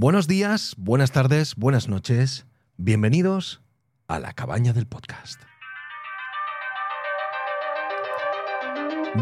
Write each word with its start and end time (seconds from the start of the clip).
Buenos 0.00 0.28
días, 0.28 0.76
buenas 0.78 1.10
tardes, 1.10 1.56
buenas 1.56 1.88
noches. 1.88 2.46
Bienvenidos 2.76 3.62
a 4.06 4.20
la 4.20 4.32
cabaña 4.32 4.72
del 4.72 4.86
podcast. 4.86 5.42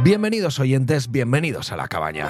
Bienvenidos 0.04 0.60
oyentes, 0.60 1.10
bienvenidos 1.10 1.72
a 1.72 1.78
la 1.78 1.88
cabaña. 1.88 2.28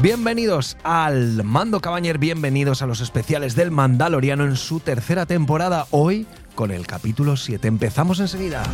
Bienvenidos 0.00 0.76
al 0.82 1.44
Mando 1.44 1.78
Cabañer, 1.78 2.18
bienvenidos 2.18 2.82
a 2.82 2.86
los 2.86 3.00
especiales 3.00 3.54
del 3.54 3.70
Mandaloriano 3.70 4.42
en 4.46 4.56
su 4.56 4.80
tercera 4.80 5.26
temporada, 5.26 5.86
hoy 5.92 6.26
con 6.56 6.72
el 6.72 6.88
capítulo 6.88 7.36
7. 7.36 7.68
Empezamos 7.68 8.18
enseguida. 8.18 8.64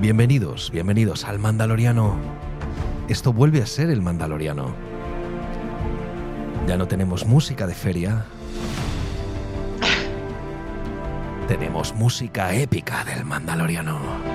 Bienvenidos, 0.00 0.72
bienvenidos 0.72 1.24
al 1.24 1.38
Mandaloriano. 1.38 2.16
Esto 3.08 3.32
vuelve 3.32 3.62
a 3.62 3.66
ser 3.66 3.88
el 3.88 4.02
Mandaloriano. 4.02 4.74
Ya 6.66 6.76
no 6.76 6.88
tenemos 6.88 7.24
música 7.24 7.68
de 7.68 7.74
feria. 7.74 8.24
Tenemos 11.46 11.94
música 11.94 12.52
épica 12.52 13.04
del 13.04 13.24
Mandaloriano. 13.24 14.33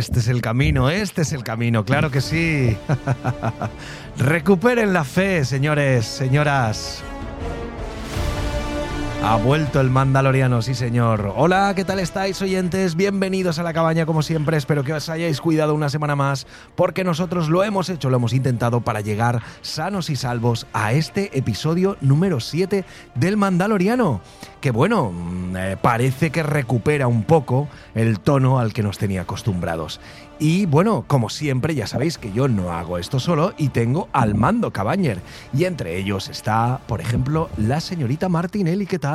Este 0.00 0.20
es 0.20 0.28
el 0.28 0.40
camino, 0.40 0.88
este 0.88 1.20
es 1.20 1.34
el 1.34 1.44
camino, 1.44 1.84
claro 1.84 2.10
que 2.10 2.22
sí. 2.22 2.74
Recuperen 4.16 4.94
la 4.94 5.04
fe, 5.04 5.44
señores, 5.44 6.06
señoras. 6.06 7.04
Ha 9.22 9.36
vuelto 9.36 9.82
el 9.82 9.90
Mandaloriano, 9.90 10.62
sí 10.62 10.74
señor. 10.74 11.34
Hola, 11.36 11.74
¿qué 11.76 11.84
tal 11.84 11.98
estáis 12.00 12.40
oyentes? 12.40 12.96
Bienvenidos 12.96 13.58
a 13.58 13.62
la 13.62 13.74
cabaña 13.74 14.06
como 14.06 14.22
siempre. 14.22 14.56
Espero 14.56 14.82
que 14.82 14.94
os 14.94 15.10
hayáis 15.10 15.42
cuidado 15.42 15.74
una 15.74 15.90
semana 15.90 16.16
más 16.16 16.46
porque 16.74 17.04
nosotros 17.04 17.50
lo 17.50 17.62
hemos 17.62 17.90
hecho, 17.90 18.08
lo 18.08 18.16
hemos 18.16 18.32
intentado 18.32 18.80
para 18.80 19.02
llegar 19.02 19.42
sanos 19.60 20.08
y 20.08 20.16
salvos 20.16 20.66
a 20.72 20.94
este 20.94 21.36
episodio 21.36 21.98
número 22.00 22.40
7 22.40 22.86
del 23.14 23.36
Mandaloriano. 23.36 24.22
Que 24.62 24.70
bueno, 24.70 25.12
mm, 25.12 25.56
eh, 25.56 25.76
parece 25.80 26.30
que 26.30 26.42
recupera 26.42 27.06
un 27.06 27.24
poco 27.24 27.68
el 27.94 28.20
tono 28.20 28.58
al 28.58 28.72
que 28.72 28.82
nos 28.82 28.96
tenía 28.96 29.22
acostumbrados. 29.22 30.00
Y 30.38 30.64
bueno, 30.64 31.04
como 31.06 31.28
siempre, 31.28 31.74
ya 31.74 31.86
sabéis 31.86 32.16
que 32.16 32.32
yo 32.32 32.48
no 32.48 32.72
hago 32.72 32.96
esto 32.96 33.20
solo 33.20 33.52
y 33.58 33.68
tengo 33.68 34.08
al 34.14 34.34
mando 34.34 34.72
Cabañer. 34.72 35.20
Y 35.52 35.64
entre 35.64 35.98
ellos 35.98 36.30
está, 36.30 36.80
por 36.86 37.02
ejemplo, 37.02 37.50
la 37.58 37.78
señorita 37.80 38.30
Martinelli. 38.30 38.86
¿Qué 38.86 38.98
tal? 38.98 39.09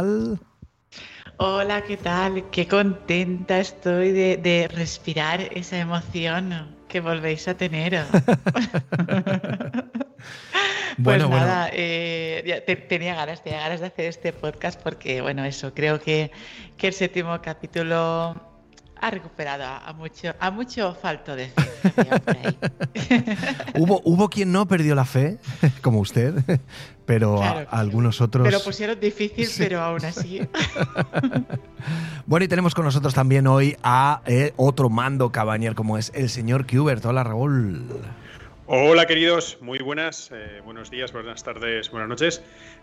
Hola, 1.38 1.82
¿qué 1.84 1.98
tal? 1.98 2.50
Qué 2.52 2.68
contenta 2.68 3.60
estoy 3.60 4.12
de, 4.12 4.38
de 4.38 4.68
respirar 4.68 5.42
esa 5.52 5.78
emoción 5.80 6.76
que 6.88 7.00
volvéis 7.02 7.48
a 7.48 7.56
tener. 7.56 8.04
pues 11.04 11.26
Bueno, 11.28 11.30
nada, 11.30 11.70
eh, 11.74 12.64
te- 12.66 12.76
tenía 12.78 13.16
ganas, 13.16 13.44
tenía 13.44 13.60
ganas 13.60 13.80
de 13.82 13.88
hacer 13.88 14.06
este 14.06 14.32
podcast 14.34 14.82
porque, 14.82 15.22
bueno, 15.22 15.44
eso, 15.46 15.74
creo 15.74 16.00
que, 16.00 16.32
que 16.78 16.88
el 16.88 16.94
séptimo 16.94 17.42
capítulo 17.42 18.36
ha 19.02 19.12
recuperado 19.12 19.64
a 19.66 19.94
mucho, 19.94 20.34
a 20.40 20.52
mucho 20.52 20.96
falto 21.02 21.36
de 21.36 21.48
fe 21.50 21.92
por 22.06 22.38
ahí. 22.38 22.58
Hubo, 23.78 24.02
hubo 24.06 24.30
quien 24.30 24.52
no 24.52 24.68
perdió 24.68 24.96
la 24.96 25.06
fe, 25.06 25.38
como 25.82 26.00
usted, 26.00 26.36
pero 27.06 27.44
a- 27.44 27.52
Claro. 27.52 27.68
algunos 27.72 28.22
otros. 28.22 28.46
Pero 28.48 28.60
pusieron 28.62 29.00
difícil, 29.00 29.46
Sí. 29.48 29.56
pero 29.64 29.82
aún 29.82 30.04
así. 30.06 30.42
Bueno, 32.26 32.46
y 32.46 32.48
tenemos 32.48 32.74
con 32.74 32.86
nosotros 32.86 33.14
también 33.14 33.46
hoy 33.48 33.78
a 33.84 34.22
eh, 34.26 34.54
otro 34.58 34.90
mando 34.90 35.32
cabañer, 35.32 35.76
como 35.76 35.98
es 35.98 36.12
el 36.16 36.30
señor 36.30 36.66
Kubert. 36.66 37.06
Hola, 37.06 37.24
Raúl. 37.24 37.86
Hola 38.68 39.06
queridos, 39.06 39.60
muy 39.62 39.78
buenas, 39.78 40.32
eh, 40.34 40.60
buenos 40.66 40.90
días, 40.90 41.12
buenas 41.14 41.44
tardes, 41.44 41.92
buenas 41.92 42.10
noches. 42.10 42.42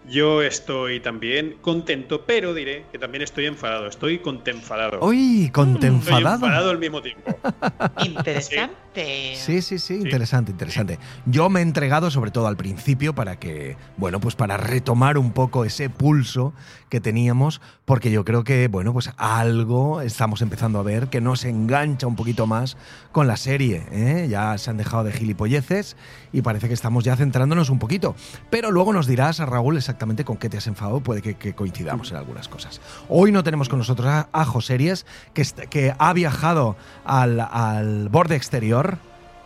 Yo 0.09 0.41
estoy 0.41 1.01
también 1.01 1.57
contento, 1.61 2.25
pero 2.25 2.55
diré 2.55 2.85
que 2.93 3.01
también 3.01 3.23
estoy 3.23 3.47
enfadado, 3.47 3.89
estoy 3.89 4.21
contenfadado. 4.21 5.01
Uy, 5.05 5.51
con 5.53 5.75
Estoy 5.75 5.89
enfadado. 5.89 6.47
enfadado 6.47 6.71
al 6.71 6.79
mismo 6.79 7.03
tiempo. 7.03 7.37
Interesante. 8.05 9.33
Sí, 9.35 9.61
sí, 9.61 9.81
sí, 9.81 9.95
interesante, 9.95 10.53
interesante. 10.53 11.01
Yo 11.27 11.49
me 11.49 11.59
he 11.59 11.63
entregado 11.65 12.13
sobre 12.13 12.31
todo 12.31 12.47
al 12.47 12.57
principio 12.57 13.13
para 13.13 13.41
que, 13.41 13.77
bueno, 13.97 14.21
pues 14.21 14.37
para 14.37 14.57
retomar 14.59 15.19
un 15.19 15.33
poco 15.33 15.65
ese 15.65 15.91
pulso 15.91 16.53
que 16.93 17.01
teníamos, 17.01 17.63
porque 17.87 18.11
yo 18.11 18.23
creo 18.23 18.45
que, 18.45 18.69
bueno, 18.69 18.93
pues 18.93 19.13
algo 19.17 20.03
estamos 20.03 20.43
empezando 20.43 20.79
a 20.79 20.83
ver 20.83 21.09
que 21.09 21.23
nos 21.23 21.47
engancha 21.47 22.07
un 22.07 22.17
poquito 22.17 22.47
más 22.47 22.77
con 23.13 23.27
la 23.27 23.39
serie. 23.39 23.87
¿eh? 23.93 24.27
Ya 24.29 24.59
se 24.59 24.69
han 24.69 24.77
dejado 24.77 25.03
de 25.05 25.13
gilipolleces 25.13 25.97
y 26.35 26.43
parece 26.43 26.69
que 26.69 26.75
estamos 26.75 27.03
ya 27.03 27.17
centrándonos 27.17 27.71
un 27.71 27.79
poquito. 27.79 28.15
Pero 28.51 28.71
luego 28.71 28.93
nos 28.93 29.07
dirás, 29.07 29.39
Raúl, 29.39 29.79
exactamente 29.79 30.27
con 30.27 30.37
qué 30.37 30.51
te 30.51 30.59
has 30.59 30.67
enfadado, 30.67 31.01
puede 31.01 31.23
que, 31.23 31.33
que 31.33 31.55
coincidamos 31.55 32.11
en 32.11 32.19
algunas 32.19 32.49
cosas. 32.49 32.83
Hoy 33.09 33.33
no 33.33 33.43
tenemos 33.43 33.71
con 33.71 33.79
nosotros 33.79 34.09
a, 34.09 34.29
a 34.31 34.45
Joseries, 34.45 35.07
que, 35.33 35.47
que 35.71 35.95
ha 35.99 36.13
viajado 36.13 36.77
al, 37.07 37.41
al 37.41 38.11
borde 38.11 38.37
exterior 38.37 38.99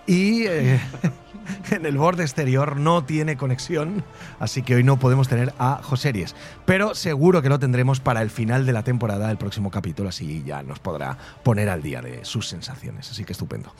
y 0.08 0.46
eh, 0.46 0.80
en 1.70 1.86
el 1.86 1.96
borde 1.96 2.22
exterior 2.22 2.76
no 2.76 3.04
tiene 3.04 3.36
conexión, 3.36 4.04
así 4.40 4.62
que 4.62 4.76
hoy 4.76 4.84
no 4.84 4.98
podemos 4.98 5.28
tener 5.28 5.52
a 5.58 5.80
Joseries. 5.82 6.34
Pero 6.64 6.94
seguro 6.94 7.42
que 7.42 7.48
lo 7.48 7.58
tendremos 7.58 8.00
para 8.00 8.22
el 8.22 8.30
final 8.30 8.66
de 8.66 8.72
la 8.72 8.82
temporada, 8.82 9.30
el 9.30 9.38
próximo 9.38 9.70
capítulo, 9.70 10.08
así 10.08 10.42
ya 10.44 10.62
nos 10.62 10.78
podrá 10.78 11.16
poner 11.42 11.68
al 11.68 11.82
día 11.82 12.02
de 12.02 12.24
sus 12.24 12.48
sensaciones. 12.48 13.10
Así 13.10 13.24
que 13.24 13.32
estupendo. 13.32 13.72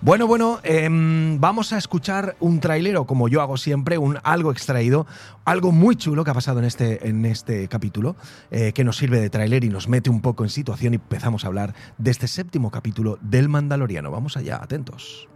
Bueno, 0.00 0.26
bueno, 0.26 0.60
em, 0.62 1.40
vamos 1.40 1.72
a 1.72 1.78
escuchar 1.78 2.36
un 2.40 2.60
trailero, 2.60 3.06
como 3.06 3.28
yo 3.28 3.42
hago 3.42 3.56
siempre, 3.56 3.98
un 3.98 4.18
algo 4.22 4.52
extraído, 4.52 5.06
algo 5.44 5.72
muy 5.72 5.96
chulo 5.96 6.24
que 6.24 6.30
ha 6.30 6.34
pasado 6.34 6.58
en 6.60 6.64
este, 6.64 7.08
en 7.08 7.24
este 7.26 7.68
capítulo, 7.68 8.16
eh, 8.50 8.72
que 8.72 8.84
nos 8.84 8.96
sirve 8.96 9.20
de 9.20 9.30
tráiler 9.30 9.64
y 9.64 9.68
nos 9.68 9.88
mete 9.88 10.10
un 10.10 10.20
poco 10.20 10.44
en 10.44 10.50
situación 10.50 10.94
y 10.94 10.96
empezamos 10.96 11.44
a 11.44 11.48
hablar 11.48 11.74
de 11.98 12.10
este 12.10 12.28
séptimo 12.28 12.70
capítulo 12.70 13.18
del 13.20 13.48
Mandaloriano. 13.48 14.10
Vamos 14.10 14.36
allá, 14.36 14.60
atentos. 14.62 15.28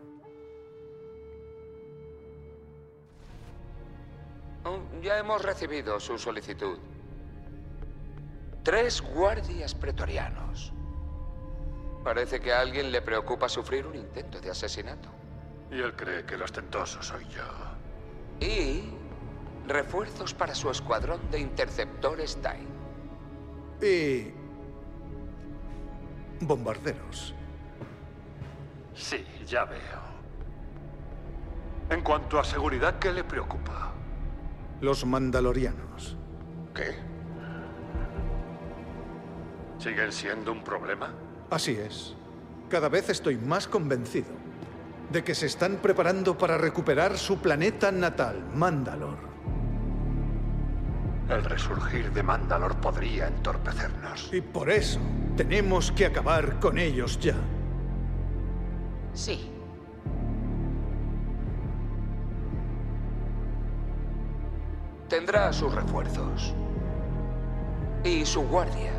Ya 5.04 5.19
hemos 5.19 5.42
recibido 5.42 6.00
su 6.00 6.16
solicitud. 6.16 6.78
Tres 8.62 9.03
guardias 9.03 9.75
pretorianos. 9.75 10.72
Parece 12.03 12.41
que 12.41 12.54
a 12.54 12.60
alguien 12.60 12.91
le 12.91 13.03
preocupa 13.03 13.50
sufrir 13.50 13.87
un 13.87 13.97
intento 13.97 14.41
de 14.41 14.50
asesinato. 14.50 15.10
Y 15.70 15.75
él 15.75 15.94
cree 15.94 16.25
que 16.25 16.37
el 16.37 16.42
ostentoso 16.42 17.03
soy 17.03 17.27
yo. 17.28 17.42
Y 18.41 18.95
refuerzos 19.68 20.33
para 20.33 20.54
su 20.54 20.71
escuadrón 20.71 21.21
de 21.30 21.39
interceptores 21.39 22.39
TIE. 22.41 23.86
Y... 23.86 24.33
bombarderos. 26.47 27.34
Sí, 28.95 29.22
ya 29.47 29.66
veo. 29.66 30.00
En 31.91 32.00
cuanto 32.00 32.41
a 32.41 32.45
seguridad, 32.45 32.98
¿qué 32.98 33.12
le 33.12 33.22
preocupa? 33.22 33.94
Los 34.84 35.07
mandalorianos. 35.07 36.15
¿Qué? 36.75 36.95
¿Siguen 39.78 40.13
siendo 40.13 40.53
un 40.53 40.63
problema? 40.63 41.10
Así 41.48 41.72
es. 41.72 42.15
Cada 42.69 42.91
vez 42.91 43.09
estoy 43.09 43.39
más 43.39 43.66
convencido 43.66 44.28
de 45.10 45.25
que 45.25 45.34
se 45.34 45.47
están 45.47 45.77
preparando 45.77 46.36
para 46.36 46.59
recuperar 46.59 47.16
su 47.16 47.39
planeta 47.39 47.91
natal, 47.91 48.45
Mandalor. 48.54 49.16
El 51.31 51.42
resurgir 51.45 52.13
de 52.13 52.22
Mandalor 52.22 52.77
podría 52.77 53.28
entorpecernos. 53.28 54.28
Y 54.34 54.42
por 54.42 54.69
eso 54.69 55.01
tenemos 55.34 55.92
que 55.92 56.04
acabar 56.04 56.60
con 56.60 56.77
ellos 56.77 57.19
ya. 57.19 57.36
Sí. 59.15 59.53
Tendrá 65.15 65.53
sus 65.53 65.72
refuerzos. 65.72 66.53
Y 68.03 68.27
su 68.27 68.43
guardia. 68.49 68.93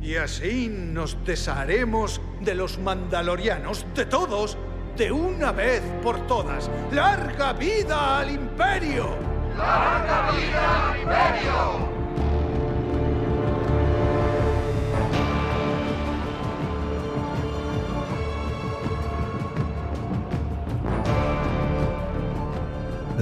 Y 0.00 0.14
así 0.14 0.68
nos 0.70 1.16
desharemos 1.24 2.20
de 2.42 2.54
los 2.54 2.78
mandalorianos, 2.78 3.84
de 3.96 4.06
todos, 4.06 4.56
de 4.96 5.10
una 5.10 5.50
vez 5.50 5.82
por 6.00 6.28
todas. 6.28 6.70
¡Larga 6.92 7.54
vida 7.54 8.20
al 8.20 8.30
imperio! 8.30 9.16
¡Larga 9.56 10.30
vida 10.30 10.92
al 10.92 11.00
imperio! 11.00 12.01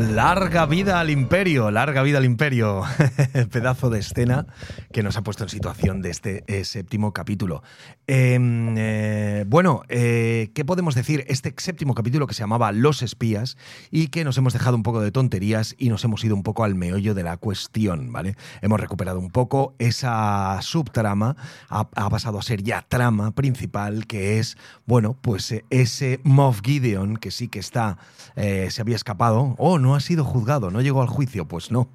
Larga 0.01 0.65
vida 0.65 0.99
al 0.99 1.11
imperio, 1.11 1.71
larga 1.71 2.03
vida 2.03 2.17
al 2.17 2.25
imperio. 2.25 2.85
Pedazo 3.53 3.91
de 3.91 3.99
escena 3.99 4.47
que 4.93 5.03
nos 5.03 5.19
ha 5.19 5.23
puesto 5.23 5.45
en 5.45 5.51
situación 5.51 6.01
de 6.01 6.09
este 6.09 6.43
eh, 6.47 6.65
séptimo 6.65 7.13
capítulo. 7.13 7.63
Em, 8.07 8.75
eh, 8.79 9.45
bueno, 9.47 9.83
eh, 9.91 10.53
¿qué 10.55 10.65
podemos 10.65 10.95
decir? 10.95 11.27
Este 11.29 11.55
séptimo 11.55 11.95
capítulo 11.95 12.27
que 12.27 12.33
se 12.33 12.41
llamaba 12.41 12.73
Los 12.73 13.03
espías 13.03 13.59
y 13.91 14.09
que 14.09 14.25
nos 14.25 14.39
hemos 14.39 14.55
dejado 14.55 14.75
un 14.75 14.83
poco 14.83 15.03
de 15.03 15.13
tonterías 15.13 15.75
y 15.77 15.91
nos 15.91 16.03
hemos 16.03 16.25
ido 16.25 16.35
un 16.35 16.45
poco 16.45 16.65
al 16.65 16.75
meollo 16.75 17.13
de 17.13 17.23
la 17.23 17.37
cuestión, 17.37 18.11
¿vale? 18.11 18.37
Hemos 18.63 18.81
recuperado 18.81 19.19
un 19.19 19.31
poco 19.31 19.75
esa 19.79 20.59
subtrama, 20.63 21.37
ha, 21.69 21.85
pasado 21.91 22.39
a 22.39 22.43
ser 22.43 22.63
ya 22.63 22.87
trama 22.89 23.33
principal, 23.33 24.07
que 24.07 24.39
es, 24.39 24.57
bueno, 24.87 25.15
pues 25.21 25.55
ese 25.69 26.21
Moff 26.25 26.63
Gideon 26.65 27.19
que 27.19 27.31
sí 27.31 27.49
que 27.49 27.59
está, 27.59 27.99
se 28.35 28.81
había 28.81 28.97
escapado, 28.97 29.55
oh, 29.59 29.79
no 29.79 29.90
ha 29.95 30.01
sido 30.01 30.25
juzgado, 30.25 30.71
no 30.71 30.81
llegó 30.81 31.03
al 31.03 31.09
juicio, 31.09 31.47
pues 31.47 31.71
no. 31.71 31.89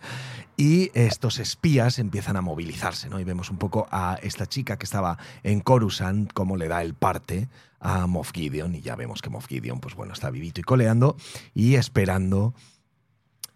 y 0.56 0.90
estos 0.94 1.38
espías 1.38 1.98
empiezan 1.98 2.36
a 2.36 2.40
movilizarse, 2.40 3.08
¿no? 3.08 3.20
Y 3.20 3.24
vemos 3.24 3.50
un 3.50 3.58
poco 3.58 3.86
a 3.90 4.18
esta 4.22 4.46
chica 4.46 4.76
que 4.76 4.84
estaba 4.84 5.18
en 5.42 5.60
Coruscant, 5.60 6.32
cómo 6.32 6.56
le 6.56 6.68
da 6.68 6.82
el 6.82 6.94
parte 6.94 7.48
a 7.80 8.06
Moff 8.06 8.32
Gideon, 8.32 8.74
y 8.74 8.80
ya 8.80 8.96
vemos 8.96 9.22
que 9.22 9.30
Moff 9.30 9.46
Gideon, 9.46 9.80
pues 9.80 9.94
bueno, 9.94 10.12
está 10.12 10.30
vivito 10.30 10.60
y 10.60 10.64
coleando 10.64 11.16
y 11.54 11.76
esperando 11.76 12.54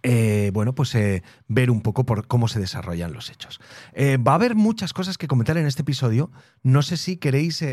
eh, 0.03 0.51
bueno, 0.53 0.75
pues 0.75 0.95
eh, 0.95 1.23
ver 1.47 1.71
un 1.71 1.81
poco 1.81 2.05
por 2.05 2.27
cómo 2.27 2.49
se 2.49 2.59
desarrollan 2.59 3.13
los 3.13 3.31
hechos. 3.31 3.61
Eh, 3.93 4.17
va 4.17 4.33
a 4.33 4.35
haber 4.35 4.57
muchas 4.57 4.93
cosas 4.93 5.17
que 5.17 5.29
comentar 5.29 5.57
en 5.57 5.67
este 5.67 5.83
episodio. 5.83 6.31
No 6.63 6.83
sé 6.83 6.97
si 6.97 7.17
queréis 7.17 7.65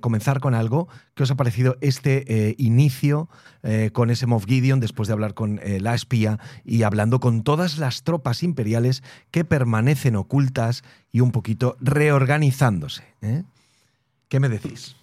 comenzar 0.00 0.40
con 0.40 0.54
algo. 0.54 0.88
¿Qué 1.14 1.22
os 1.22 1.30
ha 1.30 1.36
parecido 1.36 1.76
este 1.80 2.54
inicio 2.58 3.28
con 3.92 4.10
ese 4.10 4.26
Moff 4.26 4.46
Gideon 4.46 4.80
después 4.80 5.08
de 5.08 5.12
hablar 5.12 5.34
con 5.34 5.60
la 5.64 5.94
espía 5.94 6.38
y 6.64 6.82
hablando 6.82 7.20
con 7.20 7.42
todas 7.42 7.78
las 7.78 8.02
tropas 8.02 8.42
imperiales 8.42 9.02
que 9.30 9.44
permanecen 9.44 10.16
ocultas 10.16 10.82
y 11.12 11.20
un 11.20 11.32
poquito 11.32 11.76
reorganizándose? 11.80 13.04
¿Qué 14.28 14.40
me 14.40 14.48
decís? 14.48 14.96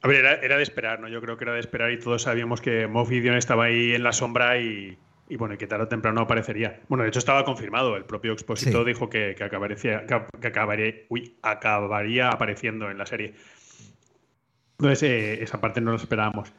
A 0.00 0.08
ver, 0.08 0.24
era, 0.24 0.56
de 0.56 0.62
esperar, 0.62 1.00
¿no? 1.00 1.08
Yo 1.08 1.20
creo 1.20 1.36
que 1.36 1.44
era 1.44 1.54
de 1.54 1.60
esperar 1.60 1.90
y 1.90 1.98
todos 1.98 2.22
sabíamos 2.22 2.60
que 2.60 2.86
Moff 2.86 3.08
Gideon 3.08 3.36
estaba 3.36 3.64
ahí 3.64 3.94
en 3.94 4.04
la 4.04 4.12
sombra 4.12 4.60
y, 4.60 4.96
bueno, 5.36 5.58
que 5.58 5.66
tarde 5.66 5.84
o 5.84 5.88
temprano 5.88 6.20
aparecería. 6.20 6.80
Bueno, 6.88 7.02
de 7.02 7.08
hecho 7.08 7.18
estaba 7.18 7.44
confirmado. 7.44 7.96
El 7.96 8.04
propio 8.04 8.32
expositor 8.32 8.84
dijo 8.86 9.10
que, 9.10 9.34
acabaría, 9.42 10.06
que, 10.06 11.06
uy, 11.08 11.36
acabaría 11.42 12.28
apareciendo 12.28 12.90
en 12.90 12.98
la 12.98 13.06
serie. 13.06 13.34
Entonces, 14.78 15.02
eh, 15.02 15.42
esa 15.42 15.60
parte 15.60 15.80
no 15.80 15.90
lo 15.90 15.96
esperábamos. 15.96 16.52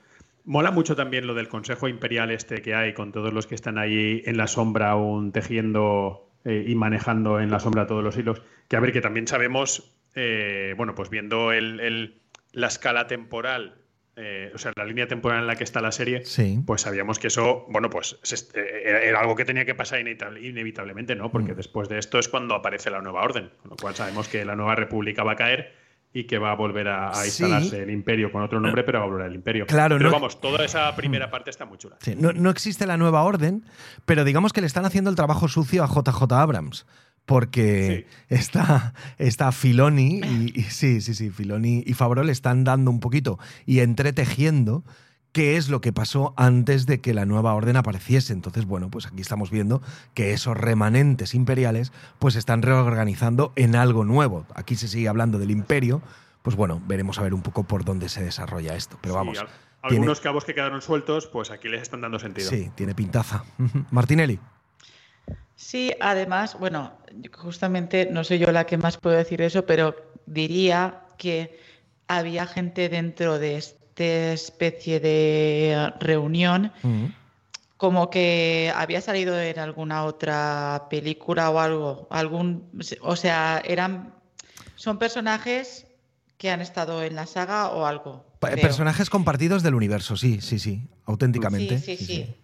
Mola 0.44 0.72
mucho 0.72 0.98
también 0.98 1.26
lo 1.26 1.34
del 1.34 1.48
Consejo 1.48 1.88
Imperial 1.88 2.32
este 2.32 2.62
que 2.62 2.76
hay, 2.76 2.94
con 2.94 3.14
todos 3.14 3.32
los 3.32 3.48
que 3.48 3.56
están 3.56 3.78
ahí 3.78 4.22
en 4.26 4.36
la 4.36 4.48
sombra, 4.48 4.92
aún 4.92 5.32
tejiendo 5.32 6.30
eh, 6.44 6.66
y 6.68 6.76
manejando 6.76 7.40
en 7.40 7.52
la 7.52 7.62
sombra 7.62 7.88
todos 7.88 8.04
los 8.04 8.18
hilos. 8.18 8.42
Que 8.68 8.76
a 8.76 8.82
ver, 8.82 8.92
que 8.92 9.00
también 9.00 9.28
sabemos, 9.28 9.96
eh, 10.16 10.74
bueno, 10.76 10.94
pues 10.94 11.10
viendo 11.10 11.54
el 11.54 12.20
la 12.52 12.68
escala 12.68 13.08
temporal, 13.08 13.76
eh, 14.16 14.52
o 14.54 14.58
sea, 14.58 14.74
la 14.76 14.86
línea 14.86 15.08
temporal 15.08 15.42
en 15.42 15.48
la 15.48 15.56
que 15.56 15.64
está 15.64 15.82
la 15.82 15.92
serie, 15.92 16.24
pues 16.66 16.82
sabíamos 16.82 17.20
que 17.20 17.28
eso, 17.28 17.66
bueno, 17.70 17.90
pues 17.90 18.20
eh, 18.54 18.82
era 18.86 19.20
algo 19.22 19.36
que 19.36 19.46
tenía 19.46 19.66
que 19.66 19.76
pasar 19.76 20.00
inevitablemente, 20.00 21.16
¿no? 21.16 21.32
Porque 21.32 21.54
mm. 21.54 21.58
después 21.58 21.90
de 21.90 22.00
esto 22.00 22.20
es 22.20 22.28
cuando 22.28 22.56
aparece 22.56 22.90
la 22.90 23.02
nueva 23.02 23.22
orden, 23.22 23.52
con 23.62 23.72
lo 23.72 23.78
cual 23.78 23.96
sabemos 23.96 24.28
que 24.28 24.44
la 24.46 24.56
nueva 24.56 24.76
república 24.76 25.24
va 25.24 25.34
a 25.34 25.38
caer 25.38 25.74
y 26.12 26.24
que 26.24 26.40
va 26.40 26.52
a 26.52 26.56
volver 26.56 26.88
a, 26.88 27.12
instalarse 27.24 27.84
el 27.84 27.92
imperio 27.92 28.32
con 28.32 28.42
otro 28.42 28.60
nombre, 28.60 28.84
pero 28.84 29.00
va 29.00 29.06
a 29.06 29.08
volver 29.08 29.28
al 29.28 29.36
imperio. 29.36 29.68
Claro, 29.68 29.98
pero 29.98 30.10
vamos, 30.10 30.42
toda 30.42 30.66
esa 30.66 30.96
primera 30.96 31.30
parte 31.30 31.52
está 31.52 31.66
muy 31.66 31.78
chula. 31.78 31.98
no, 32.18 32.34
no, 32.34 32.50
existe 32.50 32.88
la 32.88 32.98
nueva 32.98 33.22
orden, 33.22 33.64
pero 34.06 34.24
digamos 34.24 34.52
que 34.52 34.62
le 34.62 34.68
están 34.68 34.86
haciendo 34.86 35.12
el 35.12 35.16
trabajo 35.16 35.48
sucio 35.48 35.84
a 35.84 35.88
JJ 35.88 36.34
Abrams 36.34 36.88
porque 37.30 38.08
está, 38.28 38.96
está 39.20 39.52
Filoni 39.52 40.20
y, 40.56 40.64
sí, 40.64 41.00
sí, 41.00 41.14
sí, 41.14 41.30
Filoni 41.30 41.84
y 41.86 41.96
le 42.24 42.32
están 42.32 42.64
dando 42.64 42.90
un 42.90 43.00
poquito 43.00 43.38
y 43.68 43.82
entretejiendo 43.82 44.84
qué 45.32 45.56
es 45.56 45.70
lo 45.70 45.80
que 45.80 45.94
pasó 45.94 46.34
antes 46.38 46.88
de 46.88 47.02
que 47.02 47.14
la 47.14 47.28
nueva 47.28 47.54
orden 47.54 47.76
apareciese. 47.76 48.34
Entonces, 48.34 48.66
bueno, 48.66 48.90
pues 48.90 49.06
aquí 49.06 49.22
estamos 49.22 49.52
viendo 49.52 49.80
que 50.16 50.34
esos 50.34 50.58
remanentes 50.58 51.36
imperiales 51.36 51.92
pues 52.18 52.36
están 52.36 52.64
reorganizando 52.64 53.54
en 53.56 53.76
algo 53.76 54.06
nuevo. 54.06 54.48
Aquí 54.56 54.76
se 54.76 54.88
sigue 54.88 55.08
hablando 55.08 55.38
del 55.38 55.52
imperio, 55.52 56.02
pues 56.42 56.56
bueno, 56.56 56.82
veremos 56.88 57.20
a 57.20 57.22
ver 57.22 57.36
un 57.36 57.44
poco 57.44 57.62
por 57.62 57.86
dónde 57.86 58.10
se 58.10 58.24
desarrolla 58.24 58.76
esto. 58.76 58.98
Pero 59.02 59.14
vamos. 59.14 59.38
algunos 59.84 60.20
cabos 60.20 60.46
que 60.46 60.56
quedaron 60.56 60.82
sueltos, 60.82 61.28
pues 61.28 61.52
aquí 61.52 61.70
les 61.70 61.84
están 61.84 62.02
dando 62.02 62.18
sentido. 62.18 62.50
Sí, 62.50 62.72
tiene 62.74 62.96
pintaza. 62.96 63.44
Martinelli. 63.92 64.40
Sí, 65.60 65.94
además, 66.00 66.58
bueno, 66.58 66.94
justamente 67.34 68.08
no 68.10 68.24
soy 68.24 68.40
yo 68.40 68.50
la 68.50 68.66
que 68.66 68.78
más 68.78 68.96
puedo 68.96 69.18
decir 69.18 69.42
eso, 69.42 69.66
pero 69.66 69.94
diría 70.26 71.02
que 71.18 71.60
había 72.08 72.48
gente 72.48 72.88
dentro 72.88 73.40
de 73.40 73.58
esta 73.58 74.06
especie 74.32 75.02
de 75.02 75.92
reunión 76.00 76.72
como 77.76 78.10
que 78.10 78.72
había 78.74 79.02
salido 79.02 79.38
en 79.38 79.60
alguna 79.60 80.06
otra 80.06 80.88
película 80.90 81.50
o 81.50 81.60
algo, 81.60 82.08
algún, 82.10 82.72
o 83.02 83.18
sea, 83.18 83.62
eran, 83.66 84.16
son 84.76 84.98
personajes 84.98 85.88
que 86.38 86.52
han 86.52 86.62
estado 86.62 87.04
en 87.04 87.16
la 87.16 87.26
saga 87.26 87.72
o 87.72 87.86
algo. 87.86 88.26
Personajes 88.40 89.10
compartidos 89.10 89.62
del 89.62 89.76
universo, 89.76 90.16
sí, 90.16 90.40
sí, 90.40 90.58
sí, 90.58 90.88
auténticamente. 91.04 91.80
sí, 91.80 91.98
sí. 91.98 92.06
sí. 92.06 92.36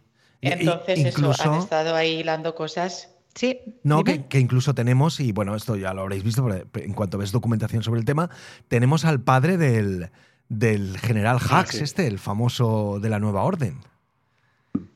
Entonces, 0.42 1.06
eso, 1.06 1.34
han 1.40 1.60
estado 1.60 1.96
ahí 1.96 2.20
hilando 2.20 2.56
cosas. 2.56 3.10
Sí. 3.34 3.60
No, 3.84 4.04
que, 4.04 4.40
incluso 4.40 4.74
tenemos, 4.74 5.20
y 5.20 5.34
bueno, 5.34 5.56
esto 5.56 5.76
ya 5.76 5.94
lo 5.94 6.04
habréis 6.04 6.24
visto 6.24 6.48
en 6.76 6.94
cuanto 6.94 7.18
ves 7.18 7.32
documentación 7.32 7.84
sobre 7.84 8.00
el 8.00 8.06
tema, 8.06 8.30
tenemos 8.70 9.04
al 9.04 9.22
padre 9.22 9.58
del, 9.58 10.10
del 10.48 10.98
general 11.00 11.40
ah, 11.42 11.60
Hax, 11.60 11.76
este, 11.76 12.08
el 12.08 12.20
famoso 12.20 13.00
de 13.02 13.10
la 13.10 13.20
nueva 13.20 13.44
orden. 13.44 13.82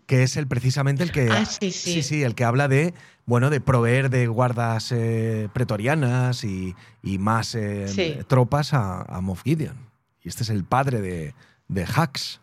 Que 0.05 0.23
es 0.23 0.37
el 0.37 0.47
precisamente 0.47 1.03
el 1.03 1.11
que. 1.11 1.29
Ah, 1.29 1.45
sí, 1.45 1.71
sí. 1.71 2.01
sí, 2.01 2.23
el 2.23 2.33
que 2.33 2.43
habla 2.43 2.67
de, 2.67 2.93
bueno, 3.25 3.49
de 3.49 3.61
proveer 3.61 4.09
de 4.09 4.27
guardas 4.27 4.91
eh, 4.91 5.49
pretorianas 5.53 6.43
y, 6.43 6.75
más 7.03 7.53
eh, 7.55 8.23
tropas 8.27 8.73
a, 8.73 9.01
a, 9.01 9.21
Moff 9.21 9.43
Gideon. 9.43 9.89
Y 10.23 10.29
este 10.29 10.43
es 10.43 10.49
el 10.49 10.63
padre 10.63 11.01
de, 11.01 11.35
de 11.67 11.85
Hax. 11.85 12.41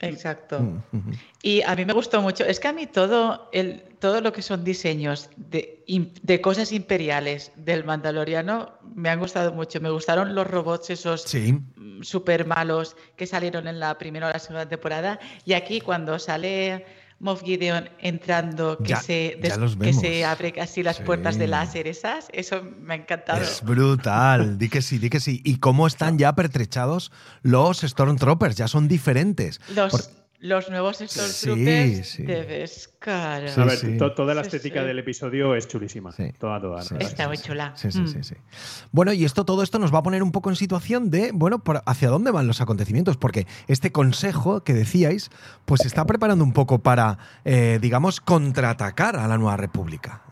Exacto. 0.00 0.60
Mm, 0.60 1.12
y 1.42 1.62
a 1.62 1.74
mí 1.74 1.84
me 1.84 1.92
gustó 1.92 2.20
mucho. 2.20 2.44
Es 2.44 2.60
que 2.60 2.68
a 2.68 2.72
mí 2.72 2.86
todo, 2.86 3.48
el, 3.52 3.82
todo 4.00 4.20
lo 4.20 4.32
que 4.32 4.42
son 4.42 4.64
diseños 4.64 5.30
de, 5.36 5.84
de 6.22 6.40
cosas 6.40 6.72
imperiales 6.72 7.52
del 7.56 7.84
Mandaloriano 7.84 8.72
me 8.94 9.08
han 9.08 9.18
gustado 9.18 9.52
mucho. 9.52 9.80
Me 9.80 9.90
gustaron 9.90 10.34
los 10.34 10.46
robots 10.46 10.90
esos 10.90 11.24
súper 12.02 12.46
malos 12.46 12.96
que 13.16 13.26
salieron 13.26 13.68
en 13.68 13.80
la 13.80 13.96
primera 13.96 14.28
o 14.28 14.30
la 14.30 14.38
segunda 14.38 14.68
temporada. 14.68 15.18
Y 15.44 15.54
aquí 15.54 15.80
cuando 15.80 16.18
sale 16.18 16.84
Moff 17.24 17.42
Gideon 17.42 17.88
entrando, 18.00 18.76
que, 18.76 18.94
se, 18.96 19.40
que 19.80 19.92
se 19.94 20.26
abre 20.26 20.52
casi 20.52 20.82
las 20.82 21.00
puertas 21.00 21.38
de 21.38 21.48
láser 21.48 21.86
esas, 21.86 22.28
eso 22.34 22.62
me 22.82 22.92
ha 22.92 22.96
encantado. 22.98 23.40
Es 23.40 23.62
brutal, 23.62 24.58
di 24.58 24.68
que 24.68 24.82
sí, 24.82 24.98
di 24.98 25.08
que 25.08 25.20
sí. 25.20 25.40
Y 25.42 25.56
cómo 25.56 25.86
están 25.86 26.18
ya 26.18 26.34
pertrechados 26.34 27.10
los 27.40 27.80
Stormtroopers, 27.80 28.56
ya 28.56 28.68
son 28.68 28.88
diferentes. 28.88 29.62
Los, 29.74 30.10
los 30.44 30.68
nuevos 30.68 30.98
Stormtroopers 30.98 32.06
sí, 32.06 32.16
sí. 32.16 32.22
de 32.22 32.42
Beskar. 32.42 33.48
a 33.48 33.64
ver, 33.64 34.14
toda 34.14 34.34
la 34.34 34.42
estética 34.42 34.84
del 34.84 34.98
episodio 34.98 35.54
es 35.54 35.66
chulísima. 35.66 36.12
Toda, 36.38 36.60
toda. 36.60 36.82
Está 37.00 37.28
muy 37.28 37.38
chula. 37.38 37.72
Sí, 37.76 37.90
sí, 37.90 38.00
mm. 38.02 38.22
sí, 38.22 38.34
Bueno, 38.92 39.14
y 39.14 39.24
esto, 39.24 39.46
todo 39.46 39.62
esto 39.62 39.78
nos 39.78 39.92
va 39.92 40.00
a 40.00 40.02
poner 40.02 40.22
un 40.22 40.32
poco 40.32 40.50
en 40.50 40.56
situación 40.56 41.10
de, 41.10 41.30
bueno, 41.32 41.62
hacia 41.86 42.10
dónde 42.10 42.30
van 42.30 42.46
los 42.46 42.60
acontecimientos, 42.60 43.16
porque 43.16 43.46
este 43.68 43.90
consejo 43.90 44.62
que 44.62 44.74
decíais, 44.74 45.30
pues 45.64 45.80
se 45.80 45.86
está 45.86 46.04
preparando 46.04 46.44
un 46.44 46.52
poco 46.52 46.80
para, 46.80 47.16
eh, 47.46 47.78
digamos, 47.80 48.20
contraatacar 48.20 49.16
a 49.16 49.26
la 49.26 49.38
Nueva 49.38 49.56
República. 49.56 50.24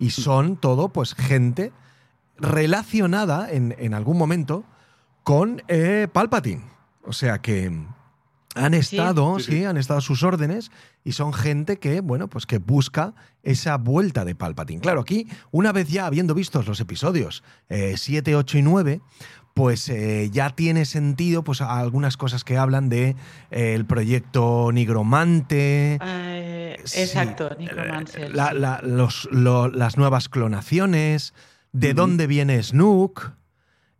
Y 0.00 0.10
son 0.10 0.56
todo, 0.56 0.88
pues, 0.88 1.14
gente 1.14 1.70
relacionada 2.38 3.52
en, 3.52 3.94
algún 3.94 4.18
momento 4.18 4.64
con 5.22 5.62
eh, 5.68 6.08
Palpatine. 6.12 6.64
O 7.04 7.12
sea 7.12 7.38
que 7.38 7.70
Han 8.54 8.74
estado, 8.74 9.38
Sí, 9.38 9.44
sí, 9.46 9.52
sí. 9.58 9.64
han 9.64 9.76
estado 9.76 9.98
a 9.98 10.02
sus 10.02 10.22
órdenes 10.22 10.70
y 11.04 11.12
son 11.12 11.32
gente 11.32 11.78
que, 11.78 12.00
bueno, 12.00 12.28
pues 12.28 12.46
que 12.46 12.58
busca 12.58 13.14
esa 13.42 13.76
vuelta 13.78 14.24
de 14.24 14.34
Palpatine. 14.34 14.80
Claro, 14.80 15.00
aquí, 15.00 15.26
una 15.50 15.72
vez 15.72 15.88
ya 15.88 16.06
habiendo 16.06 16.34
visto 16.34 16.62
los 16.62 16.80
episodios 16.80 17.42
7, 17.68 18.36
8 18.36 18.58
y 18.58 18.62
9, 18.62 19.00
pues 19.54 19.88
eh, 19.88 20.30
ya 20.32 20.50
tiene 20.50 20.84
sentido 20.84 21.44
pues 21.44 21.60
algunas 21.60 22.16
cosas 22.16 22.42
que 22.42 22.56
hablan 22.56 22.88
de 22.88 23.14
eh, 23.52 23.74
el 23.74 23.84
proyecto 23.86 24.70
Nigromante. 24.72 25.98
Eh, 26.02 26.76
Sí, 26.84 27.00
exacto, 27.00 27.50
eh, 27.52 27.56
Necromancer. 27.60 28.34
la- 28.34 28.50
sí. 28.50 28.58
la- 28.58 28.80
los- 28.82 29.28
lo- 29.30 29.68
las 29.68 29.96
nuevas 29.96 30.28
clonaciones, 30.28 31.34
de 31.72 31.94
dónde 31.94 32.26
viene 32.26 32.62
Snook. 32.62 33.32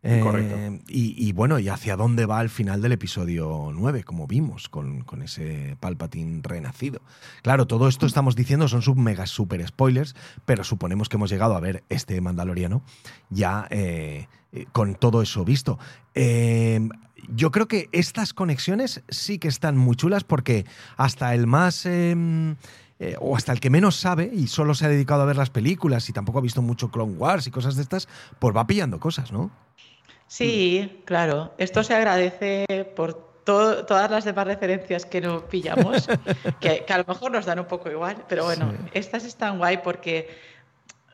Eh, 0.07 0.19
Correcto. 0.21 0.55
y, 0.87 1.15
y 1.17 1.31
bueno, 1.31 1.57
y 1.57 1.67
hacia 1.67 1.95
dónde 1.95 2.27
va 2.27 2.39
el 2.41 2.49
final 2.49 2.79
del 2.81 2.91
episodio 2.91 3.71
9, 3.73 4.03
como 4.03 4.27
vimos, 4.27 4.69
con, 4.69 5.01
con 5.01 5.23
ese 5.23 5.77
Palpatine 5.79 6.41
renacido. 6.43 7.01
Claro, 7.41 7.65
todo 7.65 7.87
esto 7.87 8.05
estamos 8.05 8.35
diciendo 8.35 8.67
son 8.67 8.83
sub 8.83 8.97
mega 8.97 9.25
super 9.25 9.65
spoilers, 9.67 10.15
pero 10.45 10.63
suponemos 10.63 11.09
que 11.09 11.17
hemos 11.17 11.31
llegado 11.31 11.55
a 11.55 11.59
ver 11.59 11.83
este 11.89 12.21
Mandaloriano 12.21 12.83
ya 13.31 13.67
eh, 13.71 14.27
eh, 14.51 14.65
con 14.71 14.93
todo 14.93 15.23
eso 15.23 15.43
visto. 15.43 15.79
Eh, 16.13 16.87
yo 17.27 17.49
creo 17.49 17.67
que 17.67 17.89
estas 17.91 18.33
conexiones 18.33 19.01
sí 19.09 19.39
que 19.39 19.47
están 19.47 19.75
muy 19.75 19.95
chulas 19.95 20.23
porque 20.23 20.65
hasta 20.97 21.33
el 21.33 21.47
más... 21.47 21.85
eh, 21.85 22.55
o 23.19 23.35
hasta 23.35 23.51
el 23.51 23.59
que 23.59 23.69
menos 23.69 23.97
sabe 23.97 24.31
y 24.33 24.47
solo 24.47 24.73
se 24.73 24.85
ha 24.85 24.89
dedicado 24.89 25.21
a 25.21 25.25
ver 25.25 25.35
las 25.35 25.49
películas 25.49 26.07
y 26.07 26.13
tampoco 26.13 26.39
ha 26.39 26.41
visto 26.41 26.61
mucho 26.61 26.91
Clone 26.91 27.13
Wars 27.17 27.45
y 27.45 27.51
cosas 27.51 27.75
de 27.75 27.81
estas, 27.81 28.07
pues 28.39 28.55
va 28.55 28.65
pillando 28.67 29.01
cosas, 29.01 29.33
¿no? 29.33 29.51
Sí, 30.27 31.01
claro. 31.05 31.53
Esto 31.57 31.83
se 31.83 31.93
agradece 31.93 32.65
por 32.95 33.13
to- 33.43 33.85
todas 33.85 34.09
las 34.09 34.25
demás 34.25 34.47
referencias 34.47 35.05
que 35.05 35.21
no 35.21 35.47
pillamos, 35.47 36.07
que, 36.59 36.83
que 36.85 36.93
a 36.93 36.97
lo 36.97 37.05
mejor 37.07 37.31
nos 37.31 37.45
dan 37.45 37.59
un 37.59 37.65
poco 37.67 37.89
igual, 37.91 38.17
pero 38.27 38.43
bueno, 38.45 38.71
Sí. 38.71 38.89
estas 38.93 39.23
están 39.25 39.57
guay 39.59 39.77
porque 39.83 40.29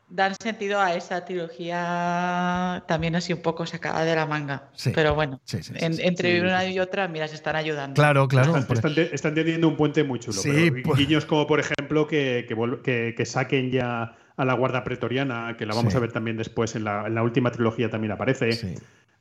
dan 0.08 0.34
sentido 0.42 0.78
a 0.80 0.94
esa 0.94 1.24
trilogía 1.24 2.84
también 2.86 3.16
así 3.16 3.32
un 3.32 3.40
poco 3.40 3.64
sacada 3.66 4.04
de 4.04 4.14
la 4.14 4.26
manga. 4.26 4.68
Sí. 4.74 4.92
Pero 4.94 5.14
bueno, 5.14 5.40
Sí, 5.44 5.62
sí, 5.62 5.72
sí, 5.74 5.84
en- 5.84 5.94
sí. 5.94 6.02
entre 6.04 6.34
Sí, 6.34 6.40
una 6.40 6.62
sí. 6.62 6.72
y 6.72 6.78
otra, 6.80 7.08
mira, 7.08 7.28
se 7.28 7.34
están 7.34 7.56
ayudando. 7.56 7.94
Claro, 7.94 8.28
claro. 8.28 8.56
Están, 8.56 8.76
están 8.76 8.94
te- 8.94 9.14
están 9.14 9.34
teniendo 9.34 9.68
un 9.68 9.76
puente 9.76 10.04
muy 10.04 10.18
chulo. 10.18 10.38
Sí, 10.40 10.70
pero 10.70 10.82
pues- 10.84 10.98
guiños 10.98 11.24
como, 11.24 11.46
por 11.46 11.60
ejemplo, 11.60 12.06
que, 12.06 12.46
que- 12.84 13.14
que 13.16 13.26
saquen 13.26 13.70
ya 13.70 14.16
a 14.36 14.44
la 14.44 14.54
Guardia 14.54 14.84
Pretoriana, 14.84 15.56
que 15.58 15.66
la 15.66 15.74
vamos 15.74 15.92
Sí. 15.92 15.96
a 15.96 16.00
ver 16.00 16.12
también 16.12 16.36
después 16.36 16.74
en 16.76 16.84
la, 16.84 17.06
en 17.06 17.14
la 17.14 17.22
última 17.22 17.50
trilogía 17.50 17.90
también 17.90 18.12
aparece. 18.12 18.52
sí. 18.52 18.74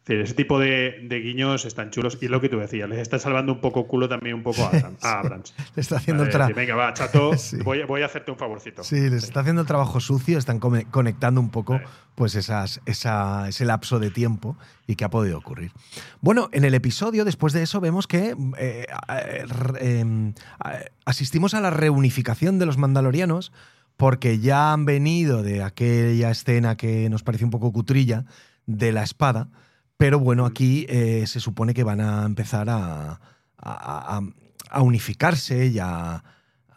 Es 0.03 0.07
decir, 0.07 0.21
ese 0.23 0.33
tipo 0.33 0.57
de, 0.57 1.05
de 1.07 1.19
guiños 1.19 1.63
están 1.63 1.91
chulos. 1.91 2.17
Y 2.19 2.25
es 2.25 2.31
lo 2.31 2.41
que 2.41 2.49
tú 2.49 2.57
decías, 2.57 2.89
les 2.89 2.97
está 2.97 3.19
salvando 3.19 3.53
un 3.53 3.61
poco 3.61 3.85
culo 3.85 4.09
también 4.09 4.33
un 4.33 4.41
poco 4.41 4.63
a, 4.65 4.71
Abram- 4.71 4.97
a 4.99 5.19
Abrams. 5.19 5.53
Le 5.75 5.81
está 5.81 5.97
haciendo 5.97 6.23
el 6.23 6.29
trabajo. 6.31 6.53
Venga, 6.55 6.73
va, 6.75 6.91
chato, 6.91 7.33
Sí. 7.37 7.57
voy, 7.63 7.83
voy 7.83 8.01
a 8.01 8.07
hacerte 8.07 8.31
un 8.31 8.37
favorcito. 8.39 8.83
Sí, 8.83 8.95
les 9.11 9.23
está 9.23 9.41
haciendo 9.41 9.61
el 9.61 9.67
trabajo 9.67 9.99
sucio, 9.99 10.39
están 10.39 10.57
conectando 10.59 11.39
un 11.39 11.51
poco 11.51 11.77
Sí. 11.77 11.83
pues 12.15 12.33
esas, 12.33 12.81
esa, 12.87 13.47
ese 13.47 13.63
lapso 13.63 13.99
de 13.99 14.09
tiempo 14.09 14.57
y 14.87 14.95
que 14.95 15.05
ha 15.05 15.09
podido 15.11 15.37
ocurrir. 15.37 15.71
Bueno, 16.19 16.49
en 16.51 16.65
el 16.65 16.73
episodio, 16.73 17.23
después 17.23 17.53
de 17.53 17.61
eso, 17.61 17.79
vemos 17.79 18.07
que 18.07 18.35
eh, 18.57 18.87
eh, 19.07 19.45
em, 19.81 20.29
eh, 20.29 20.89
asistimos 21.05 21.53
a 21.53 21.61
la 21.61 21.69
reunificación 21.69 22.57
de 22.57 22.65
los 22.65 22.79
mandalorianos 22.79 23.51
porque 24.01 24.39
ya 24.39 24.73
han 24.73 24.83
venido 24.85 25.43
de 25.43 25.61
aquella 25.61 26.31
escena 26.31 26.75
que 26.75 27.07
nos 27.11 27.21
pareció 27.21 27.45
un 27.45 27.51
poco 27.51 27.71
cutrilla 27.71 28.25
de 28.65 28.91
la 28.91 29.03
espada, 29.03 29.49
pero 29.95 30.17
bueno, 30.19 30.47
aquí 30.47 30.87
eh, 30.89 31.25
se 31.27 31.39
supone 31.39 31.75
que 31.75 31.83
van 31.83 32.01
a 32.01 32.25
empezar 32.25 32.67
a, 32.71 33.11
a- 33.11 33.19
a- 33.57 34.21
a 34.71 34.81
unificarse 34.81 35.67
y 35.67 35.77
a, 35.77 36.23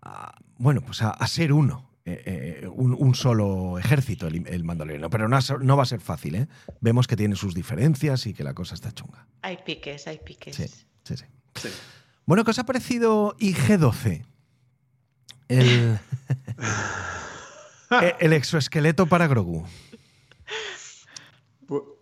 a- 0.02 0.34
bueno, 0.58 0.82
pues 0.82 1.00
a, 1.00 1.10
a 1.10 1.26
ser 1.26 1.54
uno. 1.54 1.90
eh, 2.04 2.60
eh, 2.62 2.68
un, 2.68 2.92
un 2.98 3.14
solo 3.14 3.78
ejército, 3.78 4.26
el, 4.26 4.46
el 4.46 4.62
mandaloriano. 4.62 5.08
Pero 5.08 5.26
no, 5.26 5.76
va 5.78 5.82
a 5.82 5.86
ser 5.86 6.00
fácil, 6.00 6.34
¿eh? 6.34 6.48
Vemos 6.82 7.06
que 7.06 7.16
tiene 7.16 7.34
sus 7.36 7.54
diferencias 7.54 8.26
y 8.26 8.34
que 8.34 8.44
la 8.44 8.52
cosa 8.52 8.74
está 8.74 8.92
chunga. 8.92 9.26
Hay 9.40 9.56
piques, 9.64 10.06
hay 10.06 10.18
piques. 10.18 10.54
Sí, 10.56 10.66
sí, 11.04 11.16
sí. 11.16 11.24
Sí. 11.54 11.68
Bueno, 12.26 12.44
¿qué 12.44 12.50
os 12.50 12.58
ha 12.58 12.64
parecido 12.66 13.34
IG-12? 13.38 14.26
El, 15.48 15.98
el 18.20 18.32
exoesqueleto 18.32 19.06
para 19.06 19.26
Grogu. 19.26 19.66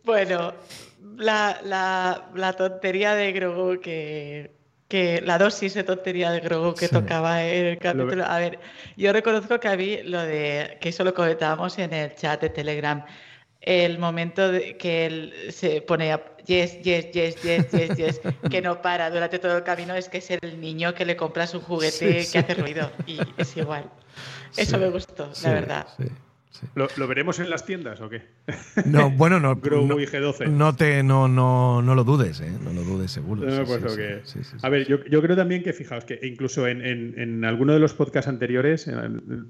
Bueno, 0.05 0.55
la, 1.17 1.61
la- 1.65 2.29
la 2.35 2.53
tontería 2.55 3.15
de 3.15 3.33
Grogu 3.33 3.81
que, 3.81 4.53
que 4.89 5.21
la 5.23 5.39
dosis 5.39 5.75
de 5.75 5.85
tontería 5.85 6.31
de 6.31 6.41
Grogu 6.41 6.75
que 6.75 6.89
Sí. 6.89 6.93
tocaba 6.95 7.45
en 7.45 7.67
el 7.67 7.75
Lo 7.75 7.81
capítulo. 7.81 8.25
A 8.25 8.39
ver, 8.39 8.59
yo 8.97 9.13
reconozco 9.13 9.61
que 9.61 9.69
a 9.69 9.77
mí 9.77 9.99
lo 10.03 10.21
de 10.23 10.79
que 10.81 10.89
eso 10.89 11.05
lo 11.05 11.15
comentábamos 11.15 11.79
en 11.79 11.93
el 11.93 12.15
chat 12.15 12.41
de 12.41 12.51
Telegram. 12.51 13.05
El 13.63 13.99
momento 13.99 14.51
de 14.51 14.77
que 14.77 15.07
él 15.07 15.33
se 15.51 15.81
pone 15.83 16.13
a 16.13 16.21
yes, 16.47 16.83
yes, 16.83 17.13
yes, 17.13 17.41
yes, 17.43 17.71
yes, 17.71 17.97
yes, 17.97 18.21
que 18.51 18.61
no 18.61 18.83
para 18.83 19.09
durante 19.11 19.39
todo 19.39 19.57
el 19.57 19.63
camino, 19.63 19.95
es 19.95 20.09
que 20.09 20.19
es 20.19 20.31
el 20.33 20.61
niño 20.61 20.95
que 20.95 21.05
le 21.05 21.17
compras 21.17 21.55
un 21.55 21.61
juguete 21.61 22.23
Sí, 22.23 22.27
sí. 22.27 22.33
que 22.33 22.39
hace 22.41 22.55
ruido. 22.55 22.91
Y 23.07 23.21
es 23.37 23.57
igual. 23.57 23.85
Eso 24.57 24.73
Sí, 24.73 24.77
me 24.79 24.89
gustó, 24.91 25.33
Sí, 25.35 25.45
la 25.47 25.53
verdad. 25.55 25.87
sí, 25.97 26.05
sí. 26.51 26.67
¿Lo, 26.75 26.89
lo 26.97 27.07
veremos 27.07 27.39
en 27.39 27.51
las 27.51 27.65
tiendas 27.65 28.01
o 28.01 28.09
qué? 28.11 28.23
No, 28.85 29.11
bueno, 29.11 29.39
no. 29.41 29.55
No, 29.63 30.01
y 30.01 30.07
G12. 30.07 30.49
no 30.49 30.75
te, 30.75 31.03
no, 31.05 31.29
no, 31.29 31.83
no 31.83 31.95
lo 31.95 32.03
dudes, 32.05 32.41
¿eh? 32.41 32.51
No 32.65 32.73
lo 32.73 32.83
dudes, 32.83 33.13
seguro. 33.13 33.43
No, 33.43 33.59
Sí, 33.59 33.63
pues 33.65 33.79
sí, 33.79 33.85
lo 33.85 33.91
sí, 33.91 33.97
que- 33.97 34.21
sí, 34.25 34.39
sí, 34.43 34.51
sí. 34.51 34.57
A 34.63 34.69
ver, 34.69 34.87
yo, 34.89 35.05
yo 35.07 35.23
creo 35.23 35.37
también 35.37 35.63
que, 35.63 35.73
fijaos, 35.73 36.05
que 36.05 36.19
incluso 36.23 36.67
en, 36.67 36.85
en, 36.85 37.15
en 37.19 37.45
alguno 37.45 37.73
de 37.73 37.79
los 37.79 37.95
podcasts 37.95 38.29
anteriores 38.29 38.89
eh, 38.89 38.93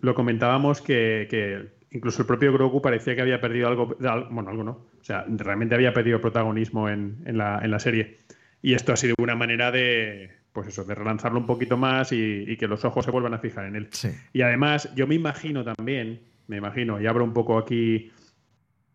lo 0.03 0.15
comentábamos 0.15 0.81
que, 0.83 1.27
que 1.31 1.81
incluso 1.93 2.23
el 2.23 2.27
propio 2.27 2.53
Grogu 2.53 2.81
parecía 2.83 3.15
que 3.15 3.23
había 3.23 3.41
perdido 3.41 3.69
algo, 3.69 3.97
al- 4.09 4.29
bueno, 4.31 4.51
algo 4.51 4.65
no, 4.65 4.71
o 4.73 5.05
sea, 5.05 5.25
realmente 5.29 5.75
había 5.75 5.93
perdido 5.93 6.21
protagonismo 6.21 6.89
en, 6.89 7.19
en 7.27 7.39
la, 7.39 7.61
en 7.63 7.71
la 7.71 7.79
serie. 7.79 8.19
Y 8.63 8.75
esto 8.75 8.93
ha 8.93 8.97
sido 8.97 9.15
una 9.19 9.35
manera 9.35 9.71
de, 9.73 10.31
pues 10.53 10.69
eso, 10.69 10.85
de 10.85 10.95
relanzarlo 10.95 11.39
un 11.39 11.47
poquito 11.47 11.77
más 11.77 12.13
y, 12.13 12.45
y 12.47 12.57
que 12.57 12.69
los 12.69 12.85
ojos 12.85 13.05
se 13.05 13.11
vuelvan 13.11 13.35
a 13.35 13.39
fijar 13.39 13.67
en 13.67 13.77
él. 13.77 13.89
Sí. 13.91 14.09
Y 14.33 14.43
además, 14.43 14.89
yo 14.95 15.07
me 15.07 15.15
imagino 15.17 15.65
también, 15.65 16.21
me 16.47 16.59
imagino, 16.59 17.01
y 17.01 17.07
abro 17.07 17.25
un 17.25 17.33
poco 17.33 17.59
aquí 17.59 18.13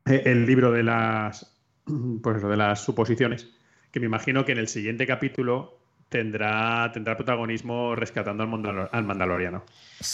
eh, 0.06 0.22
el 0.25 0.46
libro 0.46 0.72
de 0.72 0.84
las, 0.84 1.60
pues 2.24 2.38
eso, 2.38 2.50
de 2.50 2.58
las 2.58 2.84
suposiciones, 2.84 3.54
que 3.92 4.00
me 4.00 4.06
imagino 4.06 4.46
que 4.46 4.54
en 4.54 4.58
el 4.60 4.68
siguiente 4.68 5.06
capítulo 5.06 5.77
tendrá, 6.10 6.90
tendrá 6.94 7.16
protagonismo 7.18 7.96
rescatando 7.96 8.44
al, 8.44 8.50
Mandalor- 8.50 8.90
al 8.92 9.04
Mandaloriano. 9.04 9.64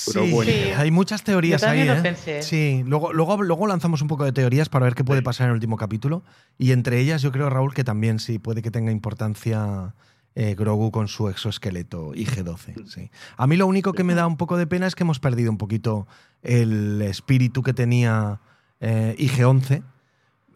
Pero 0.07 0.25
Sí, 0.25 0.31
bueno. 0.31 0.51
Sí. 0.51 0.57
hay 0.75 0.91
muchas 0.91 1.23
teorías 1.23 1.61
Yo 1.61 1.67
ahí, 1.69 1.83
lo 1.85 1.93
¿eh? 1.93 2.01
pensé. 2.01 2.41
Sí, 2.41 2.83
luego, 2.85 3.13
luego, 3.13 3.41
luego 3.43 3.67
lanzamos 3.67 4.01
un 4.01 4.07
poco 4.07 4.23
de 4.25 4.31
teorías 4.31 4.69
para 4.69 4.85
ver 4.85 4.95
qué 4.95 5.03
puede 5.03 5.19
Sí. 5.19 5.25
pasar 5.25 5.45
en 5.45 5.49
el 5.51 5.55
último 5.55 5.77
capítulo. 5.77 6.23
Y 6.57 6.71
entre 6.71 6.99
ellas, 6.99 7.21
yo 7.21 7.31
creo, 7.31 7.49
Raúl, 7.49 7.73
que 7.73 7.83
también 7.83 8.19
sí 8.19 8.39
puede 8.39 8.61
que 8.61 8.71
tenga 8.71 8.91
importancia 8.91 9.93
eh, 10.35 10.55
Grogu 10.55 10.89
con 10.89 11.07
su 11.07 11.29
exoesqueleto 11.29 12.13
IG-12. 12.15 12.87
Sí. 12.87 13.11
A 13.37 13.45
mí 13.45 13.55
lo 13.55 13.67
único 13.67 13.93
que 13.93 14.03
me 14.03 14.15
da 14.15 14.25
un 14.25 14.35
poco 14.37 14.57
de 14.57 14.65
pena 14.65 14.87
es 14.87 14.95
que 14.95 15.03
hemos 15.03 15.19
perdido 15.19 15.51
un 15.51 15.59
poquito 15.59 16.07
el 16.41 17.03
espíritu 17.03 17.61
que 17.61 17.73
tenía 17.73 18.39
eh, 18.79 19.15
IG-11. 19.19 19.83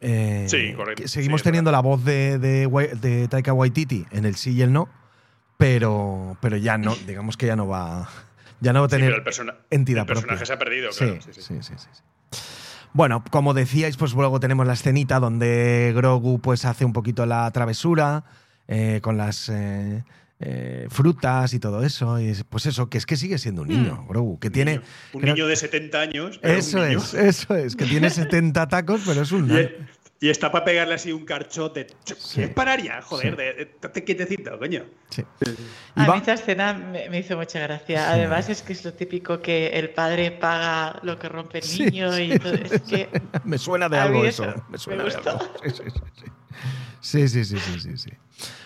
Eh, 0.01 0.45
Sí, 0.49 0.73
correcto. 0.75 1.07
Seguimos 1.07 1.41
Sí, 1.41 1.45
teniendo 1.45 1.71
la 1.71 1.79
voz 1.81 2.03
de, 2.03 2.39
de 2.39 3.27
Taika 3.27 3.53
Waititi 3.53 4.05
en 4.11 4.25
el 4.25 4.35
sí 4.35 4.53
y 4.53 4.61
el 4.63 4.73
no, 4.73 4.89
pero, 5.57 6.37
pero 6.41 6.57
ya 6.57 6.77
no, 6.77 6.95
digamos 7.07 7.37
que 7.37 7.45
ya 7.47 7.55
no 7.55 7.67
va, 7.67 8.07
ya 8.59 8.73
no 8.73 8.81
va 8.81 8.85
a 8.85 8.89
Sí, 8.89 8.95
tener 8.95 9.07
pero 9.09 9.17
el, 9.17 9.23
persona- 9.23 9.55
entidad 9.69 10.01
el 10.01 10.07
personaje 10.07 10.37
propia. 10.39 10.45
se 10.45 10.53
ha 10.53 10.59
perdido, 10.59 10.91
Sí, 10.91 11.05
claro. 11.05 11.21
sí, 11.21 11.29
sí, 11.33 11.41
sí. 11.41 11.55
sí, 11.61 11.73
sí, 11.77 11.87
sí. 11.93 12.01
Bueno, 12.93 13.23
como 13.29 13.53
decíais, 13.53 13.95
pues 13.97 14.13
luego 14.13 14.39
tenemos 14.39 14.65
la 14.65 14.73
escenita 14.73 15.19
donde 15.19 15.91
Grogu 15.95 16.39
pues 16.41 16.65
hace 16.65 16.83
un 16.85 16.93
poquito 16.93 17.25
la 17.25 17.49
travesura 17.51 18.23
eh, 18.67 19.01
con 19.03 19.17
las 19.17 19.49
eh, 19.49 20.03
eh, 20.39 20.87
frutas 20.89 21.53
y 21.53 21.59
todo 21.59 21.83
eso. 21.83 22.19
Y 22.19 22.33
pues 22.49 22.65
eso, 22.65 22.89
que 22.89 22.97
es 22.97 23.05
que 23.05 23.15
sigue 23.15 23.37
siendo 23.37 23.61
un 23.63 23.67
niño, 23.67 24.03
Grogu, 24.09 24.39
que 24.39 24.47
Un 24.47 24.53
tiene... 24.53 24.71
niño- 24.77 24.83
un 25.13 25.21
creo- 25.21 25.33
niño 25.35 25.47
de 25.47 25.55
70 25.57 25.99
años. 26.01 26.39
pero 26.41 26.53
un 26.53 26.59
Eso 26.59 26.79
niño. 26.85 26.97
es, 26.97 27.13
eso 27.13 27.55
es, 27.55 27.75
que 27.75 27.85
tiene 27.85 28.09
70 28.09 28.67
tacos, 28.67 29.01
pero 29.05 29.21
es 29.21 29.31
un... 29.31 29.47
Y, 30.19 30.29
está 30.29 30.51
para 30.51 30.65
pegarle 30.65 30.95
así 30.95 31.11
un 31.11 31.25
carchote. 31.25 31.87
Sí. 32.17 32.41
¿Qué 32.41 32.47
pararía? 32.47 33.01
Joder, 33.03 33.31
Sí. 33.31 33.37
de, 33.37 33.53
de- 33.53 33.61
estate 33.63 34.03
quietecito, 34.03 34.57
coño. 34.57 34.85
Sí. 35.09 35.23
A 35.95 36.11
mí 36.11 36.17
esta 36.17 36.33
escena 36.33 36.73
me, 36.73 37.07
me 37.09 37.19
hizo 37.19 37.37
mucha 37.37 37.59
gracia. 37.59 37.99
Sí. 37.99 38.11
Además 38.13 38.49
es 38.49 38.61
que 38.63 38.73
es 38.73 38.83
lo 38.83 38.93
típico 38.93 39.39
que 39.41 39.67
el 39.67 39.91
padre 39.91 40.31
paga 40.31 40.99
lo 41.03 41.19
que 41.19 41.29
rompe 41.29 41.59
el 41.59 41.79
niño 41.85 42.11
sí. 42.13 42.31
y 42.33 42.39
todo. 42.39 42.53
Es 42.53 42.81
que 42.81 43.09
Me 43.43 43.57
suena 43.59 43.87
de 43.89 43.97
algo 43.99 44.25
eso. 44.25 44.43
eso 44.45 44.55
Me 44.67 44.71
me 44.71 44.77
suena 44.79 45.03
de 45.03 45.09
gustó. 45.11 45.29
algo. 45.29 45.53
Sí, 47.01 47.27
sí, 47.27 47.45
sí, 47.45 47.45
sí. 47.45 47.45
Sí, 47.45 47.45
sí, 47.45 47.45
sí, 47.45 47.59
sí, 47.59 47.79
sí, 47.79 47.97
sí. 47.97 48.09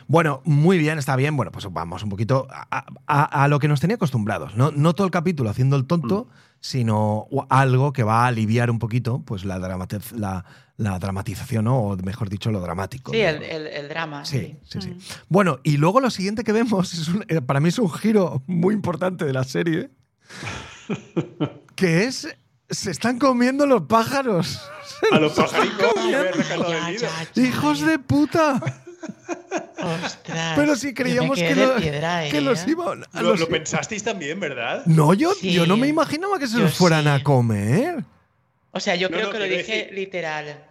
Bueno, 0.08 0.42
muy 0.46 0.78
bien, 0.78 0.98
está 1.00 1.16
bien. 1.16 1.38
Bueno, 1.38 1.52
pues 1.52 1.66
vamos 1.72 2.04
un 2.04 2.10
poquito 2.10 2.48
a, 2.50 2.86
a- 3.08 3.44
a 3.44 3.48
lo 3.48 3.60
que 3.60 3.68
nos 3.68 3.80
tenía 3.80 3.96
acostumbrados. 3.96 4.56
No, 4.56 4.72
no 4.72 4.94
todo 4.94 5.06
el 5.06 5.12
capítulo 5.12 5.50
haciendo 5.50 5.76
el 5.78 5.86
tonto, 5.86 6.28
sino 6.60 7.28
algo 7.50 7.94
que 7.94 8.04
va 8.04 8.24
a 8.26 8.28
aliviar 8.28 8.70
un 8.70 8.80
poquito 8.80 9.22
pues 9.24 9.46
la, 9.46 9.58
dramatiz- 9.60 10.12
la, 10.12 10.44
la 10.78 11.00
dramatización, 11.00 11.66
¿no? 11.66 11.78
o 11.80 11.98
mejor 11.98 12.30
dicho, 12.30 12.52
lo 12.52 12.60
dramático. 12.60 13.12
Sí, 13.14 13.20
¿no? 13.22 13.28
el, 13.30 13.44
el- 13.44 13.68
el 13.68 13.88
drama. 13.90 14.26
Sí, 14.26 14.58
sí, 14.66 14.82
sí. 14.82 14.90
Mm. 14.90 14.98
Bueno, 15.30 15.60
y 15.64 15.78
luego 15.78 16.02
lo 16.02 16.10
siguiente 16.10 16.44
que 16.44 16.52
vemos, 16.52 16.94
es 16.94 17.08
un- 17.08 17.24
eh, 17.30 17.40
para 17.42 17.60
mí 17.62 17.70
es 17.70 17.80
un 17.80 17.90
giro 17.92 18.44
muy 18.48 18.74
importante 18.74 19.24
de 19.26 19.32
la 19.34 19.44
serie, 19.46 19.92
que 21.76 22.04
es, 22.04 22.28
se 22.72 22.92
están 22.92 23.20
comiendo 23.20 23.66
los 23.66 23.84
pájaros. 23.84 24.62
A 25.12 25.20
los 25.20 25.36
del 25.36 25.46
Ya, 26.12 26.32
ya, 26.92 26.92
ya. 27.36 27.42
¡Hijos 27.42 27.82
de 27.86 28.00
puta! 28.00 28.62
Ostras. 30.06 30.54
Pero 30.56 30.76
si 30.76 30.94
creíamos 30.94 31.38
que, 31.38 31.56
de 31.56 31.66
lo- 31.66 31.76
piedra, 31.76 32.24
que 32.30 32.38
¿eh? 32.38 32.42
los 32.42 32.68
iban... 32.68 33.02
Lo, 33.14 33.22
los- 33.22 33.40
lo 33.40 33.48
pensasteis 33.50 34.04
también, 34.04 34.40
¿verdad? 34.40 34.84
no, 34.86 35.14
yo, 35.14 35.34
Sí. 35.34 35.52
yo 35.52 35.66
no 35.66 35.76
me 35.78 35.88
imaginaba 35.88 36.38
que 36.40 36.48
se 36.48 36.58
Yo 36.58 36.64
los 36.64 36.76
fueran 36.76 37.04
sí. 37.04 37.10
a 37.10 37.24
comer. 37.24 38.04
O 38.72 38.80
sea, 38.80 38.96
yo 38.96 39.10
No, 39.10 39.16
creo 39.16 39.28
no, 39.28 39.32
que 39.34 39.40
lo 39.40 39.46
dije 39.46 39.88
decir- 39.90 39.94
literal. 39.96 40.64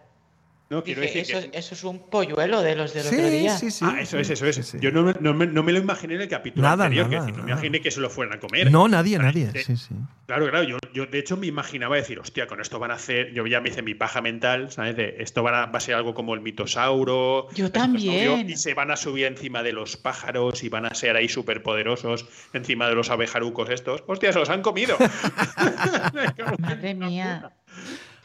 No, 0.71 0.85
quiero 0.85 1.01
Dije, 1.01 1.19
decir 1.19 1.37
eso, 1.37 1.51
que. 1.51 1.59
eso 1.59 1.75
es 1.75 1.83
un 1.83 1.99
polluelo 2.09 2.63
de 2.63 2.77
los 2.77 2.95
del 2.95 3.05
otro 3.05 3.19
Sí, 3.19 3.25
día. 3.29 3.59
sí, 3.59 3.73
sí. 3.73 3.85
Ah, 3.89 4.01
eso 4.01 4.21
es, 4.21 4.31
eso 4.31 4.47
es. 4.47 4.55
Sí, 4.55 4.63
sí. 4.63 4.79
Yo 4.81 4.93
no, 4.93 5.03
me- 5.03 5.15
no 5.21 5.35
me, 5.35 5.49
no 5.49 5.65
me 5.65 5.73
lo 5.73 5.81
imaginé 5.81 6.15
en 6.15 6.21
el 6.21 6.29
capítulo 6.29 6.63
Nada, 6.63 6.85
anterior. 6.85 7.09
nada, 7.11 7.19
que 7.19 7.27
decir, 7.27 7.37
no 7.39 7.45
me 7.45 7.51
imaginé 7.51 7.81
que 7.81 7.91
se 7.91 8.01
lo 8.01 8.09
fueran 8.09 8.37
a 8.37 8.41
comer. 8.41 8.71
No, 8.71 8.87
nadie, 8.87 9.17
Para- 9.17 9.33
nadie. 9.33 9.51
Sí, 9.65 9.77
sí. 9.77 9.97
Claro, 10.27 10.49
claro. 10.49 10.63
Yo, 10.63 10.79
yo 10.95 11.07
de 11.07 11.19
hecho 11.19 11.37
me 11.37 11.49
imaginaba 11.49 11.97
decir, 11.97 12.21
hostia, 12.21 12.47
con 12.47 12.61
esto 12.61 12.79
van 12.79 12.93
a 12.93 12.95
hacer. 12.95 13.33
Yo 13.33 13.45
ya 13.49 13.61
me 13.61 13.71
hice 13.71 13.83
mi 13.83 13.95
paja 13.95 14.23
mental, 14.23 14.71
¿sabes? 14.71 14.95
De 14.95 15.17
esto 15.19 15.43
van 15.43 15.55
a- 15.55 15.67
va 15.67 15.79
a 15.79 15.81
ser 15.81 15.97
algo 15.97 16.15
como 16.15 16.35
el 16.35 16.41
mitosauro. 16.41 17.49
Yo 17.53 17.67
el 17.67 17.73
también. 17.73 18.49
Y 18.49 18.57
se 18.57 18.73
van 18.75 18.93
a 18.93 18.97
subir 18.97 19.27
encima 19.27 19.65
de 19.65 19.73
los 19.73 19.97
pájaros 19.97 20.63
y 20.63 20.69
van 20.69 20.87
a 20.87 20.95
ser 20.95 21.17
ahí 21.17 21.29
súper 21.29 21.65
poderosos 21.65 22.27
encima 22.53 22.87
de 22.89 22.95
los 22.95 23.11
abejarucos 23.11 23.71
estos. 23.71 24.05
Hostia, 24.07 24.33
se 24.33 24.39
los 24.39 24.49
han 24.51 24.63
comido. 24.63 24.97
Madre 26.61 26.95
mía. 26.95 27.51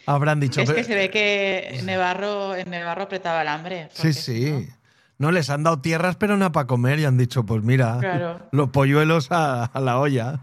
Habrán 0.05 0.39
dicho. 0.39 0.62
Es 0.62 0.69
que 0.69 0.75
"Pero- 0.75 0.88
se 0.88 0.95
ve 0.95 1.09
que 1.09 1.81
Nevarro, 1.83 2.55
en 2.55 2.69
Nevarro 2.69 3.03
apretaba 3.03 3.41
el 3.41 3.47
hambre. 3.47 3.89
Sí, 3.93 4.13
sí. 4.13 4.51
no- 4.51 4.75
No 5.17 5.31
les 5.31 5.50
han 5.50 5.63
dado 5.63 5.79
tierras, 5.79 6.17
pero 6.17 6.35
nada 6.35 6.51
para 6.51 6.67
comer 6.67 7.00
y 7.00 7.05
han 7.05 7.17
dicho, 7.17 7.45
pues 7.45 7.63
mira, 7.63 7.97
Claro. 8.01 8.39
los 8.51 8.69
polluelos 8.71 9.31
a, 9.31 9.63
a 9.63 9.79
la 9.79 9.97
olla. 10.00 10.39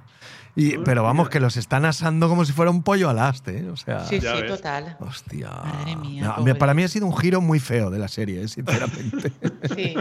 Y, 0.57 0.76
pero 0.78 1.02
vamos, 1.02 1.28
que 1.31 1.40
los 1.40 1.57
están 1.59 1.85
asando 1.87 2.28
como 2.28 2.45
si 2.47 2.52
fuera 2.52 2.71
un 2.71 2.83
pollo 2.83 3.09
al 3.11 3.19
aste, 3.19 3.59
¿eh? 3.61 3.69
O 3.71 3.76
sea, 3.76 4.04
Sí, 4.04 4.19
sí, 4.21 4.26
ves. 4.26 4.47
total. 4.47 4.97
hostia. 5.00 5.49
Madre 5.50 5.97
mía, 5.97 6.35
No, 6.42 6.54
para 6.57 6.73
mí 6.75 6.83
ha 6.83 6.88
sido 6.88 7.07
un 7.07 7.16
giro 7.16 7.40
muy 7.42 7.59
feo 7.59 7.90
de 7.90 7.99
la 7.99 8.09
serie, 8.09 8.42
¿eh? 8.42 8.49
sinceramente. 8.49 9.33
Sí, 9.76 9.95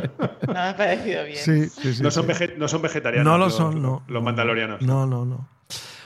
no 0.48 0.54
me 0.54 0.60
ha 0.60 0.76
parecido 0.76 1.24
bien. 1.26 1.38
sí, 1.38 1.70
sí, 1.70 1.94
sí. 1.96 2.04
no, 2.04 2.10
son 2.12 2.26
no 2.58 2.68
son 2.68 2.82
vegetarianos. 2.82 3.26
No 3.32 3.38
lo 3.38 3.46
los- 3.46 3.56
son, 3.56 3.82
no. 3.82 4.04
Los 4.08 4.24
mandalorianos. 4.24 4.82
No, 4.82 5.06
no, 5.06 5.24
no. 5.26 5.48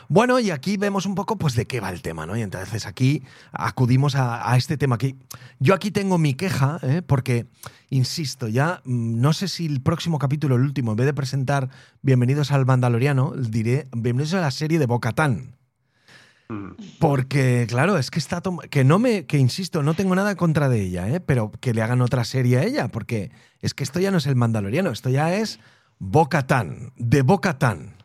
Bueno, 0.07 0.39
y 0.39 0.51
aquí 0.51 0.77
vemos 0.77 1.05
un 1.05 1.15
poco 1.15 1.37
pues 1.37 1.55
de 1.55 1.65
qué 1.65 1.79
va 1.79 1.89
el 1.89 2.01
tema, 2.01 2.25
¿no? 2.25 2.37
Y 2.37 2.41
entonces 2.41 2.85
aquí 2.85 3.23
acudimos 3.51 4.15
a, 4.15 4.51
a 4.51 4.57
este 4.57 4.77
tema 4.77 4.95
aquí. 4.95 5.15
Yo 5.59 5.73
aquí 5.73 5.91
tengo 5.91 6.17
mi 6.17 6.33
queja, 6.33 6.79
¿eh? 6.83 7.01
porque, 7.05 7.47
insisto, 7.89 8.47
ya 8.47 8.81
mm, 8.85 9.19
no 9.19 9.33
sé 9.33 9.47
si 9.47 9.65
el 9.65 9.81
próximo 9.81 10.19
capítulo, 10.19 10.55
el 10.55 10.61
último, 10.61 10.91
en 10.91 10.97
vez 10.97 11.05
de 11.05 11.13
presentar 11.13 11.69
Bienvenidos 12.01 12.51
al 12.51 12.65
Mandaloriano, 12.65 13.33
diré 13.35 13.87
Bienvenidos 13.91 14.33
a 14.35 14.41
la 14.41 14.51
serie 14.51 14.79
de 14.79 14.85
Bocatán. 14.85 15.55
Mm. 16.49 16.71
Porque, 16.99 17.65
claro, 17.67 17.97
es 17.97 18.11
que 18.11 18.19
está 18.19 18.43
que 18.69 18.83
no 18.83 18.99
me, 18.99 19.25
que 19.25 19.37
insisto, 19.37 19.81
no 19.81 19.95
tengo 19.95 20.13
nada 20.13 20.31
en 20.31 20.37
contra 20.37 20.69
de 20.69 20.81
ella, 20.81 21.09
¿eh? 21.09 21.19
pero 21.19 21.51
que 21.59 21.73
le 21.73 21.81
hagan 21.81 22.01
otra 22.01 22.23
serie 22.23 22.59
a 22.59 22.63
ella, 22.63 22.89
porque 22.89 23.31
es 23.61 23.73
que 23.73 23.83
esto 23.83 23.99
ya 23.99 24.11
no 24.11 24.17
es 24.17 24.27
el 24.27 24.35
Mandaloriano, 24.35 24.91
esto 24.91 25.09
ya 25.09 25.33
es 25.33 25.59
Bocatán, 25.97 26.93
de 26.97 27.23
Bocatán, 27.23 27.95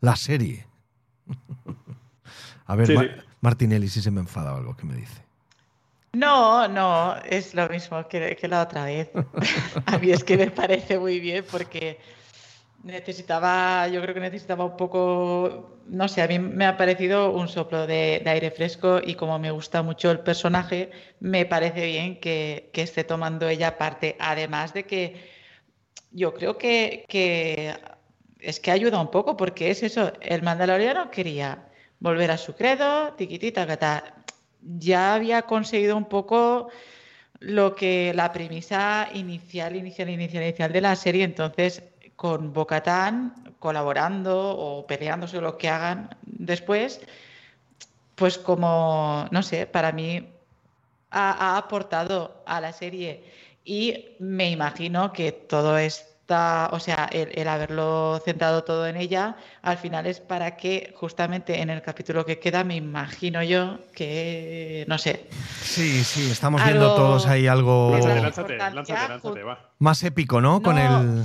la 0.00 0.14
serie. 0.14 0.67
A 2.66 2.76
ver, 2.76 2.86
Sí, 2.86 2.94
Ma- 2.94 3.02
sí. 3.02 3.08
Martinelli, 3.40 3.88
si 3.88 4.02
se 4.02 4.10
me 4.10 4.20
enfada 4.20 4.54
o 4.54 4.56
algo, 4.56 4.76
¿qué 4.76 4.84
me 4.84 4.94
dice? 4.94 5.22
No, 6.12 6.68
no, 6.68 7.16
es 7.24 7.54
lo 7.54 7.68
mismo 7.68 8.06
que, 8.08 8.36
que 8.36 8.48
la 8.48 8.62
otra 8.62 8.84
vez. 8.84 9.10
A 9.86 9.98
mí 9.98 10.10
es 10.10 10.24
que 10.24 10.36
me 10.36 10.50
parece 10.50 10.98
muy 10.98 11.20
bien 11.20 11.44
porque 11.50 11.98
necesitaba, 12.82 13.88
yo 13.88 14.00
creo 14.02 14.14
que 14.14 14.20
necesitaba 14.20 14.64
un 14.64 14.76
poco, 14.76 15.78
no 15.88 16.08
sé, 16.08 16.22
a 16.22 16.28
mí 16.28 16.38
me 16.38 16.64
ha 16.66 16.76
parecido 16.76 17.32
un 17.32 17.48
soplo 17.48 17.86
de, 17.86 18.20
de 18.24 18.30
aire 18.30 18.50
fresco 18.50 19.00
y 19.04 19.14
como 19.14 19.38
me 19.38 19.50
gusta 19.50 19.82
mucho 19.82 20.10
el 20.10 20.20
personaje, 20.20 20.90
me 21.20 21.44
parece 21.46 21.86
bien 21.86 22.20
que, 22.20 22.70
que 22.72 22.82
esté 22.82 23.04
tomando 23.04 23.48
ella 23.48 23.76
parte. 23.78 24.16
Además 24.20 24.72
de 24.74 24.84
que 24.84 25.28
yo 26.10 26.32
creo 26.34 26.56
que, 26.56 27.04
que 27.08 27.74
es 28.40 28.60
que 28.60 28.70
ayuda 28.70 29.00
un 29.00 29.10
poco 29.10 29.36
porque 29.36 29.70
es 29.70 29.82
eso, 29.82 30.12
el 30.20 30.42
mandaloriano 30.42 31.10
quería 31.10 31.64
volver 32.00 32.30
a 32.30 32.38
su 32.38 32.54
credo, 32.54 33.12
tiquitita. 33.14 34.14
Ya 34.62 35.14
había 35.14 35.42
conseguido 35.42 35.96
un 35.96 36.06
poco 36.06 36.68
lo 37.40 37.74
que 37.74 38.12
la 38.14 38.32
premisa 38.32 39.08
inicial, 39.14 39.76
inicial, 39.76 40.10
inicial, 40.10 40.42
inicial 40.42 40.72
de 40.72 40.80
la 40.80 40.96
serie, 40.96 41.24
entonces 41.24 41.82
con 42.16 42.52
Bocatán 42.52 43.54
colaborando 43.60 44.56
o 44.56 44.86
peleándose 44.86 45.40
lo 45.40 45.56
que 45.56 45.68
hagan 45.68 46.10
después, 46.22 47.00
pues 48.16 48.38
como, 48.38 49.26
no 49.30 49.42
sé, 49.42 49.66
para 49.66 49.92
mí 49.92 50.28
ha, 51.10 51.30
ha 51.30 51.56
aportado 51.56 52.42
a 52.46 52.60
la 52.60 52.72
serie 52.72 53.24
y 53.64 54.16
me 54.18 54.50
imagino 54.50 55.12
que 55.12 55.30
todo 55.30 55.78
está, 56.28 56.68
o 56.72 56.78
sea, 56.78 57.08
el, 57.10 57.30
el 57.34 57.48
haberlo 57.48 58.20
centrado 58.22 58.62
todo 58.62 58.86
en 58.86 58.98
ella, 58.98 59.36
al 59.62 59.78
final 59.78 60.06
es 60.06 60.20
para 60.20 60.58
que 60.58 60.92
justamente 60.94 61.62
en 61.62 61.70
el 61.70 61.80
capítulo 61.80 62.26
que 62.26 62.38
queda, 62.38 62.64
me 62.64 62.76
imagino 62.76 63.42
yo 63.42 63.78
que, 63.94 64.84
no 64.88 64.98
sé, 64.98 65.24
Sí, 65.62 66.04
sí, 66.04 66.30
estamos 66.30 66.60
Algo- 66.60 66.70
viendo 66.70 66.94
todos 66.94 67.26
ahí 67.26 67.46
algo 67.46 67.92
Lánzate, 67.92 68.20
Lánzate, 68.20 68.56
lánzate, 68.58 69.08
lánzate, 69.08 69.42
va. 69.42 69.70
más 69.78 70.02
épico, 70.04 70.42
¿no? 70.42 70.60
Con 70.60 70.76
el... 70.76 71.24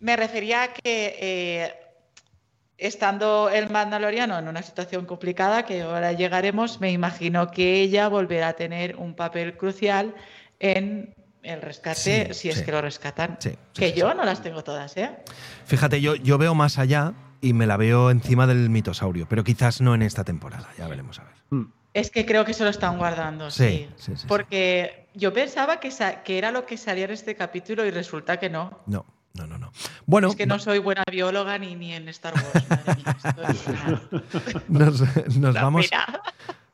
me 0.00 0.16
refería 0.16 0.62
a 0.62 0.68
que 0.72 1.16
eh, 1.20 1.74
estando 2.78 3.50
el 3.50 3.68
Mandaloriano 3.68 4.38
en 4.38 4.48
una 4.48 4.62
situación 4.62 5.04
complicada, 5.04 5.66
que 5.66 5.82
ahora 5.82 6.12
llegaremos, 6.14 6.80
me 6.80 6.90
imagino 6.92 7.50
que 7.50 7.82
ella 7.82 8.08
volverá 8.08 8.48
a 8.48 8.52
tener 8.54 8.96
un 8.96 9.14
papel 9.14 9.58
crucial 9.58 10.14
en 10.60 11.14
el 11.48 11.62
rescate, 11.62 12.28
Sí, 12.32 12.34
si 12.34 12.48
es 12.50 12.56
sí. 12.58 12.64
que 12.64 12.72
lo 12.72 12.80
rescatan. 12.80 13.36
Sí, 13.40 13.50
sí, 13.50 13.56
que 13.74 13.90
sí, 13.92 13.98
yo 14.00 14.10
sí. 14.10 14.16
no 14.16 14.24
las 14.24 14.42
tengo 14.42 14.62
todas, 14.64 14.96
¿eh? 14.96 15.10
Fíjate, 15.66 16.00
yo, 16.00 16.14
yo 16.16 16.38
veo 16.38 16.54
más 16.54 16.78
allá 16.78 17.14
y 17.40 17.52
me 17.52 17.66
la 17.66 17.76
veo 17.76 18.10
encima 18.10 18.46
del 18.46 18.68
mitosaurio, 18.70 19.26
pero 19.28 19.44
quizás 19.44 19.80
no 19.80 19.94
en 19.94 20.02
esta 20.02 20.24
temporada, 20.24 20.68
ya 20.76 20.88
veremos 20.88 21.18
a 21.20 21.24
ver. 21.24 21.66
Es 21.94 22.10
que 22.10 22.26
creo 22.26 22.44
que 22.44 22.52
se 22.54 22.62
lo 22.64 22.70
están 22.70 22.98
guardando, 22.98 23.50
Sí, 23.50 23.64
sí. 23.64 23.88
sí, 23.96 24.04
sí, 24.12 24.16
sí. 24.18 24.26
Porque 24.28 25.08
yo 25.14 25.32
pensaba 25.32 25.80
que, 25.80 25.90
que 26.24 26.38
era 26.38 26.50
lo 26.52 26.64
que 26.66 26.76
salía 26.76 27.06
en 27.06 27.12
este 27.12 27.34
capítulo 27.34 27.84
y 27.86 27.90
resulta 27.90 28.36
que 28.38 28.50
no. 28.50 28.80
No, 28.86 29.04
no, 29.34 29.46
no, 29.46 29.58
no. 29.58 29.72
Bueno, 30.06 30.28
es 30.28 30.36
que 30.36 30.46
no 30.46 30.58
soy 30.58 30.78
buena 30.80 31.02
bióloga 31.10 31.58
ni, 31.58 31.74
ni 31.74 31.94
en 31.94 32.08
Star 32.10 32.34
Wars. 32.34 32.68
madre 32.68 32.94
mía, 32.96 33.16
esto 33.24 33.42
es 33.48 33.66
una- 33.66 34.00
nos, 34.68 35.54
vamos... 35.54 35.88
pena. 35.88 36.22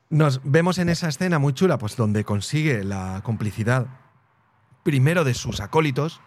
Nos 0.09 0.41
vemos 0.43 0.77
en 0.77 0.89
esa 0.89 1.07
escena 1.09 1.39
muy 1.39 1.53
chula, 1.53 1.77
pues 1.79 1.95
donde 1.95 2.23
consigue 2.23 2.83
la 2.83 3.21
complicidad 3.23 3.87
primero 4.85 5.23
de 5.23 5.33
sus 5.33 5.61
acólitos, 5.61 6.21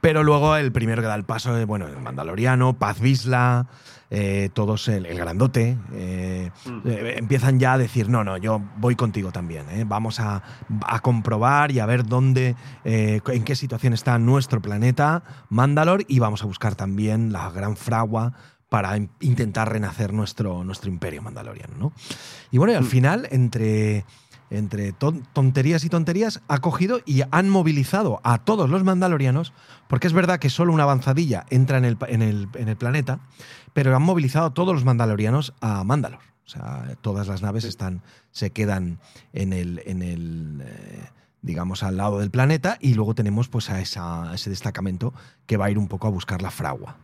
pero 0.00 0.24
luego 0.24 0.56
el 0.56 0.72
primero 0.72 1.00
que 1.02 1.06
da 1.08 1.14
el 1.14 1.24
paso, 1.24 1.56
eh, 1.56 1.64
bueno, 1.64 1.86
el 1.86 1.96
Mandaloriano, 2.00 2.78
Paz 2.78 3.00
Visla, 3.00 3.68
eh, 4.10 4.50
todos 4.54 4.88
el, 4.88 5.06
el 5.06 5.16
grandote, 5.16 5.78
eh, 5.92 6.50
eh, 6.84 7.14
empiezan 7.16 7.60
ya 7.60 7.74
a 7.74 7.78
decir, 7.78 8.08
no, 8.08 8.24
no, 8.24 8.38
yo 8.38 8.60
voy 8.78 8.96
contigo 8.96 9.30
también, 9.30 9.66
eh, 9.70 9.84
vamos 9.86 10.18
a, 10.18 10.42
a 10.84 10.98
comprobar 11.00 11.70
y 11.70 11.78
a 11.78 11.86
ver 11.86 12.04
dónde, 12.06 12.56
en 12.84 13.44
qué 13.44 13.54
situación 13.54 13.92
está 13.92 14.18
nuestro 14.18 14.60
planeta, 14.60 15.22
Mandalor, 15.48 16.04
y 16.08 16.18
vamos 16.18 16.42
a 16.42 16.46
buscar 16.46 16.74
también 16.74 17.32
la 17.32 17.48
gran 17.50 17.76
fragua 17.76 18.32
para 18.68 18.96
in- 18.96 19.10
intentar 19.20 19.70
renacer 19.72 20.12
nuestro, 20.12 20.64
nuestro 20.64 20.90
imperio 20.90 21.22
mandaloriano, 21.22 21.76
¿no? 21.78 21.92
Y 22.50 22.58
bueno, 22.58 22.72
y 22.72 22.76
al 22.76 22.84
final, 22.84 23.28
entre, 23.30 24.04
entre 24.50 24.92
ton- 24.92 25.26
tonterías 25.32 25.84
y 25.84 25.88
tonterías, 25.88 26.40
ha 26.48 26.58
cogido 26.58 27.00
y 27.04 27.22
han 27.30 27.48
movilizado 27.50 28.20
a 28.24 28.38
todos 28.38 28.70
los 28.70 28.84
mandalorianos, 28.84 29.52
porque 29.88 30.06
es 30.06 30.12
verdad 30.12 30.38
que 30.38 30.50
solo 30.50 30.72
una 30.72 30.84
avanzadilla 30.84 31.44
entra 31.50 31.78
en 31.78 31.84
el, 31.84 31.96
en 32.08 32.22
el- 32.22 32.48
en 32.54 32.68
el 32.68 32.76
planeta, 32.76 33.20
pero 33.74 33.94
han 33.94 34.02
movilizado 34.02 34.46
a 34.46 34.54
todos 34.54 34.74
los 34.74 34.84
mandalorianos 34.84 35.52
a 35.60 35.84
Mandalor. 35.84 36.20
O 36.46 36.50
sea, 36.50 36.96
todas 37.02 37.28
las 37.28 37.42
naves 37.42 37.64
están, 37.64 38.02
se 38.30 38.50
quedan 38.50 38.98
en 39.34 39.52
el, 39.52 39.82
en 39.84 40.00
el 40.02 40.62
eh, 40.64 41.04
digamos, 41.42 41.82
al 41.82 41.98
lado 41.98 42.18
del 42.20 42.30
planeta, 42.30 42.78
y 42.80 42.94
luego 42.94 43.14
tenemos 43.14 43.48
pues 43.48 43.68
a, 43.68 43.80
esa- 43.80 44.30
a 44.30 44.34
ese 44.34 44.48
destacamento 44.48 45.12
que 45.46 45.56
va 45.58 45.66
a 45.66 45.70
ir 45.70 45.78
un 45.78 45.88
poco 45.88 46.06
a 46.06 46.10
buscar 46.10 46.40
la 46.40 46.50
fragua. 46.50 46.96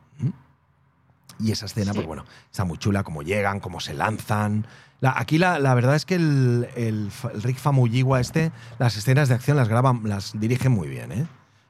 Y 1.41 1.51
esa 1.51 1.67
escena, 1.67 1.93
Sí. 1.93 1.97
pues 1.97 2.07
bueno, 2.07 2.25
está 2.51 2.65
muy 2.65 2.79
chula, 2.79 3.03
cómo 3.03 3.23
llegan, 3.23 3.59
cómo 3.61 3.81
se 3.81 3.93
lanzan. 3.93 4.67
La- 5.01 5.15
aquí 5.17 5.39
la, 5.39 5.59
la 5.59 5.75
verdad 5.75 5.97
es 5.97 6.05
que 6.07 6.15
el, 6.15 6.69
el 6.77 7.11
Rick 7.43 7.57
Famuyiwa 7.59 8.21
este, 8.21 8.53
las 8.79 8.97
escenas 8.97 9.29
de 9.29 9.35
acción 9.35 9.57
las 9.57 9.69
graba, 9.69 9.99
las 10.05 10.39
dirige 10.39 10.69
muy 10.69 10.89
bien, 10.89 11.13
¿eh? 11.13 11.27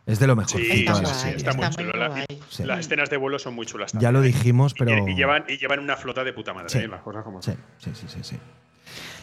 Es 0.06 0.18
de 0.18 0.26
lo 0.26 0.36
mejorcito 0.36 0.94
Sí, 0.94 1.00
guay, 1.02 1.14
serie. 1.14 1.36
está 1.38 1.54
muy 1.54 1.70
chulo. 1.70 1.92
La-. 1.94 2.26
Sí. 2.50 2.62
Las 2.64 2.80
escenas 2.80 3.08
de 3.08 3.16
vuelo 3.16 3.38
son 3.38 3.54
muy 3.54 3.64
chulas. 3.64 3.92
Ya 3.92 4.00
también, 4.00 4.12
lo 4.12 4.22
¿eh? 4.22 4.26
dijimos, 4.26 4.72
Y- 4.72 4.78
pero. 4.78 5.08
Y, 5.08 5.14
llevan, 5.16 5.44
y 5.48 5.56
llevan 5.56 5.80
una 5.80 5.96
flota 5.96 6.22
de 6.24 6.32
puta 6.34 6.52
madre, 6.52 6.68
Sí. 6.68 6.78
¿eh? 6.78 6.88
las 6.88 7.00
cosas 7.02 7.24
como 7.24 7.40
Sí, 7.42 7.52
sí, 7.78 7.90
sí, 7.94 8.06
sí, 8.08 8.18
sí. 8.22 8.36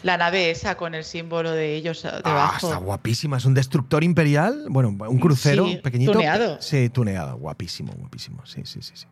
La 0.02 0.16
nave 0.16 0.50
esa 0.50 0.76
con 0.76 0.96
el 0.96 1.04
símbolo 1.04 1.52
de 1.52 1.76
ellos 1.76 2.04
Ah, 2.04 2.20
debajo. 2.24 2.66
está 2.66 2.78
guapísima. 2.80 3.36
Es 3.36 3.44
un 3.44 3.54
destructor 3.54 4.02
imperial. 4.02 4.64
Bueno, 4.68 4.88
un 4.88 5.18
crucero 5.20 5.66
Sí, 5.68 5.76
pequeñito. 5.76 6.10
tuneado. 6.12 6.60
Sí, 6.60 6.88
tuneado. 6.90 7.36
Guapísimo, 7.36 7.92
guapísimo. 7.96 8.44
Sí, 8.44 8.62
sí, 8.64 8.82
sí, 8.82 8.92
sí. 8.96 9.06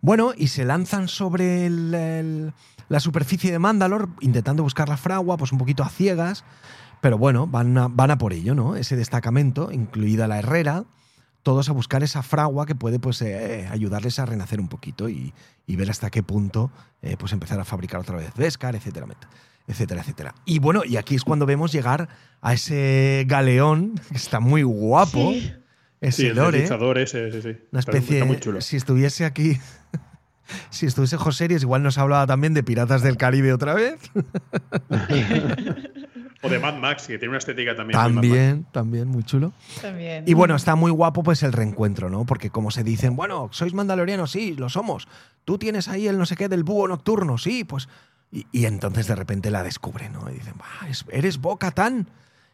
Bueno, 0.00 0.32
y 0.36 0.48
se 0.48 0.64
lanzan 0.64 1.08
sobre 1.08 1.70
la 1.70 3.00
superficie 3.00 3.50
de 3.50 3.58
Mandalor 3.58 4.10
intentando 4.20 4.62
buscar 4.62 4.88
la 4.88 4.96
fragua, 4.96 5.36
pues 5.36 5.52
un 5.52 5.58
poquito 5.58 5.82
a 5.82 5.88
ciegas. 5.88 6.44
Pero 7.00 7.18
bueno, 7.18 7.46
van 7.46 7.76
a, 7.76 7.88
van 7.88 8.10
a 8.10 8.18
por 8.18 8.32
ello, 8.32 8.54
¿no? 8.54 8.76
Ese 8.76 8.96
destacamento, 8.96 9.70
incluida 9.72 10.26
la 10.26 10.38
herrera, 10.38 10.84
todos 11.42 11.68
a 11.68 11.72
buscar 11.72 12.02
esa 12.02 12.22
fragua 12.22 12.64
que 12.64 12.74
puede 12.74 12.98
pues, 12.98 13.20
eh, 13.22 13.68
ayudarles 13.70 14.18
a 14.18 14.26
renacer 14.26 14.60
un 14.60 14.68
poquito 14.68 15.08
y, 15.08 15.34
y 15.66 15.76
ver 15.76 15.90
hasta 15.90 16.10
qué 16.10 16.22
punto 16.22 16.70
eh, 17.02 17.16
pues 17.18 17.32
empezar 17.32 17.60
a 17.60 17.64
fabricar 17.64 18.00
otra 18.00 18.16
vez 18.16 18.32
Beskar, 18.34 18.74
etcétera, 18.74 19.06
etcétera, 19.66 20.00
etcétera. 20.00 20.34
Y 20.46 20.58
bueno, 20.58 20.82
y 20.84 20.96
aquí 20.96 21.14
es 21.14 21.24
cuando 21.24 21.44
vemos 21.44 21.72
llegar 21.72 22.08
a 22.40 22.54
ese 22.54 23.24
galeón, 23.28 24.00
que 24.10 24.16
está 24.16 24.40
muy 24.40 24.62
guapo, 24.62 25.32
Sí. 25.32 25.52
Ese 26.08 26.22
Sí, 26.22 26.26
el 26.28 26.36
lore, 26.36 26.58
deslizador 26.58 26.98
ese, 26.98 27.30
sí, 27.32 27.42
sí. 27.42 27.56
una 27.72 27.80
especie, 27.80 28.14
Está 28.18 28.24
muy 28.26 28.38
chulo. 28.40 28.60
si 28.60 28.76
estuviese 28.76 29.24
aquí... 29.24 29.58
Si 30.68 30.84
estuviese 30.84 31.16
José 31.16 31.48
Ries, 31.48 31.62
igual 31.62 31.82
nos 31.82 31.96
hablaba 31.96 32.26
también 32.26 32.52
de 32.52 32.62
Piratas 32.62 33.00
del 33.02 33.16
Caribe 33.16 33.54
otra 33.54 33.72
vez. 33.72 33.98
O 36.42 36.48
de 36.50 36.58
Mad 36.58 36.74
Max, 36.76 37.06
que 37.06 37.16
tiene 37.18 37.30
una 37.30 37.38
estética 37.38 37.74
también. 37.74 37.98
muy 37.98 38.10
Mad 38.10 38.12
Max. 38.16 38.28
También, 38.28 38.66
también, 38.70 39.08
muy 39.08 39.22
chulo. 39.22 39.54
También. 39.80 40.24
Y 40.26 40.34
bueno, 40.34 40.54
está 40.56 40.74
muy 40.74 40.90
guapo 40.90 41.22
pues 41.22 41.42
el 41.42 41.54
reencuentro, 41.54 42.10
¿no? 42.10 42.26
Porque 42.26 42.50
como 42.50 42.70
se 42.70 42.84
dicen, 42.84 43.16
bueno, 43.16 43.48
sois 43.52 43.72
mandalorianos, 43.72 44.30
sí, 44.32 44.52
lo 44.54 44.68
somos. 44.68 45.08
Tú 45.46 45.56
tienes 45.56 45.88
ahí 45.88 46.06
el 46.06 46.18
no 46.18 46.26
sé 46.26 46.36
qué 46.36 46.50
del 46.50 46.62
búho 46.64 46.86
nocturno, 46.88 47.38
sí, 47.38 47.64
pues... 47.64 47.88
Y, 48.30 48.46
y 48.52 48.66
entonces 48.66 49.06
de 49.06 49.14
repente 49.14 49.50
la 49.50 49.62
descubre, 49.62 50.10
¿no? 50.10 50.28
Y 50.30 50.34
dicen, 50.34 50.54
"Ah, 50.60 50.86
es- 50.88 51.06
eres 51.10 51.38
Boca 51.38 51.70
Tan. 51.70 52.08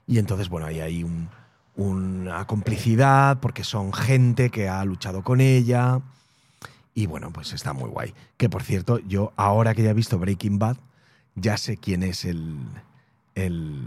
Y 0.06 0.18
entonces, 0.18 0.48
bueno, 0.48 0.66
ahí 0.68 0.78
hay 0.80 1.02
un- 1.02 1.28
una 1.76 2.46
complicidad 2.46 3.38
porque 3.40 3.64
son 3.64 3.92
gente 3.92 4.50
que 4.50 4.68
ha 4.68 4.84
luchado 4.84 5.22
con 5.22 5.40
ella. 5.40 6.00
Y 6.94 7.06
bueno, 7.06 7.32
pues 7.32 7.52
está 7.52 7.72
muy 7.72 7.88
guay. 7.88 8.12
Que 8.36 8.48
por 8.50 8.62
cierto, 8.62 8.98
yo 8.98 9.32
ahora 9.36 9.74
que 9.74 9.82
ya 9.82 9.90
he 9.90 9.94
visto 9.94 10.18
Breaking 10.18 10.58
Bad, 10.58 10.76
ya 11.36 11.56
sé 11.56 11.76
quién 11.76 12.02
es 12.02 12.24
el, 12.24 12.58
el 13.34 13.80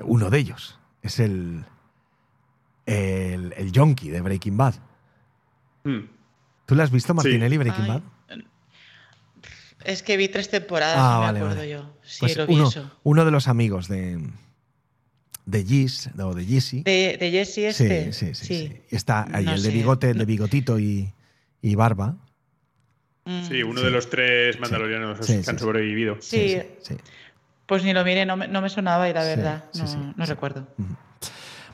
uno 0.00 0.28
de 0.30 0.38
ellos. 0.38 0.78
Es 1.02 1.20
el, 1.20 1.64
el, 2.86 3.54
el 3.56 3.72
yonki 3.72 4.10
de 4.10 4.20
Breaking 4.20 4.56
Bad. 4.56 4.74
Mm. 5.84 6.00
¿Tú 6.66 6.74
lo 6.74 6.82
has 6.82 6.90
visto, 6.90 7.12
Sí. 7.12 7.16
Martinelli, 7.16 7.56
Breaking 7.56 7.84
Ay, 7.84 7.88
Bad? 7.88 8.02
Es 9.82 10.02
que 10.02 10.18
vi 10.18 10.28
tres 10.28 10.50
temporadas, 10.50 10.98
Ah, 10.98 11.14
no 11.26 11.32
me 11.32 11.38
acuerdo 11.38 11.56
vale. 11.56 11.70
yo. 11.70 11.94
Sí, 12.02 12.18
Pues 12.20 12.36
lo 12.36 12.46
vi 12.46 12.54
uno, 12.54 12.68
eso. 12.68 12.90
uno 13.02 13.24
de 13.24 13.30
los 13.30 13.48
amigos 13.48 13.88
de, 13.88 14.20
de 15.46 15.64
Gis, 15.64 16.10
o 16.18 16.34
de 16.34 16.44
Gisi. 16.44 16.82
De, 16.82 17.16
de 17.18 17.30
Jesse 17.30 17.54
sí, 17.54 17.64
este. 17.64 18.12
sí, 18.12 18.34
sí, 18.34 18.82
Está 18.90 19.26
ahí 19.32 19.44
No 19.46 19.54
el 19.54 19.62
de 19.62 19.70
bigote, 19.70 20.10
el 20.10 20.18
de 20.18 20.24
bigotito 20.24 20.78
y, 20.78 21.12
y 21.62 21.74
barba. 21.74 22.16
Mm, 23.24 23.42
Sí, 23.48 23.62
uno 23.62 23.80
Sí. 23.80 23.84
de 23.86 23.90
los 23.90 24.08
tres 24.10 24.58
mandalorianos 24.60 25.18
Sí, 25.26 25.36
que 25.36 25.42
sí, 25.44 25.50
han 25.50 25.58
sí. 25.58 25.64
sobrevivido. 25.64 26.16
Sí, 26.20 26.58
sí. 26.82 26.96
Pues 27.66 27.84
ni 27.84 27.92
lo 27.92 28.04
miré, 28.04 28.26
no 28.26 28.36
me, 28.36 28.48
no 28.48 28.60
me 28.62 28.68
sonaba 28.68 29.08
y 29.08 29.12
la 29.14 29.22
verdad, 29.22 29.64
sí, 29.72 29.80
no, 29.80 29.86
sí, 29.86 29.96
no 30.16 30.26
sí. 30.26 30.30
recuerdo. 30.32 30.66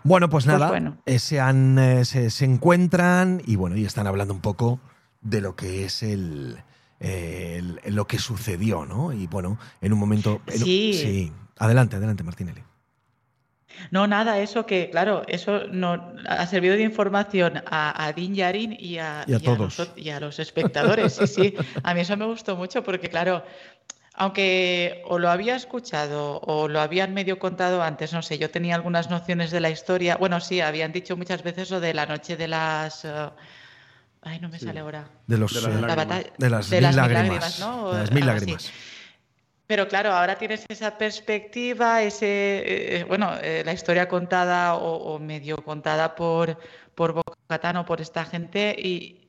Bueno, 0.05 0.29
pues 0.31 0.45
Pues 0.45 0.55
nada, 0.55 0.69
bueno. 0.69 0.99
eh, 1.07 1.19
se, 1.19 1.41
han, 1.41 1.79
eh, 1.79 2.05
se, 2.05 2.31
se 2.31 2.45
encuentran 2.45 3.43
y 3.47 3.57
bueno, 3.57 3.77
y 3.77 3.85
están 3.85 4.07
hablando 4.07 4.33
un 4.35 4.41
poco 4.41 4.79
de 5.21 5.41
lo 5.41 5.57
que 5.57 5.85
es 5.85 6.03
el, 6.03 6.59
eh, 7.01 7.61
el- 7.85 7.95
lo 7.95 8.07
que 8.07 8.19
sucedió, 8.19 8.85
¿no? 8.87 9.13
Y 9.13 9.27
bueno, 9.27 9.59
en 9.81 9.93
un 9.93 9.99
momento... 9.99 10.43
en 10.47 10.55
un- 10.63 10.65
Sí. 10.67 10.93
sí. 10.95 11.33
Adelante, 11.59 11.97
adelante, 11.97 12.23
Martinelli. 12.23 12.63
No, 13.91 14.07
nada, 14.07 14.39
eso 14.41 14.67
que, 14.67 14.91
claro, 14.91 15.23
eso 15.29 15.65
no 15.71 16.15
ha 16.29 16.47
servido 16.47 16.75
de 16.77 16.83
información 16.83 17.63
a, 17.67 18.05
a 18.07 18.13
Din 18.13 18.35
Djarin 18.35 18.77
y 18.79 18.99
a, 18.99 19.25
Y 19.27 19.35
a 19.35 19.41
todos. 19.41 19.79
los, 19.79 19.91
y 19.97 20.11
a 20.11 20.21
los 20.21 20.39
espectadores. 20.39 21.13
Sí, 21.15 21.27
sí. 21.27 21.55
A 21.83 21.95
mí 21.95 22.01
eso 22.01 22.17
me 22.17 22.25
gustó 22.27 22.57
mucho 22.57 22.83
porque, 22.83 23.09
claro, 23.09 23.45
aunque 24.15 25.03
o 25.07 25.19
lo 25.19 25.29
había 25.31 25.57
escuchado 25.57 26.41
o 26.41 26.69
lo 26.69 26.81
habían 26.81 27.13
medio 27.13 27.39
contado 27.39 27.83
antes, 27.83 28.13
no 28.13 28.23
sé, 28.23 28.39
yo 28.39 28.51
tenía 28.51 28.75
algunas 28.75 29.11
nociones 29.11 29.51
de 29.51 29.61
la 29.61 29.71
historia. 29.71 30.17
Bueno, 30.17 30.41
sí, 30.41 30.61
habían 30.61 30.93
dicho 30.93 31.17
muchas 31.17 31.43
veces 31.43 31.71
lo 31.71 31.81
de 31.81 31.93
la 31.95 32.07
noche 32.07 32.37
de 32.37 32.49
las. 32.49 33.05
eh, 33.05 33.29
ay, 34.23 34.41
no 34.41 34.49
me 34.49 34.59
sale 34.59 34.81
ahora. 34.81 35.09
De, 35.27 35.37
los, 35.39 35.53
De 35.53 35.61
las 35.61 35.79
eh, 35.79 35.87
La 35.87 35.95
batalla- 35.95 36.33
de 36.39 36.51
las 36.51 36.71
de 36.71 36.77
mil 36.77 36.83
las 36.85 36.95
mil 36.97 36.97
lágrimas. 37.13 37.29
lágrimas, 37.29 37.61
¿no? 37.61 37.93
De 37.93 38.01
las 38.01 38.11
mil 38.13 38.27
lágrimas. 38.27 38.73
Pero 39.67 39.89
claro, 39.89 40.13
ahora 40.13 40.37
tienes 40.39 40.65
esa 40.69 40.97
perspectiva, 40.97 42.03
ese, 42.03 42.99
eh, 43.01 43.05
bueno, 43.05 43.33
eh, 43.43 43.63
la 43.65 43.73
historia 43.73 44.09
contada 44.09 44.77
o, 44.77 45.15
o 45.15 45.19
medio 45.19 45.57
contada 45.65 46.15
por, 46.15 46.59
por 46.95 47.13
Bocatán 47.13 47.77
o 47.77 47.85
por 47.85 48.01
esta 48.01 48.25
gente 48.25 48.75
y... 48.79 49.23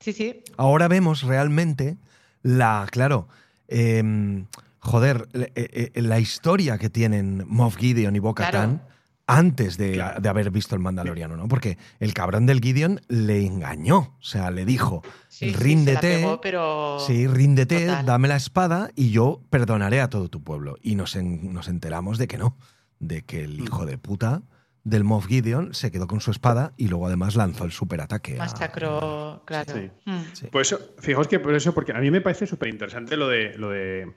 Sí, 0.00 0.14
sí, 0.14 0.42
Ahora 0.56 0.88
vemos 0.88 1.22
realmente 1.22 1.98
la, 2.42 2.86
claro, 2.90 3.28
em, 3.68 4.46
joder, 4.80 5.28
eh, 5.34 5.52
eh, 5.54 5.90
eh, 5.94 6.02
la 6.02 6.18
historia 6.18 6.78
que 6.78 6.90
tienen 6.90 7.44
Moff 7.46 7.76
Gideon 7.76 8.16
y 8.16 8.18
Bo-Katan 8.18 8.78
Claro. 8.78 8.90
Antes 9.38 9.76
de, 9.76 9.92
Claro. 9.92 10.20
de 10.20 10.28
haber 10.28 10.50
visto 10.50 10.74
el 10.74 10.80
Mandaloriano, 10.80 11.36
¿no? 11.36 11.48
Porque 11.48 11.78
el 11.98 12.14
cabrón 12.14 12.46
del 12.46 12.60
Gideon 12.60 13.00
le 13.08 13.44
engañó, 13.46 13.98
o 14.18 14.22
sea, 14.22 14.50
le 14.50 14.64
dijo, 14.64 15.02
sí, 15.28 15.46
sí, 15.46 15.50
se 15.52 15.56
la 15.56 15.58
ríndete, 15.64 16.00
pegó, 16.18 16.40
pero... 16.40 16.98
sí, 17.06 17.26
ríndete, 17.26 17.86
Total. 17.86 18.06
dame 18.06 18.28
la 18.28 18.36
espada 18.36 18.90
y 18.96 19.10
yo 19.10 19.40
perdonaré 19.50 20.00
a 20.00 20.08
todo 20.08 20.28
tu 20.28 20.42
pueblo. 20.42 20.76
Y 20.82 20.94
nos, 20.96 21.16
en- 21.16 21.52
nos 21.52 21.68
enteramos 21.68 22.18
de 22.18 22.26
que 22.28 22.38
no, 22.38 22.56
de 22.98 23.22
que 23.22 23.44
el 23.44 23.60
hijo 23.60 23.86
de 23.86 23.98
puta 23.98 24.42
del 24.82 25.04
Moff 25.04 25.26
Gideon 25.26 25.74
se 25.74 25.90
quedó 25.90 26.06
con 26.06 26.20
su 26.20 26.30
espada 26.30 26.72
y 26.78 26.88
luego 26.88 27.06
además 27.06 27.36
lanzó 27.36 27.64
el 27.64 27.70
superataque. 27.72 28.36
a- 28.36 28.38
Masacró, 28.38 29.42
claro. 29.46 29.74
Sí. 29.74 29.90
Mm. 30.06 30.20
Sí. 30.32 30.46
Eso, 30.52 30.80
fijaos 30.98 31.28
que 31.28 31.38
por 31.38 31.54
eso, 31.54 31.74
porque 31.74 31.92
a 31.92 31.98
mí 32.00 32.10
me 32.10 32.20
parece 32.22 32.46
súper 32.46 32.68
interesante 32.68 33.16
lo 33.16 33.28
de, 33.28 33.56
lo 33.58 33.70
de 33.70 34.10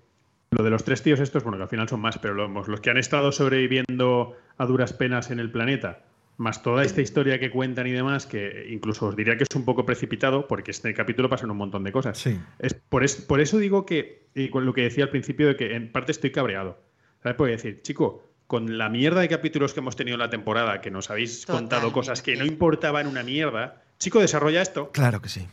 lo 0.54 0.64
de 0.64 0.70
los 0.70 0.84
tres 0.84 1.02
tíos 1.04 1.20
estos, 1.20 1.44
bueno, 1.44 1.58
que 1.58 1.64
al 1.64 1.70
final 1.70 1.90
son 1.90 2.00
más, 2.02 2.18
pero 2.20 2.34
los, 2.34 2.68
los 2.68 2.80
que 2.82 2.90
han 2.90 2.98
estado 2.98 3.32
sobreviviendo 3.32 4.36
a 4.58 4.66
duras 4.66 4.94
penas 4.94 5.32
en 5.32 5.40
el 5.40 5.52
planeta, 5.52 6.00
más 6.38 6.64
toda 6.64 6.84
esta 6.84 7.02
historia 7.02 7.40
que 7.40 7.52
cuentan 7.52 7.88
y 7.88 7.92
demás, 7.92 8.26
que 8.26 8.68
incluso 8.70 9.08
os 9.08 9.16
diría 9.16 9.38
que 9.38 9.44
es 9.50 9.56
un 9.56 9.66
poco 9.66 9.86
precipitado, 9.86 10.48
porque 10.48 10.72
este 10.72 10.94
capítulo 10.94 11.30
pasan 11.30 11.52
un 11.52 11.58
montón 11.58 11.84
de 11.84 11.92
cosas. 11.92 12.18
Sí. 12.18 12.40
Es, 12.60 12.74
por, 12.74 13.04
es- 13.04 13.16
por 13.16 13.40
eso 13.42 13.58
digo 13.58 13.86
que, 13.86 14.28
y 14.36 14.50
con 14.50 14.66
lo 14.66 14.74
que 14.74 14.82
decía 14.82 15.04
al 15.06 15.10
principio, 15.10 15.48
de 15.48 15.56
que 15.56 15.76
en 15.76 15.92
parte 15.92 16.12
estoy 16.12 16.32
cabreado. 16.32 16.80
¿Sabes? 17.22 17.38
Porque 17.38 17.52
decir, 17.54 17.82
chico, 17.84 18.28
con 18.48 18.78
la 18.78 18.90
mierda 18.90 19.22
de 19.22 19.30
capítulos 19.30 19.74
que 19.74 19.80
hemos 19.80 19.96
tenido 19.96 20.16
en 20.16 20.20
la 20.20 20.30
temporada, 20.30 20.82
que 20.82 20.92
nos 20.92 21.10
habéis 21.10 21.46
contado 21.46 21.92
cosas 21.94 22.22
que 22.22 22.36
no 22.36 22.46
importaban 22.46 23.08
una 23.08 23.24
mierda, 23.24 23.82
chico, 24.00 24.20
desarrolla 24.20 24.62
esto. 24.62 24.92
Claro 24.92 25.22
que 25.22 25.30
sí. 25.30 25.48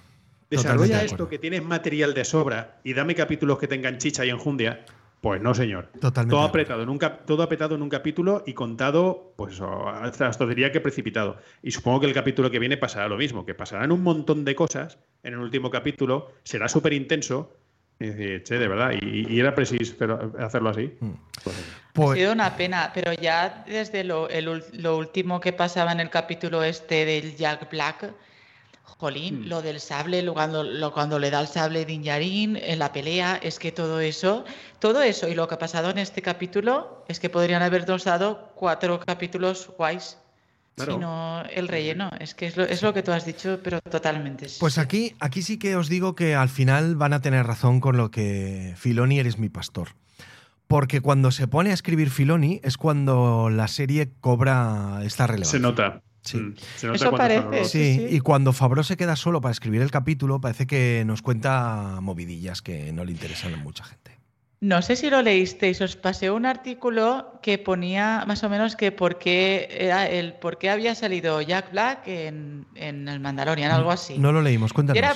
Desarrolla 0.51 0.99
de 0.99 1.07
esto 1.07 1.29
que 1.29 1.39
tienes 1.39 1.63
material 1.63 2.13
de 2.15 2.25
sobra 2.25 2.81
y 2.85 2.93
dame 2.95 3.15
capítulos 3.15 3.59
que 3.59 3.69
tengan 3.69 3.99
chicha 3.99 4.25
y 4.25 4.31
enjundia. 4.31 4.85
Pues 5.21 5.41
no, 5.43 5.55
señor. 5.55 5.89
Totalmente 6.01 6.35
Todo 6.35 6.43
apretado, 6.47 6.83
en 6.83 6.89
un 6.89 6.97
cap- 6.97 7.27
todo 7.27 7.43
apretado 7.43 7.75
en 7.75 7.83
un 7.83 7.91
capítulo 7.91 8.43
y 8.47 8.55
contado, 8.55 9.35
pues 9.37 9.53
eso, 9.55 9.87
hasta, 9.89 10.47
diría 10.47 10.73
que 10.73 10.81
precipitado. 10.81 11.37
Y 11.63 11.73
supongo 11.73 12.01
que 12.01 12.07
el 12.07 12.15
capítulo 12.15 12.51
que 12.51 12.59
viene 12.59 12.79
pasará 12.79 13.07
lo 13.07 13.19
mismo, 13.19 13.45
que 13.45 13.55
pasarán 13.55 13.93
un 13.93 14.03
montón 14.03 14.47
de 14.47 14.55
cosas 14.55 14.99
en 15.23 15.35
el 15.35 15.41
último 15.41 15.71
capítulo, 15.71 16.33
será 16.43 16.69
súper 16.69 16.95
intenso. 16.95 17.53
Y 18.03 18.07
decir, 18.07 18.43
che, 18.45 18.59
de 18.59 18.67
verdad, 18.67 18.93
y, 18.99 19.27
y 19.31 19.39
era 19.41 19.55
preciso 19.55 19.95
pero 19.99 20.33
hacerlo 20.39 20.71
así. 20.71 20.91
Mm. 21.01 21.11
Pues, 21.45 21.57
Ha 21.57 21.93
Pues- 21.93 22.19
sido 22.19 22.33
una 22.33 22.57
pena, 22.57 22.91
pero 22.95 23.13
ya 23.13 23.63
desde 23.69 24.05
lo, 24.05 24.27
el 24.31 24.65
lo 24.73 24.97
último 24.97 25.39
que 25.39 25.53
pasaba 25.53 25.93
en 25.93 26.01
el 26.01 26.09
capítulo 26.09 26.65
este 26.65 27.05
del 27.05 27.37
Jack 27.37 27.71
Black, 27.71 28.11
jolín, 28.99 29.43
Hmm. 29.43 29.49
lo 29.49 29.63
del 29.63 29.81
sable, 29.81 30.23
lo 30.23 30.35
cuando, 30.35 30.63
lo- 30.63 30.93
cuando 30.93 31.19
le 31.19 31.31
da 31.31 31.41
el 31.41 31.47
sable 31.49 31.85
Din 31.85 32.03
Djarin, 32.03 32.57
en 32.57 32.79
la 32.79 32.93
pelea, 32.93 33.39
es 33.43 33.59
que 33.59 33.73
todo 33.73 34.01
eso, 34.01 34.45
todo 34.79 35.03
eso 35.03 35.29
y 35.29 35.35
lo 35.35 35.47
que 35.49 35.55
ha 35.55 35.59
pasado 35.59 35.91
en 35.91 35.99
este 35.99 36.23
capítulo 36.23 37.05
es 37.09 37.19
que 37.21 37.31
podrían 37.31 37.63
habernos 37.63 38.05
dado 38.05 38.53
cuatro 38.55 39.01
capítulos 39.01 39.71
guays. 39.79 40.19
Claro. 40.77 40.93
Sino 40.95 41.43
el 41.53 41.69
relleno, 41.69 42.11
es 42.21 42.35
que 42.35 42.47
es 42.47 42.57
lo, 42.57 42.65
es 42.65 42.81
lo 42.83 42.95
que 42.95 43.03
tú 43.03 43.13
has 43.13 43.27
dicho, 43.27 43.59
pero 43.63 43.81
totalmente. 43.83 44.49
sí, 44.49 44.57
Pues 44.61 44.79
aquí, 44.79 45.15
aquí 45.21 45.43
sí 45.43 45.59
que 45.59 45.77
os 45.77 45.89
digo 45.89 46.15
que 46.15 46.35
al 46.35 46.49
final 46.49 46.97
van 46.97 47.13
a 47.13 47.21
tener 47.21 47.45
razón 47.47 47.81
con 47.81 47.97
lo 47.99 48.11
que 48.11 48.75
Filoni 48.79 49.19
eres 49.19 49.39
mi 49.39 49.49
pastor. 49.51 49.89
Porque 50.69 51.01
cuando 51.01 51.33
se 51.33 51.49
pone 51.49 51.71
a 51.71 51.75
escribir 51.75 52.11
Filoni 52.11 52.61
es 52.63 52.77
cuando 52.79 53.51
la 53.51 53.67
serie 53.67 54.13
cobra 54.21 55.01
esta 55.05 55.27
relevancia. 55.27 55.59
se 55.59 55.61
nota. 55.61 56.03
Sí. 56.23 56.37
Mm, 56.39 56.55
se 56.77 56.87
nota 56.87 56.97
Eso 56.97 57.11
parece, 57.17 57.65
Sí, 57.65 57.95
Sí, 57.95 58.09
sí. 58.09 58.17
y 58.17 58.21
cuando 58.21 58.53
Fabro 58.53 58.83
se 58.83 58.97
queda 58.97 59.17
solo 59.17 59.41
para 59.41 59.53
escribir 59.53 59.81
el 59.83 59.91
capítulo, 59.91 60.41
parece 60.41 60.67
que 60.67 61.03
nos 61.07 61.23
cuenta 61.23 61.99
movidillas 62.03 62.61
que 62.63 62.93
no 62.93 63.05
le 63.05 63.13
interesan 63.13 63.55
a 63.55 63.57
mucha 63.57 63.85
gente. 63.85 64.19
No 64.63 64.83
sé 64.83 64.95
si 64.97 65.09
lo 65.09 65.23
leísteis, 65.23 65.81
os 65.81 65.97
pasé 65.97 66.31
un 66.31 66.45
artículo 66.45 67.41
que 67.43 67.57
ponía 67.57 68.25
más 68.27 68.45
o 68.45 68.51
menos 68.51 68.77
que 68.77 68.93
por 68.93 69.19
qué, 69.19 69.67
era 69.71 70.07
el, 70.07 70.35
por 70.35 70.59
qué 70.59 70.69
había 70.69 70.95
salido 70.95 71.41
Jack 71.41 71.73
Black 71.73 72.07
en, 72.07 72.67
en 72.75 73.09
el 73.09 73.21
Mandalorian, 73.21 73.71
algo 73.73 73.91
así. 73.91 74.19
No 74.19 74.33
lo 74.33 74.43
leímos, 74.43 74.75
cuéntanos. 74.75 74.99
Era, 74.99 75.15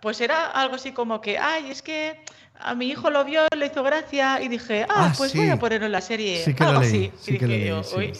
pues 0.00 0.22
era 0.22 0.46
algo 0.46 0.76
así 0.76 0.92
como 0.92 1.20
que, 1.20 1.36
ay, 1.36 1.70
es 1.70 1.82
que 1.82 2.18
a 2.58 2.74
mi 2.74 2.88
hijo 2.88 3.10
lo 3.10 3.26
vio, 3.26 3.42
le 3.54 3.66
hizo 3.66 3.82
gracia 3.82 4.40
y 4.40 4.48
dije, 4.48 4.84
ah, 4.88 5.08
Ah, 5.10 5.14
pues 5.16 5.32
sí. 5.32 5.38
voy 5.38 5.50
a 5.50 5.58
ponerlo 5.58 5.84
en 5.84 5.92
la 5.92 6.00
serie. 6.00 6.42
Sí 6.42 6.54
que 6.54 6.64
algo 6.64 6.80
lo 6.80 6.80
leí. 6.80 6.88
así. 6.88 7.12
Sí 7.20 7.34
Y 7.34 7.38
que 7.38 7.46
lo 7.46 7.52
dije 7.52 7.64
leí, 7.64 7.68
yo, 7.68 7.82
sí, 7.84 7.96
"Uy, 7.96 8.12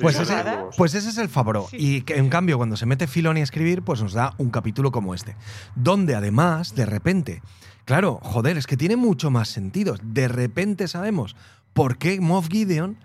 Pues 0.00 0.16
ese, 0.16 0.26
chorrada". 0.26 0.66
pues 0.76 0.94
ese 0.94 1.08
es 1.08 1.18
el 1.18 1.28
Favreau. 1.28 1.66
Sí. 1.70 1.76
Y 1.78 2.02
que, 2.02 2.16
en 2.16 2.28
cambio, 2.28 2.56
cuando 2.56 2.76
se 2.76 2.86
mete 2.86 3.06
Filoni 3.06 3.40
a 3.40 3.44
escribir, 3.44 3.82
pues 3.82 4.02
nos 4.02 4.12
da 4.12 4.34
un 4.38 4.50
capítulo 4.50 4.92
como 4.92 5.14
este. 5.14 5.36
Donde 5.74 6.14
además, 6.14 6.74
de 6.74 6.86
repente, 6.86 7.42
claro, 7.84 8.20
joder, 8.22 8.56
es 8.56 8.66
que 8.66 8.76
tiene 8.76 8.96
mucho 8.96 9.30
más 9.30 9.48
sentido. 9.48 9.96
De 10.02 10.28
repente 10.28 10.88
sabemos 10.88 11.36
por 11.72 11.98
qué 11.98 12.20
Moff 12.20 12.48
Gideon 12.48 12.98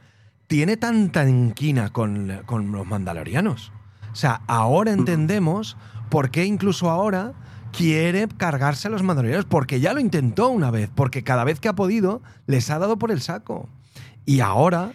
tiene 0.48 0.78
tanta 0.78 1.28
inquina 1.28 1.92
con, 1.92 2.42
con 2.46 2.72
los 2.72 2.86
mandalorianos. 2.86 3.72
O 4.12 4.16
sea, 4.16 4.42
ahora 4.48 4.92
entendemos 4.92 5.78
por 6.10 6.30
qué 6.30 6.46
incluso 6.46 6.90
ahora 6.90 7.34
quiere 7.72 8.28
cargarse 8.28 8.88
a 8.88 8.92
los 8.92 9.02
mandalorianos. 9.04 9.46
Porque 9.46 9.80
ya 9.80 9.94
lo 9.94 10.00
intentó 10.00 10.50
una 10.50 10.70
vez. 10.70 10.90
Porque 10.94 11.24
cada 11.24 11.44
vez 11.44 11.60
que 11.60 11.68
ha 11.68 11.74
podido, 11.74 12.22
les 12.46 12.70
ha 12.70 12.80
dado 12.80 12.98
por 12.98 13.12
el 13.12 13.22
saco. 13.22 13.68
Y 14.26 14.40
ahora 14.40 14.92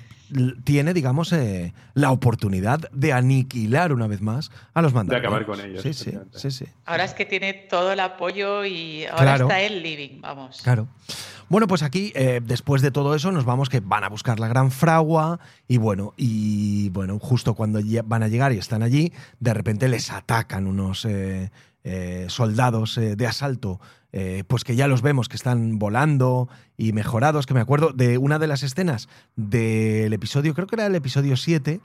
tiene, 0.64 0.94
digamos, 0.94 1.32
eh, 1.32 1.72
la 1.94 2.10
oportunidad 2.10 2.80
de 2.92 3.12
aniquilar 3.12 3.92
una 3.92 4.06
vez 4.06 4.20
más 4.20 4.50
a 4.74 4.82
los 4.82 4.92
mandalorianos. 4.94 5.40
acabar 5.40 5.46
con 5.58 5.64
ellos, 5.70 5.82
Sí, 5.82 5.92
sí, 5.94 6.00
efectivamente. 6.10 6.38
sí, 6.38 6.50
sí. 6.50 6.64
Ahora 6.84 7.04
es 7.04 7.14
que 7.14 7.24
tiene 7.26 7.52
todo 7.54 7.92
el 7.92 8.00
apoyo 8.00 8.64
y 8.64 9.04
ahora 9.06 9.22
Claro. 9.22 9.44
está 9.46 9.60
él 9.60 9.82
living, 9.82 10.20
vamos. 10.20 10.60
Claro. 10.62 10.88
Bueno, 11.48 11.66
pues 11.66 11.82
aquí, 11.82 12.12
eh, 12.14 12.40
después 12.44 12.82
de 12.82 12.90
todo 12.90 13.14
eso, 13.14 13.32
nos 13.32 13.44
vamos 13.46 13.68
que 13.70 13.80
van 13.80 14.04
a 14.04 14.08
buscar 14.10 14.38
la 14.38 14.48
gran 14.48 14.70
fragua 14.70 15.40
y 15.66 15.78
bueno, 15.78 16.12
y 16.16 16.90
bueno, 16.90 17.18
justo 17.18 17.54
cuando 17.54 17.80
van 18.04 18.22
a 18.22 18.28
llegar 18.28 18.52
y 18.52 18.58
están 18.58 18.82
allí, 18.82 19.12
de 19.40 19.54
repente 19.54 19.88
les 19.88 20.12
atacan 20.12 20.66
unos 20.66 21.06
eh, 21.06 21.50
eh, 21.84 22.26
soldados 22.28 22.98
eh, 22.98 23.16
de 23.16 23.26
asalto, 23.26 23.80
eh, 24.12 24.44
pues 24.46 24.64
que 24.64 24.74
ya 24.76 24.86
los 24.88 25.02
vemos 25.02 25.28
que 25.28 25.36
están 25.36 25.78
volando 25.78 26.48
y 26.76 26.92
mejorados, 26.92 27.46
que 27.46 27.54
me 27.54 27.60
acuerdo 27.60 27.92
de 27.92 28.18
una 28.18 28.38
de 28.38 28.46
las 28.46 28.62
escenas 28.62 29.08
del 29.36 30.12
episodio, 30.12 30.54
creo 30.54 30.66
que 30.66 30.76
era 30.76 30.86
el 30.86 30.94
episodio 30.94 31.36
7, 31.36 31.80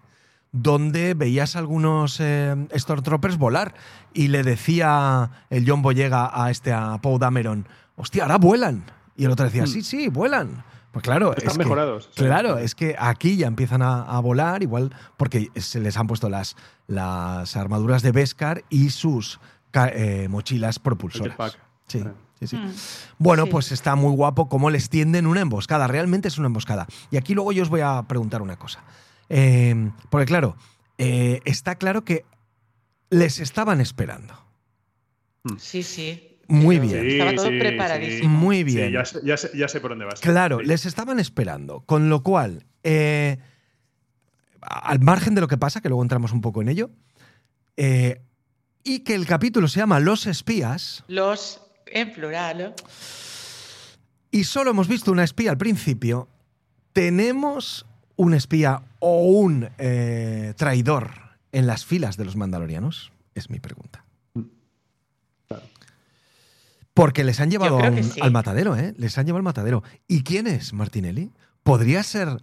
donde 0.52 1.16
veías 1.16 1.56
algunos 1.56 2.20
eh, 2.20 2.56
Stormtroopers 2.76 3.38
volar 3.38 3.74
y 4.14 4.28
le 4.28 4.44
decía 4.44 5.32
el 5.50 5.68
John 5.68 5.82
Boyega 5.82 6.30
a 6.34 6.52
este 6.52 6.72
a 6.72 6.98
Poe 7.02 7.18
Dameron, 7.20 7.68
hostia, 7.96 8.24
ahora 8.24 8.38
vuelan. 8.38 8.84
Y 9.16 9.26
el 9.26 9.32
otro 9.32 9.46
decía, 9.46 9.66
sí, 9.68 9.82
sí, 9.82 10.08
vuelan. 10.10 10.64
Pues 10.92 11.02
claro, 11.04 11.32
Están 11.36 11.48
es 11.48 11.54
que- 11.54 11.64
mejorados. 11.64 12.10
claro, 12.16 12.60
es 12.60 12.76
que 12.76 12.96
aquí 13.00 13.36
ya 13.36 13.48
empiezan 13.48 13.82
a, 13.82 14.04
a 14.04 14.20
volar, 14.20 14.62
igual 14.62 14.92
porque 15.18 15.50
se 15.56 15.80
les 15.80 15.98
han 15.98 16.06
puesto 16.06 16.30
las, 16.30 16.56
las 16.86 17.56
armaduras 17.58 18.04
de 18.04 18.12
Beskar 18.12 18.64
y 18.70 18.92
sus 18.92 19.40
eh, 19.74 20.28
mochilas 20.30 20.78
propulsoras. 20.78 21.58
Sí, 21.88 22.02
sí, 22.40 22.48
sí. 22.48 22.56
Mm. 22.58 22.72
Bueno, 23.20 23.46
Sí. 23.46 23.52
pues 23.52 23.72
está 23.72 23.96
muy 23.96 24.16
guapo 24.16 24.50
cómo 24.50 24.70
les 24.70 24.90
tienden 24.90 25.28
una 25.28 25.42
emboscada. 25.42 25.88
Realmente 25.88 26.28
es 26.28 26.38
una 26.38 26.48
emboscada. 26.48 26.88
Y 27.12 27.18
aquí 27.18 27.34
luego 27.34 27.52
yo 27.52 27.64
os 27.64 27.70
voy 27.70 27.82
a 27.82 28.04
preguntar 28.08 28.42
una 28.42 28.58
cosa. 28.58 28.84
Eh, 29.30 29.92
porque 30.10 30.26
claro, 30.26 30.56
eh, 30.98 31.40
está 31.46 31.76
claro 31.76 32.04
que 32.04 32.26
les 33.10 33.40
estaban 33.40 33.82
esperando. 33.82 34.34
Sí, 35.58 35.84
sí. 35.84 36.30
Muy 36.48 36.78
bien. 36.80 37.08
Estaba 37.08 37.34
todo 37.36 37.48
Sí, 37.48 37.54
sí, 37.54 37.60
preparadísimo. 37.60 38.30
Muy 38.30 38.58
Sí, 38.60 38.64
bien. 38.64 38.92
ya, 38.92 39.06
sé, 39.06 39.20
ya 39.24 39.38
sé- 39.38 39.52
ya 39.56 39.68
sé 39.68 39.80
por 39.80 39.92
dónde 39.92 40.06
vas. 40.06 40.20
Claro, 40.20 40.60
Sí. 40.60 40.66
les 40.66 40.86
estaban 40.86 41.20
esperando. 41.20 41.82
Con 41.82 42.10
lo 42.10 42.22
cual, 42.22 42.66
eh, 42.84 43.38
al 44.62 45.00
margen 45.00 45.36
de 45.36 45.42
lo 45.42 45.48
que 45.48 45.58
pasa, 45.58 45.82
que 45.82 45.90
luego 45.90 46.02
entramos 46.04 46.32
un 46.32 46.42
poco 46.42 46.62
en 46.62 46.70
ello, 46.70 46.90
eh, 47.78 48.22
y 48.84 49.00
que 49.00 49.16
el 49.16 49.26
capítulo 49.26 49.68
se 49.68 49.80
llama 49.80 50.00
Los 50.00 50.26
espías, 50.28 51.04
Los, 51.08 51.62
en 51.94 52.12
plural, 52.14 52.74
y 54.32 54.44
solo 54.46 54.72
hemos 54.72 54.88
visto 54.88 55.12
una 55.12 55.24
espía 55.24 55.52
al 55.52 55.58
principio, 55.58 56.28
¿tenemos 56.92 57.86
un 58.16 58.34
espía 58.34 58.82
o 59.00 59.24
un 59.26 59.70
eh, 59.78 60.54
traidor 60.58 61.12
en 61.52 61.68
las 61.68 61.86
filas 61.86 62.18
de 62.18 62.26
los 62.26 62.36
mandalorianos? 62.36 63.12
Es 63.36 63.50
mi 63.50 63.60
pregunta. 63.60 64.04
Porque 66.94 67.24
les 67.24 67.40
han 67.40 67.50
llevado 67.50 67.78
creo 67.78 67.92
a 67.92 67.96
que 67.96 68.02
un- 68.02 68.12
sí. 68.12 68.20
al 68.22 68.32
matadero, 68.32 68.76
¿eh? 68.76 68.94
Les 68.98 69.18
han 69.18 69.26
llevado 69.26 69.38
al 69.40 69.44
matadero. 69.44 69.84
¿Y 70.08 70.24
quién 70.24 70.46
es 70.48 70.74
Martinelli? 70.74 71.32
¿Podría 71.64 72.04
ser 72.04 72.38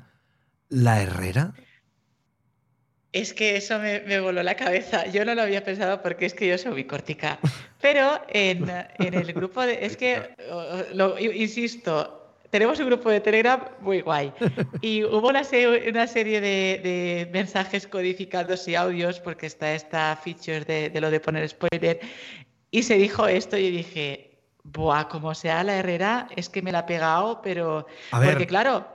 la 0.69 1.01
Herrera? 1.03 1.55
Es 3.13 3.35
que 3.35 3.57
eso 3.57 3.79
me, 3.81 4.01
me 4.01 4.21
voló 4.21 4.43
la 4.43 4.55
cabeza. 4.55 5.07
Yo 5.07 5.25
no 5.25 5.35
lo 5.35 5.43
había 5.43 5.65
pensado 5.65 6.01
porque 6.01 6.27
es 6.27 6.35
que 6.35 6.47
yo 6.47 6.57
soy 6.59 6.71
muy 6.73 6.85
cortica. 6.85 7.39
Pero 7.81 8.21
en, 8.29 8.71
en 8.99 9.15
el 9.15 9.33
grupo 9.33 9.63
de. 9.63 9.85
Es 9.85 9.97
que, 9.97 10.35
lo, 10.95 11.19
insisto, 11.19 12.35
tenemos 12.51 12.79
un 12.79 12.87
grupo 12.87 13.11
de 13.11 13.21
Telegram 13.21 13.65
muy 13.81 14.01
guay. 14.03 14.33
Y 14.81 15.03
hubo 15.03 15.29
una, 15.29 15.43
se- 15.43 15.89
una 15.91 16.07
serie 16.07 16.41
de, 16.41 16.81
de 16.85 17.29
mensajes 17.33 17.87
codificados 17.89 18.69
y 18.69 18.77
audios, 18.77 19.19
porque 19.19 19.47
está 19.47 19.75
esta 19.75 20.15
feature 20.23 20.61
de, 20.65 20.91
de 20.91 21.01
lo 21.01 21.11
de 21.11 21.19
poner 21.19 21.49
spoiler. 21.49 21.99
Y 22.71 22.85
se 22.85 22.95
dijo 22.95 23.27
esto 23.27 23.57
y 23.57 23.71
dije, 23.71 24.39
Buah, 24.63 25.09
como 25.09 25.35
sea 25.35 25.65
la 25.65 25.77
Herrera, 25.79 26.29
es 26.37 26.49
que 26.49 26.63
me 26.63 26.71
la 26.71 26.81
ha 26.81 26.87
pegado, 26.87 27.41
pero. 27.43 27.87
A 28.13 28.21
ver. 28.21 28.31
Porque, 28.31 28.47
claro, 28.47 28.87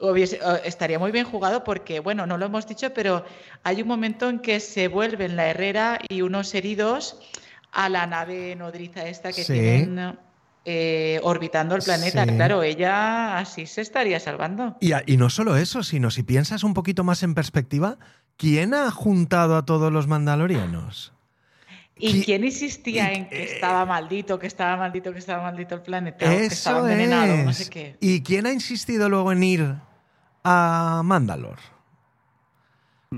hubiese- 0.00 0.40
o- 0.42 0.56
estaría 0.64 0.98
muy 0.98 1.10
bien 1.12 1.24
jugado 1.24 1.64
porque, 1.64 2.00
bueno, 2.00 2.26
no 2.26 2.38
lo 2.38 2.46
hemos 2.46 2.66
dicho, 2.66 2.92
pero 2.94 3.24
hay 3.64 3.82
un 3.82 3.88
momento 3.88 4.28
en 4.28 4.38
que 4.40 4.60
se 4.60 4.88
vuelven 4.88 5.36
la 5.36 5.46
Herrera 5.48 5.98
y 6.08 6.22
unos 6.22 6.54
heridos 6.54 7.18
a 7.72 7.88
la 7.88 8.06
nave 8.06 8.54
nodriza 8.56 9.06
esta 9.06 9.32
que 9.32 9.44
Sí. 9.44 9.52
tienen 9.52 10.18
eh, 10.70 11.18
orbitando 11.22 11.74
el 11.76 11.82
planeta. 11.82 12.24
Sí. 12.26 12.30
Claro, 12.36 12.62
ella 12.62 13.38
así 13.38 13.64
se 13.64 13.80
estaría 13.80 14.20
salvando. 14.20 14.76
Y, 14.80 15.16
no 15.16 15.30
solo 15.30 15.56
eso, 15.56 15.82
sino 15.82 16.10
si 16.10 16.22
piensas 16.22 16.62
un 16.62 16.74
poquito 16.74 17.04
más 17.04 17.22
en 17.22 17.34
perspectiva, 17.34 17.96
¿quién 18.36 18.74
ha 18.74 18.90
juntado 18.90 19.56
a 19.56 19.64
todos 19.64 19.90
los 19.90 20.06
mandalorianos? 20.08 21.14
¿Y 21.96 22.12
Qui- 22.20 22.24
quién 22.26 22.44
insistía 22.44 23.12
en 23.12 23.28
que 23.30 23.44
estaba 23.44 23.86
maldito, 23.86 24.38
que 24.38 24.46
estaba 24.46 24.76
maldito, 24.76 25.10
que 25.12 25.18
estaba 25.20 25.42
maldito 25.42 25.74
el 25.76 25.80
planeta? 25.82 26.26
o 26.26 26.28
que 26.28 26.44
Eso 26.44 26.54
estaba 26.54 26.80
envenenado, 26.80 27.36
no 27.38 27.50
es. 27.50 27.56
sé 27.56 27.70
qué. 27.70 27.96
¿Y 28.00 28.22
quién 28.22 28.44
ha 28.44 28.52
insistido 28.52 29.08
luego 29.08 29.32
en 29.32 29.42
ir 29.42 29.74
a 30.48 31.02
Mandalor? 31.02 31.58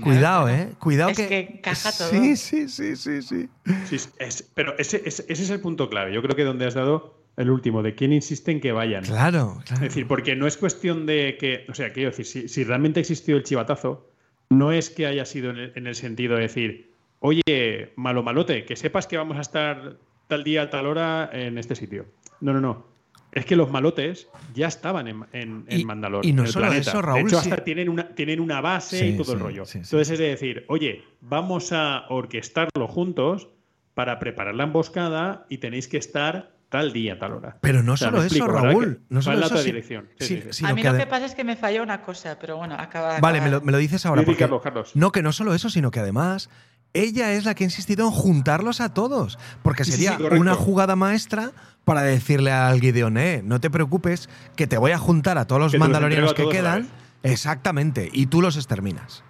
Cuidado. 0.01 0.47
¿eh? 0.49 0.69
Cuidado 0.79 1.09
Es 1.11 1.17
que... 1.17 1.27
que 1.27 1.39
encaja 1.39 1.91
todo. 1.91 2.09
Sí, 2.09 2.35
sí, 2.37 2.69
sí, 2.69 2.95
sí, 2.95 3.21
sí. 3.21 3.49
Sí, 3.85 3.97
es- 4.19 4.43
pero 4.53 4.77
ese, 4.77 5.01
ese- 5.05 5.25
ese 5.27 5.43
es 5.43 5.49
el 5.49 5.59
punto 5.59 5.89
clave. 5.89 6.13
Yo 6.13 6.21
creo 6.21 6.35
que 6.35 6.43
donde 6.45 6.65
has 6.65 6.73
dado 6.75 7.21
el 7.37 7.49
último, 7.49 7.83
de 7.83 7.95
quién 7.95 8.13
insiste 8.13 8.51
en 8.51 8.61
que 8.61 8.71
vayan. 8.71 9.03
Claro, 9.03 9.57
Es 9.59 9.65
claro. 9.65 9.83
decir, 9.83 10.07
porque 10.07 10.35
no 10.35 10.47
es 10.47 10.57
cuestión 10.57 11.05
de 11.05 11.37
que, 11.39 11.65
o 11.69 11.73
sea, 11.73 11.91
quiero 11.91 12.09
decir, 12.11 12.25
si, 12.25 12.47
si 12.47 12.63
realmente 12.63 12.99
existió 12.99 13.35
el 13.35 13.43
chivatazo, 13.43 14.09
no 14.49 14.71
es 14.71 14.89
que 14.89 15.07
haya 15.07 15.25
sido 15.25 15.49
en 15.51 15.57
el, 15.57 15.73
en 15.75 15.87
el 15.87 15.95
sentido 15.95 16.35
de 16.35 16.41
decir, 16.43 16.93
oye, 17.19 17.93
malo 17.95 18.23
malote, 18.23 18.65
que 18.65 18.75
sepas 18.75 19.07
que 19.07 19.17
vamos 19.17 19.37
a 19.37 19.41
estar 19.41 19.97
tal 20.27 20.43
día, 20.43 20.69
tal 20.69 20.87
hora 20.87 21.29
en 21.33 21.57
este 21.57 21.75
sitio. 21.75 22.05
No, 22.41 22.53
no, 22.53 22.61
no. 22.61 22.85
Es 23.31 23.45
que 23.45 23.55
los 23.55 23.71
malotes 23.71 24.27
ya 24.53 24.67
estaban 24.67 25.07
en, 25.07 25.23
en, 25.31 25.63
en 25.67 25.79
Y- 25.79 25.85
Mandalor. 25.85 26.25
y 26.25 26.33
no 26.33 26.41
en 26.41 26.47
el 26.47 26.51
solo 26.53 26.65
planeta. 26.67 26.89
eso, 26.89 26.97
De 26.97 27.03
Raúl, 27.03 27.19
hecho, 27.21 27.41
sí- 27.41 27.49
hasta 27.49 27.63
tienen, 27.63 27.87
una, 27.89 28.09
tienen 28.09 28.39
una 28.41 28.59
base 28.61 28.99
Sí, 28.99 29.05
y 29.05 29.17
todo 29.17 29.33
el 29.33 29.39
rollo. 29.39 29.65
sí, 29.65 29.71
sí, 29.71 29.77
Entonces 29.79 30.07
sí. 30.09 30.13
es 30.15 30.19
de 30.19 30.27
decir, 30.27 30.65
oye, 30.67 31.03
vamos 31.21 31.71
a 31.71 32.05
orquestarlo 32.09 32.87
juntos 32.87 33.47
para 33.93 34.19
preparar 34.19 34.55
la 34.55 34.63
emboscada 34.63 35.45
y 35.49 35.59
tenéis 35.59 35.87
que 35.87 35.97
estar 35.97 36.51
tal 36.69 36.93
día, 36.93 37.19
tal 37.19 37.33
hora. 37.33 37.57
Pero 37.61 37.83
no 37.83 37.93
O 37.93 37.97
sea, 37.97 38.09
solo 38.09 38.23
eso. 38.23 38.47
Raúl. 38.47 39.01
No 39.09 39.17
va 39.19 39.21
solo 39.21 39.33
en 39.35 39.39
la 39.41 39.45
eso, 39.47 39.55
otra 39.55 39.63
si- 39.63 39.69
dirección. 39.71 40.09
Sí, 40.19 40.25
si- 40.25 40.35
sí, 40.35 40.41
sí. 40.43 40.53
sino 40.53 40.69
a 40.69 40.73
mí 40.73 40.81
que 40.81 40.89
lo 40.91 40.97
que 40.97 41.05
pasa 41.07 41.25
es 41.25 41.35
que 41.35 41.43
me 41.43 41.55
falla 41.57 41.81
una 41.83 42.01
cosa, 42.01 42.37
pero 42.39 42.55
bueno, 42.57 42.75
acaba. 42.77 43.19
Vale, 43.19 43.39
acaba- 43.39 43.43
me 43.43 43.51
lo, 43.51 43.61
me 43.61 43.71
lo 43.73 43.77
dices 43.77 44.05
ahora. 44.05 44.23
Porque- 44.23 44.39
Carlos, 44.39 44.61
Carlos. 44.61 44.91
No, 44.95 45.11
que 45.11 45.21
no 45.21 45.33
solo 45.33 45.53
eso, 45.53 45.69
sino 45.69 45.91
que 45.91 45.99
además 45.99 46.49
ella 46.93 47.33
es 47.33 47.45
la 47.45 47.55
que 47.55 47.63
ha 47.63 47.67
insistido 47.67 48.05
en 48.05 48.11
juntarlos 48.11 48.81
a 48.81 48.93
todos. 48.93 49.37
Porque 49.63 49.85
sí, 49.85 49.91
sería 49.93 50.17
sí, 50.17 50.23
una 50.23 50.55
jugada 50.55 50.95
maestra 50.95 51.51
para 51.85 52.01
decirle 52.03 52.51
al 52.51 52.79
Gideon, 52.79 53.17
eh, 53.17 53.41
no 53.43 53.59
te 53.59 53.69
preocupes, 53.69 54.29
que 54.55 54.67
te 54.67 54.77
voy 54.77 54.91
a 54.91 54.97
juntar 54.97 55.37
a 55.37 55.45
todos 55.47 55.61
los 55.61 55.71
Que 55.71 55.79
mandalorianos 55.79 56.33
que 56.33 56.47
quedan. 56.49 56.87
Exactamente, 57.23 58.09
y 58.11 58.25
tú 58.27 58.41
los 58.41 58.55
exterminas. 58.55 59.23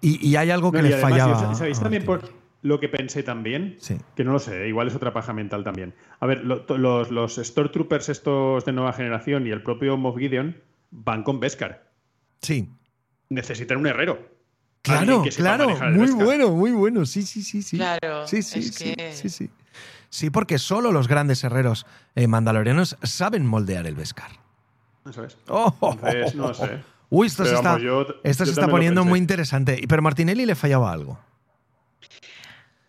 Y, 0.00 0.24
y 0.26 0.36
hay 0.36 0.50
algo 0.50 0.70
que 0.70 0.80
No, 0.80 0.86
y 0.86 0.90
le 0.90 0.94
además, 0.96 1.10
fallaba. 1.10 1.54
¿Sabéis 1.54 1.80
también 1.80 2.04
por 2.04 2.30
lo 2.62 2.78
que 2.78 2.88
pensé 2.88 3.22
también? 3.22 3.76
Sí. 3.80 3.96
Que 4.14 4.22
no 4.24 4.32
lo 4.32 4.38
sé, 4.38 4.68
igual 4.68 4.86
es 4.88 4.94
otra 4.94 5.12
paja 5.12 5.32
mental 5.32 5.64
también. 5.64 5.94
A 6.20 6.26
ver, 6.26 6.44
lo- 6.44 6.62
to- 6.62 6.78
los, 6.78 7.10
los 7.10 7.36
Stormtroopers 7.36 8.08
estos 8.08 8.64
de 8.64 8.72
nueva 8.72 8.92
generación 8.92 9.46
y 9.46 9.50
el 9.50 9.62
propio 9.62 9.96
Moff 9.96 10.18
Gideon 10.18 10.56
van 10.90 11.22
con 11.24 11.40
Beskar. 11.40 11.90
Sí. 12.42 12.70
Necesitan 13.28 13.78
un 13.78 13.86
herrero. 13.86 14.18
Claro, 14.82 15.22
claro. 15.36 15.76
Muy 15.90 16.10
bueno, 16.12 16.50
muy 16.50 16.70
bueno. 16.72 17.04
Sí, 17.04 17.22
sí, 17.22 17.42
sí, 17.42 17.62
sí. 17.62 17.76
Claro, 17.76 18.26
Sí, 18.26 18.42
sí, 18.42 18.58
es 18.60 18.74
sí, 18.74 18.94
que- 18.94 19.12
sí, 19.12 19.28
sí. 19.28 19.50
Sí, 20.10 20.30
porque 20.30 20.58
solo 20.58 20.90
los 20.92 21.06
grandes 21.08 21.44
herreros 21.44 21.84
eh, 22.14 22.26
mandalorianos 22.26 22.96
saben 23.02 23.44
moldear 23.46 23.86
el 23.86 23.94
Beskar. 23.94 24.30
Eso 25.08 25.24
es. 25.24 25.36
Oh, 25.48 25.74
oh, 25.80 25.92
Entonces, 25.92 26.34
oh, 26.34 26.36
no 26.38 26.54
sé. 26.54 26.82
Uy, 27.10 27.26
esto 27.26 27.44
se 27.44 27.54
está, 27.54 27.68
vamos, 27.70 27.82
yo- 27.82 28.06
esto 28.22 28.44
yo 28.44 28.46
se 28.46 28.50
está 28.52 28.68
poniendo 28.68 29.04
muy 29.04 29.18
interesante. 29.18 29.80
Pero 29.88 30.00
Martinelli 30.02 30.46
le 30.46 30.54
fallaba 30.54 30.92
algo. 30.92 31.18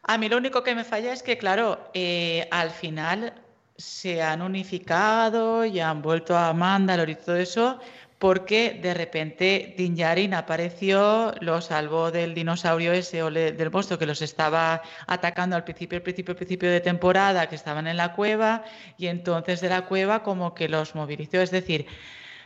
A 0.04 0.18
mí 0.18 0.28
lo 0.30 0.38
único 0.38 0.64
que 0.64 0.74
me 0.76 0.84
falla 0.84 1.14
es 1.14 1.22
que, 1.24 1.38
claro, 1.38 1.92
eh, 1.94 2.48
al 2.52 2.72
final 2.72 3.34
se 3.78 4.22
han 4.22 4.42
unificado 4.42 5.66
y 5.66 5.80
han 5.80 6.02
vuelto 6.02 6.38
a 6.38 6.52
Mandalore 6.54 7.12
y 7.12 7.16
todo 7.16 7.36
eso, 7.36 7.80
porque 8.20 8.78
de 8.82 8.94
repente 8.94 9.74
Din 9.78 9.96
Djarin 9.96 10.34
apareció, 10.34 11.34
lo 11.40 11.62
salvó 11.62 12.12
del 12.12 12.34
dinosaurio 12.36 12.92
ese 12.92 13.24
o 13.24 13.30
le- 13.30 13.54
del 13.54 13.72
monstruo 13.72 13.98
que 13.98 14.06
los 14.06 14.22
estaba 14.22 14.82
atacando 15.08 15.56
al 15.56 15.64
principio, 15.64 15.96
al 15.98 16.02
principio, 16.04 16.34
al 16.34 16.36
principio 16.36 16.70
de 16.70 16.82
temporada, 16.82 17.48
que 17.48 17.56
estaban 17.56 17.88
en 17.88 17.96
la 17.96 18.14
cueva, 18.14 18.64
y 18.98 19.08
entonces 19.08 19.62
de 19.62 19.70
la 19.70 19.86
cueva 19.86 20.22
como 20.22 20.54
que 20.54 20.68
los 20.68 20.96
movilizó. 20.96 21.42
Es 21.42 21.50
decir, 21.52 21.86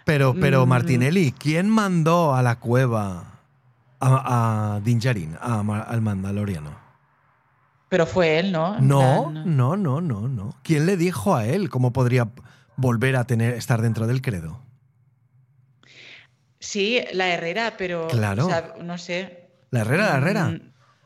Pero, 0.05 0.35
pero 0.39 0.65
Mm. 0.65 0.69
Martinelli, 0.69 1.31
¿quién 1.31 1.69
mandó 1.69 2.35
a 2.35 2.43
la 2.43 2.59
cueva 2.59 3.39
a, 3.99 4.75
a 4.75 4.79
Din 4.81 4.99
Djarin, 4.99 5.37
a 5.41 5.63
Ma- 5.63 5.79
al 5.81 6.01
mandaloriano? 6.01 6.71
pero 7.89 8.05
fue 8.07 8.39
él, 8.39 8.51
¿no? 8.51 8.79
No, 8.81 9.31
no, 9.31 9.77
no, 9.77 10.01
no, 10.01 10.27
no. 10.27 10.55
¿Quién 10.63 10.85
le 10.87 10.97
dijo 10.97 11.35
a 11.35 11.45
él 11.45 11.69
cómo 11.69 11.93
podría 11.93 12.27
volver 12.75 13.15
a 13.15 13.23
tener 13.25 13.53
estar 13.53 13.81
dentro 13.83 14.07
del 14.07 14.21
credo? 14.21 14.59
Sí, 16.63 17.01
la 17.11 17.27
Herrera, 17.33 17.73
pero 17.77 18.07
Claro. 18.07 18.45
o 18.45 18.49
sea, 18.49 18.75
no 18.81 18.97
sé. 18.97 19.49
La 19.69 19.81
Herrera, 19.81 20.05
la 20.11 20.17
Herrera. 20.17 20.45
Mm, 20.45 20.59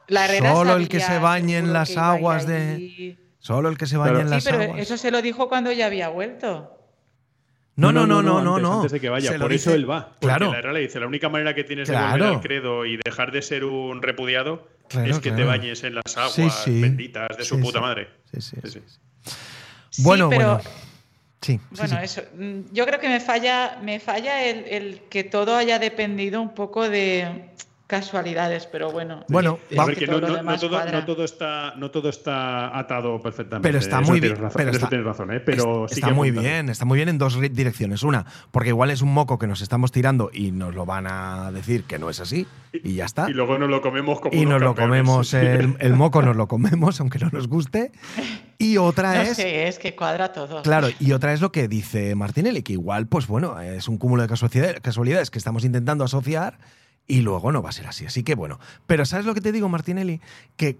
La 0.09 0.25
Herrera 0.25 0.53
Solo 0.53 0.75
el 0.75 0.87
que 0.87 0.99
se 0.99 1.17
bañe 1.19 1.57
en 1.57 1.73
las 1.73 1.97
aguas 1.97 2.45
de-. 2.47 3.17
Solo 3.39 3.67
el 3.69 3.77
que 3.77 3.87
se 3.87 3.97
baña 3.97 4.11
Claro. 4.11 4.21
en 4.21 4.27
Sí, 4.27 4.33
las 4.35 4.43
pero 4.45 4.63
aguas. 4.63 4.79
eso 4.81 4.97
se 4.97 5.09
lo 5.11 5.21
dijo 5.21 5.49
cuando 5.49 5.71
ya 5.71 5.87
había 5.87 6.09
vuelto. 6.09 6.73
No, 7.75 7.91
no, 7.91 8.05
no, 8.07 8.21
no, 8.21 8.41
no, 8.41 8.55
antes, 8.55 8.63
no. 8.63 8.75
Antes 8.77 8.91
de 8.91 8.99
que 8.99 9.09
vaya, 9.09 9.31
Se 9.31 9.39
por 9.39 9.51
dice- 9.51 9.69
eso 9.71 9.75
él 9.75 9.89
va. 9.89 10.09
Porque 10.09 10.27
Claro. 10.27 10.51
La 10.51 10.59
Herrera 10.59 10.73
le 10.73 10.79
dice, 10.81 10.99
la 10.99 11.07
única 11.07 11.29
manera 11.29 11.53
que 11.55 11.63
tienes 11.63 11.87
de 11.89 11.95
volver 11.95 12.23
al 12.23 12.39
credo 12.41 12.85
y 12.85 12.97
dejar 13.03 13.31
de 13.31 13.41
ser 13.41 13.65
un 13.65 14.01
repudiado 14.01 14.67
Claro, 14.89 15.09
es 15.11 15.19
que 15.19 15.31
te 15.31 15.43
bañes 15.43 15.83
en 15.83 15.95
las 15.95 16.15
aguas 16.17 16.33
Sí, 16.33 16.49
sí. 16.49 16.81
benditas 16.81 17.35
de 17.37 17.43
su 17.45 17.55
Sí, 17.55 17.61
puta 17.61 17.79
sí. 17.79 17.83
madre. 17.83 18.09
Sí, 18.31 18.41
sí, 18.41 18.57
Sí, 18.63 18.69
sí. 18.69 18.81
sí. 18.85 19.31
Sí, 19.89 20.03
Bueno, 20.03 20.29
pero 20.29 20.53
bueno. 20.55 20.69
Sí, 21.47 21.59
bueno, 21.71 21.97
sí. 21.97 22.03
eso. 22.03 22.21
mm, 22.35 22.59
Yo 22.73 22.85
creo 22.85 22.99
que 22.99 23.07
me 23.07 23.19
falla, 23.21 23.77
me 23.81 23.99
falla 23.99 24.43
el, 24.43 24.65
el 24.65 25.01
que 25.09 25.23
todo 25.23 25.55
haya 25.55 25.79
dependido 25.79 26.41
un 26.41 26.53
poco 26.53 26.89
de 26.89 27.51
casualidades, 27.87 28.67
pero 28.67 28.91
bueno. 28.91 29.23
Bueno, 29.29 29.59
va- 29.77 29.83
A 29.83 29.85
ver, 29.87 29.97
que 29.97 30.07
no, 30.07 30.19
no- 30.19 30.43
no 30.43 30.59
todo, 30.59 30.85
no 30.91 31.05
todo 31.05 31.23
está, 31.23 31.73
no 31.77 31.89
todo 31.89 32.09
está 32.09 32.77
atado 32.77 33.21
perfectamente. 33.21 33.67
Pero 33.67 33.79
está 33.79 34.01
Eso 34.01 34.11
muy 34.11 34.19
bien. 34.19 34.35
razón, 34.35 34.51
pero 34.57 34.71
está, 34.71 34.89
tienes 34.89 35.05
razón, 35.07 35.31
¿eh? 35.33 35.39
Pero 35.39 35.87
sí 35.87 35.95
está 35.95 36.07
que 36.09 36.13
muy 36.13 36.31
bien, 36.31 36.69
está 36.69 36.85
muy 36.85 36.97
bien 36.97 37.09
en 37.09 37.17
dos 37.17 37.39
direcciones. 37.39 38.03
Una, 38.03 38.25
porque 38.51 38.69
igual 38.69 38.91
es 38.91 39.01
un 39.01 39.13
moco 39.13 39.39
que 39.39 39.47
nos 39.47 39.61
estamos 39.61 39.91
tirando 39.91 40.29
y 40.33 40.51
nos 40.51 40.75
lo 40.75 40.85
van 40.85 41.07
a 41.07 41.51
decir 41.51 41.83
que 41.85 41.97
no 41.97 42.09
es 42.09 42.19
así 42.19 42.45
y 42.73 42.95
ya 42.95 43.05
está. 43.05 43.29
Y 43.29 43.33
luego 43.33 43.57
nos 43.57 43.69
lo 43.69 43.81
comemos 43.81 44.19
como 44.19 44.35
Y 44.35 44.45
nos 44.45 44.61
lo 44.61 44.75
comemos, 44.75 45.33
el, 45.33 45.75
el 45.79 45.93
moco 45.93 46.21
nos 46.21 46.35
lo 46.35 46.47
comemos, 46.47 46.99
aunque 46.99 47.19
no 47.19 47.29
nos 47.31 47.47
guste. 47.47 47.91
Y 48.57 48.77
otra 48.77 49.13
No 49.15 49.21
es. 49.21 49.37
sé, 49.37 49.67
es 49.67 49.79
que 49.79 49.95
cuadra 49.95 50.33
todo. 50.33 50.61
Claro, 50.61 50.89
y 50.99 51.13
otra 51.13 51.31
es 51.31 51.39
lo 51.41 51.51
que 51.53 51.67
dice 51.67 52.15
Martinelli, 52.15 52.63
que 52.63 52.73
igual, 52.73 53.07
pues 53.07 53.27
bueno, 53.27 53.59
es 53.61 53.87
un 53.87 53.97
cúmulo 53.97 54.23
de 54.27 54.79
casualidades 54.81 55.31
que 55.31 55.37
estamos 55.37 55.63
intentando 55.63 56.03
asociar 56.03 56.57
y 57.07 57.21
luego 57.21 57.51
no 57.51 57.61
va 57.61 57.69
a 57.69 57.73
ser 57.73 57.87
así. 57.87 58.05
Así 58.05 58.23
que 58.23 58.35
bueno, 58.35 58.59
pero 58.85 59.05
¿sabes 59.05 59.25
lo 59.25 59.33
que 59.33 59.41
te 59.41 59.51
digo, 59.51 59.69
Martinelli? 59.69 60.21
Que 60.55 60.77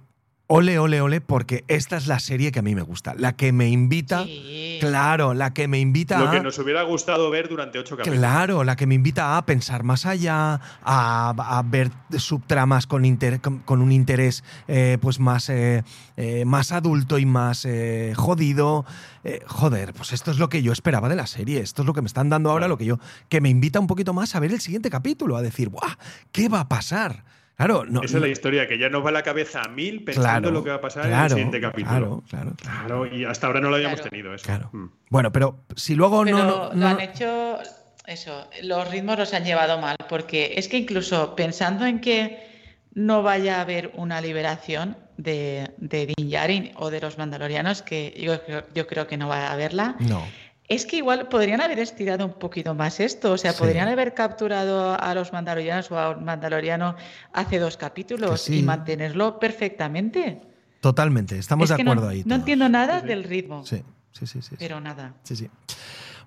ole, 0.50 0.80
ole, 0.80 1.02
ole, 1.02 1.20
porque 1.20 1.66
esta 1.68 1.98
es 1.98 2.08
la 2.08 2.20
serie 2.20 2.52
que 2.54 2.60
a 2.60 2.62
mí 2.62 2.74
me 2.74 2.82
gusta, 2.82 3.14
la 3.18 3.36
que 3.36 3.52
me 3.52 3.68
invita, 3.70 4.24
Sí. 4.24 4.78
claro, 4.80 5.34
la 5.34 5.54
que 5.54 5.68
me 5.68 5.80
invita 5.80 6.18
Lo 6.20 6.30
a... 6.30 6.32
que 6.32 6.40
nos 6.40 6.58
hubiera 6.60 6.84
gustado 6.84 7.30
ver 7.30 7.50
durante 7.50 7.80
ocho 7.80 7.98
capítulos. 7.98 8.20
Claro, 8.20 8.64
la 8.64 8.76
que 8.78 8.88
me 8.88 8.96
invita 8.96 9.38
a 9.38 9.46
pensar 9.46 9.84
más 9.84 10.06
allá, 10.06 10.62
a, 10.84 11.30
a 11.38 11.62
ver 11.64 11.92
subtramas 12.18 12.88
con, 12.88 13.04
inter- 13.04 13.42
con, 13.42 13.60
con 13.60 13.82
un 13.82 13.92
interés 13.92 14.44
eh, 14.70 14.98
pues 15.02 15.20
más, 15.20 15.50
eh, 15.50 15.84
eh, 16.16 16.46
más 16.46 16.72
adulto 16.72 17.18
y 17.20 17.26
más 17.26 17.66
eh, 17.66 18.14
jodido. 18.16 18.86
Eh, 19.26 19.42
joder, 19.48 19.94
pues 19.94 20.14
esto 20.14 20.32
es 20.32 20.38
lo 20.40 20.48
que 20.48 20.62
yo 20.64 20.72
esperaba 20.72 21.10
de 21.10 21.16
la 21.18 21.28
serie. 21.28 21.60
Esto 21.60 21.82
es 21.82 21.86
lo 21.86 21.94
que 21.94 22.02
me 22.02 22.08
están 22.08 22.30
dando 22.30 22.50
ahora, 22.52 22.62
Claro. 22.68 22.74
lo 22.76 22.78
que 22.78 22.86
yo. 22.86 23.00
que 23.28 23.42
me 23.42 23.50
invita 23.50 23.82
un 23.82 23.88
poquito 23.88 24.14
más 24.14 24.34
a 24.36 24.40
ver 24.40 24.52
el 24.54 24.62
siguiente 24.62 24.90
capítulo, 24.90 25.36
a 25.36 25.42
decir, 25.42 25.68
¡buah! 25.70 25.98
¿Qué 26.32 26.48
va 26.48 26.62
a 26.62 26.70
pasar? 26.70 27.26
Claro, 27.58 27.86
no. 27.86 28.04
Esa 28.04 28.18
es 28.18 28.22
la 28.22 28.28
historia, 28.28 28.68
que 28.68 28.78
ya 28.78 28.88
nos 28.90 29.04
va 29.04 29.10
la 29.12 29.24
cabeza 29.24 29.62
a 29.64 29.68
mil 29.68 30.04
pensando 30.04 30.30
claro, 30.30 30.52
lo 30.52 30.64
que 30.64 30.70
va 30.70 30.76
a 30.76 30.82
pasar 30.82 31.08
en 31.08 31.14
el 31.14 31.30
siguiente 31.30 31.60
capítulo. 31.60 31.90
Claro, 31.90 32.24
claro, 32.30 32.54
claro. 32.56 32.86
Claro, 32.86 33.06
y 33.16 33.26
hasta 33.26 33.48
ahora 33.48 33.60
no 33.62 33.70
lo 33.72 33.76
habíamos 33.78 33.98
Claro. 34.00 34.10
tenido 34.12 34.34
eso. 34.36 34.46
claro. 34.46 34.70
Mm. 34.74 34.86
Bueno, 35.10 35.32
pero 35.32 35.64
si 35.76 35.96
luego 35.96 36.24
Pero 36.24 36.38
no. 36.38 36.46
no- 36.46 36.74
lo 36.76 36.88
han 36.88 37.00
hecho, 37.02 37.58
eso, 38.06 38.48
los 38.62 38.90
ritmos 38.92 39.18
los 39.18 39.34
han 39.34 39.44
llevado 39.44 39.82
mal, 39.82 39.96
porque 40.08 40.54
es 40.58 40.68
que 40.68 40.78
incluso 40.78 41.36
pensando 41.36 41.88
en 41.88 42.00
que 42.00 42.46
no 42.94 43.24
vaya 43.24 43.58
a 43.58 43.62
haber 43.62 43.92
una 43.96 44.22
liberación 44.22 44.96
de, 45.18 45.72
de 45.78 46.14
Din 46.16 46.30
Djarin 46.30 46.72
o 46.76 46.92
de 46.92 47.02
los 47.02 47.18
mandalorianos, 47.18 47.82
que 47.82 48.14
yo, 48.20 48.40
creo- 48.46 48.66
yo 48.76 48.86
creo 48.86 49.08
que 49.08 49.18
no 49.18 49.28
va 49.30 49.48
a 49.48 49.52
haberla, 49.54 49.96
no. 50.00 50.24
Es 50.68 50.86
que 50.86 50.98
igual 50.98 51.28
podrían 51.30 51.62
haber 51.62 51.80
estirado 51.80 52.26
un 52.26 52.34
poquito 52.34 52.76
más 52.76 53.00
esto, 53.00 53.32
o 53.34 53.38
sea, 53.38 53.54
Sí. 53.54 53.60
podrían 53.60 53.88
haber 53.88 54.14
capturado 54.14 55.00
a 55.00 55.14
los 55.16 55.32
mandalorianos 55.32 55.90
o 55.92 55.98
a 56.00 56.10
un 56.12 56.26
mandaloriano 56.26 56.96
hace 57.34 57.58
dos 57.60 57.78
capítulos 57.78 58.42
sí. 58.42 58.60
y 58.60 58.64
mantenerlo 58.64 59.40
perfectamente. 59.40 60.42
Totalmente, 60.82 61.38
estamos 61.40 61.66
es 61.66 61.70
de 61.70 61.76
que 61.78 61.82
acuerdo 61.84 62.04
no, 62.04 62.10
ahí. 62.10 62.20
no 62.20 62.24
todos. 62.26 62.40
entiendo 62.40 62.70
nada 62.70 62.96
Sí, 62.96 63.02
sí. 63.02 63.08
del 63.08 63.24
ritmo, 63.24 63.66
Sí, 63.66 63.84
sí, 64.12 64.28
sí, 64.28 64.42
sí. 64.42 64.50
sí. 64.50 64.56
pero 64.60 64.80
nada. 64.82 65.14
Sí, 65.24 65.36
sí. 65.36 65.50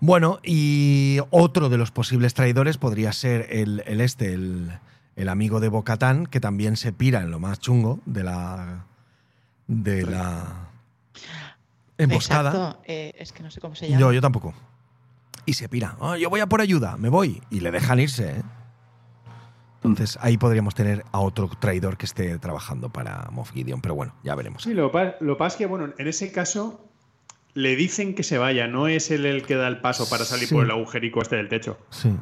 Bueno, 0.00 0.40
y 0.42 1.18
otro 1.30 1.68
de 1.68 1.76
los 1.76 1.90
posibles 1.90 2.32
traidores 2.32 2.78
podría 2.78 3.12
ser 3.12 3.46
el, 3.50 3.82
el 3.86 4.00
este, 4.00 4.32
el, 4.32 4.70
el 5.16 5.28
amigo 5.28 5.60
de 5.60 5.68
Bocatán, 5.68 6.24
que 6.26 6.40
también 6.40 6.76
se 6.78 6.92
pira 6.94 7.20
en 7.20 7.30
lo 7.30 7.38
más 7.38 7.58
chungo 7.60 8.00
de 8.06 8.24
la. 8.24 8.86
de 9.66 10.06
la. 10.06 10.68
Emboscada. 12.02 12.50
Exacto, 12.50 12.82
eh, 12.86 13.14
es 13.18 13.32
que 13.32 13.42
no 13.42 13.50
sé 13.50 13.60
cómo 13.60 13.74
se 13.74 13.88
llama. 13.88 14.00
Yo, 14.00 14.12
yo 14.12 14.20
tampoco. 14.20 14.54
Y 15.46 15.54
se 15.54 15.68
pira. 15.68 15.96
"Ah, 16.00 16.16
yo 16.16 16.28
voy 16.30 16.40
a 16.40 16.46
por 16.46 16.60
ayuda, 16.60 16.96
me 16.96 17.08
voy. 17.08 17.42
Y 17.50 17.60
le 17.60 17.70
dejan 17.70 17.98
irse, 18.00 18.38
¿eh? 18.38 18.42
Entonces 19.82 20.18
ahí 20.20 20.36
podríamos 20.36 20.74
tener 20.74 21.04
a 21.10 21.20
otro 21.20 21.48
traidor 21.58 21.96
que 21.96 22.04
esté 22.04 22.38
trabajando 22.38 22.90
para 22.90 23.28
Moff 23.30 23.50
Gideon, 23.52 23.80
pero 23.80 23.94
bueno, 23.94 24.14
ya 24.22 24.34
veremos. 24.34 24.62
Sí, 24.62 24.74
lo, 24.74 24.92
pa- 24.92 25.14
lo 25.20 25.38
pasa 25.38 25.54
es 25.54 25.58
que, 25.58 25.66
bueno, 25.66 25.88
en 25.96 26.06
ese 26.06 26.30
caso 26.32 26.86
le 27.54 27.74
dicen 27.76 28.14
que 28.14 28.22
se 28.22 28.36
vaya, 28.36 28.66
no 28.68 28.88
es 28.88 29.10
él 29.10 29.24
el 29.24 29.42
que 29.46 29.54
da 29.56 29.66
el 29.68 29.80
paso 29.80 30.08
para 30.08 30.24
salir 30.24 30.48
Sí. 30.48 30.54
por 30.54 30.64
el 30.64 30.70
agujerico 30.70 31.22
este 31.22 31.36
del 31.36 31.48
techo. 31.48 31.78
Sí, 31.88 32.14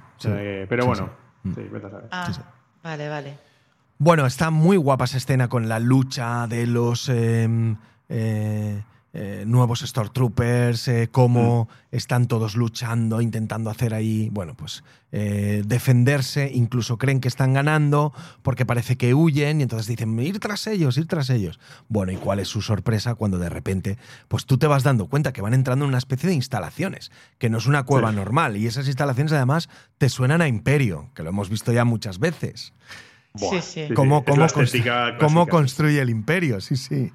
pero 0.69 0.83
Sí, 0.85 0.89
bueno, 0.89 1.11
sí. 1.45 1.53
sí, 1.57 1.63
vete 1.71 1.87
a 1.87 1.91
saber. 1.91 2.09
Ah, 2.13 2.27
Sí, 2.29 2.35
sí. 2.35 2.41
vale, 2.85 3.09
vale. 3.09 3.39
Bueno, 3.99 4.25
está 4.27 4.51
muy 4.51 4.77
guapa 4.77 5.05
esa 5.07 5.17
escena 5.17 5.49
con 5.49 5.69
la 5.69 5.81
lucha 5.81 6.47
de 6.47 6.67
los 6.69 7.09
eh, 7.09 7.49
eh, 8.09 8.83
eh, 9.21 9.43
nuevos 9.47 9.81
Stormtroopers, 9.81 10.87
eh, 10.87 11.09
cómo 11.11 11.69
están 11.91 12.29
todos 12.29 12.55
luchando, 12.55 13.21
intentando 13.21 13.69
hacer 13.69 13.93
ahí, 13.93 14.29
bueno, 14.31 14.55
pues 14.55 14.85
eh, 15.11 15.63
defenderse, 15.67 16.51
incluso 16.55 16.99
creen 16.99 17.21
que 17.21 17.27
están 17.27 17.53
ganando 17.53 18.13
porque 18.43 18.65
parece 18.65 18.97
que 18.97 19.15
huyen 19.15 19.59
y 19.59 19.65
entonces 19.65 19.89
dicen, 19.89 20.17
ir 20.21 20.39
tras 20.39 20.69
ellos, 20.69 20.97
ir 20.99 21.07
tras 21.09 21.31
ellos. 21.31 21.59
Bueno, 21.89 22.13
¿y 22.13 22.17
cuál 22.17 22.39
es 22.39 22.47
su 22.47 22.63
sorpresa 22.63 23.17
cuando 23.17 23.39
de 23.41 23.49
repente, 23.49 23.99
pues 24.29 24.47
tú 24.47 24.57
te 24.57 24.69
vas 24.69 24.85
dando 24.85 25.07
cuenta 25.07 25.33
que 25.33 25.43
van 25.43 25.55
entrando 25.55 25.85
en 25.85 25.89
una 25.89 25.99
especie 25.99 26.29
de 26.29 26.37
instalaciones, 26.37 27.11
que 27.39 27.51
no 27.51 27.59
es 27.59 27.67
una 27.67 27.83
cueva 27.83 28.11
Sí. 28.11 28.17
normal 28.17 28.57
y 28.57 28.67
esas 28.69 28.87
instalaciones 28.87 29.33
además 29.33 29.69
te 29.99 30.09
suenan 30.11 30.43
a 30.43 30.47
imperio, 30.49 31.11
que 31.17 31.25
lo 31.25 31.31
hemos 31.31 31.51
visto 31.51 31.73
ya 31.73 31.85
muchas 31.85 32.21
veces. 32.21 32.73
Sí, 33.35 33.61
sí. 33.63 33.89
¿Cómo, 33.95 34.19
es 34.19 34.25
cómo 34.33 34.47
constru- 34.47 35.17
cómo 35.19 35.47
construye 35.47 36.01
el 36.01 36.11
imperio? 36.11 36.61
Sí, 36.61 36.77
sí. 36.77 37.13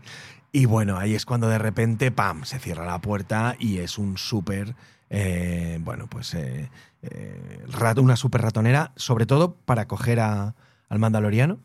Y 0.55 0.65
bueno, 0.65 0.97
ahí 0.99 1.15
es 1.15 1.25
cuando 1.25 1.47
de 1.49 1.57
repente, 1.57 2.11
¡pam!, 2.11 2.45
se 2.45 2.59
cierra 2.59 2.85
la 2.85 2.99
puerta 3.01 3.55
y 3.57 3.79
es 3.79 3.97
un 3.97 4.19
súper, 4.19 4.75
eh, 5.09 5.79
bueno, 5.81 6.05
pues 6.07 6.35
eh, 6.35 6.69
eh, 7.01 7.65
una 7.97 8.15
súper 8.15 8.41
ratonera, 8.43 8.91
sobre 8.95 9.25
todo 9.25 9.55
para 9.65 9.87
coger 9.87 10.19
a- 10.19 10.53
al 10.89 10.99
mandaloriano, 10.99 11.57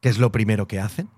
que 0.00 0.08
es 0.08 0.18
lo 0.18 0.32
primero 0.32 0.66
que 0.66 0.80
hacen. 0.80 1.08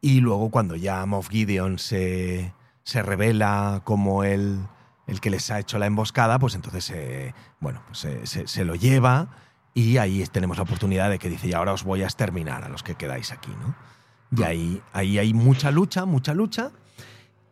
Y 0.00 0.20
luego 0.20 0.50
cuando 0.50 0.76
ya 0.76 1.04
Moff 1.04 1.30
Gideon 1.30 1.80
se, 1.80 2.52
se 2.84 3.02
revela 3.02 3.80
como 3.82 4.22
el, 4.22 4.60
el 5.08 5.20
que 5.20 5.30
les 5.30 5.50
ha 5.50 5.58
hecho 5.58 5.78
la 5.80 5.86
emboscada, 5.86 6.38
pues 6.38 6.54
entonces, 6.54 7.34
bueno, 7.58 7.82
pues 7.88 8.06
se, 8.30 8.46
se 8.46 8.64
lo 8.64 8.76
lleva 8.76 9.30
y 9.74 9.96
ahí 9.98 10.24
tenemos 10.30 10.58
la 10.58 10.62
oportunidad 10.62 11.10
de 11.10 11.18
que 11.18 11.28
dice, 11.28 11.48
y 11.48 11.54
ahora 11.54 11.72
os 11.72 11.82
voy 11.82 12.02
a 12.02 12.06
exterminar 12.06 12.62
a 12.62 12.68
los 12.68 12.84
que 12.84 12.94
quedáis 12.94 13.32
aquí, 13.32 13.50
¿no? 13.60 13.74
Y 14.34 14.42
ahí, 14.42 14.82
ahí 14.92 15.18
hay 15.18 15.34
mucha 15.34 15.70
lucha, 15.70 16.04
mucha 16.04 16.34
lucha, 16.34 16.72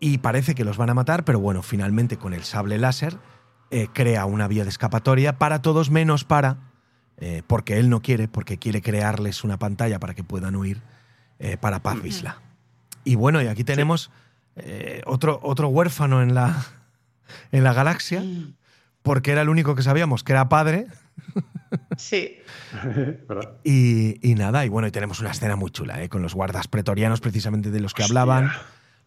y 0.00 0.18
parece 0.18 0.54
que 0.54 0.64
los 0.64 0.76
van 0.76 0.90
a 0.90 0.94
matar, 0.94 1.24
pero 1.24 1.40
bueno, 1.40 1.62
finalmente 1.62 2.18
con 2.18 2.34
el 2.34 2.44
sable 2.44 2.78
láser 2.78 3.16
eh, 3.70 3.88
crea 3.92 4.26
una 4.26 4.48
vía 4.48 4.64
de 4.64 4.68
escapatoria 4.68 5.38
para 5.38 5.62
todos 5.62 5.90
menos 5.90 6.24
para, 6.24 6.58
eh, 7.16 7.42
porque 7.46 7.78
él 7.78 7.88
no 7.88 8.02
quiere, 8.02 8.28
porque 8.28 8.58
quiere 8.58 8.82
crearles 8.82 9.44
una 9.44 9.58
pantalla 9.58 9.98
para 9.98 10.14
que 10.14 10.22
puedan 10.22 10.56
huir, 10.56 10.82
eh, 11.38 11.56
para 11.56 11.82
Paz 11.82 12.02
Vizsla. 12.02 12.42
Y 13.04 13.14
bueno, 13.14 13.40
y 13.40 13.46
aquí 13.46 13.64
tenemos 13.64 14.10
otro, 15.06 15.40
otro 15.42 15.68
huérfano 15.68 16.22
en 16.22 16.34
la, 16.34 16.64
en 17.50 17.64
la 17.64 17.72
galaxia, 17.72 18.22
porque 19.02 19.32
era 19.32 19.42
el 19.42 19.48
único 19.48 19.74
que 19.74 19.82
sabíamos 19.82 20.22
que 20.22 20.32
era 20.32 20.48
padre. 20.48 20.86
Sí. 21.96 22.38
Y, 23.64 24.18
y 24.30 24.34
nada, 24.34 24.64
y 24.64 24.68
bueno, 24.68 24.88
y 24.88 24.90
tenemos 24.90 25.20
una 25.20 25.30
escena 25.30 25.56
muy 25.56 25.70
chula, 25.70 26.02
¿eh? 26.02 26.08
con 26.08 26.22
los 26.22 26.34
guardas 26.34 26.68
pretorianos, 26.68 27.20
precisamente 27.20 27.70
de 27.70 27.80
los 27.80 27.94
que 27.94 28.02
Hostia. 28.02 28.12
hablaban, 28.22 28.50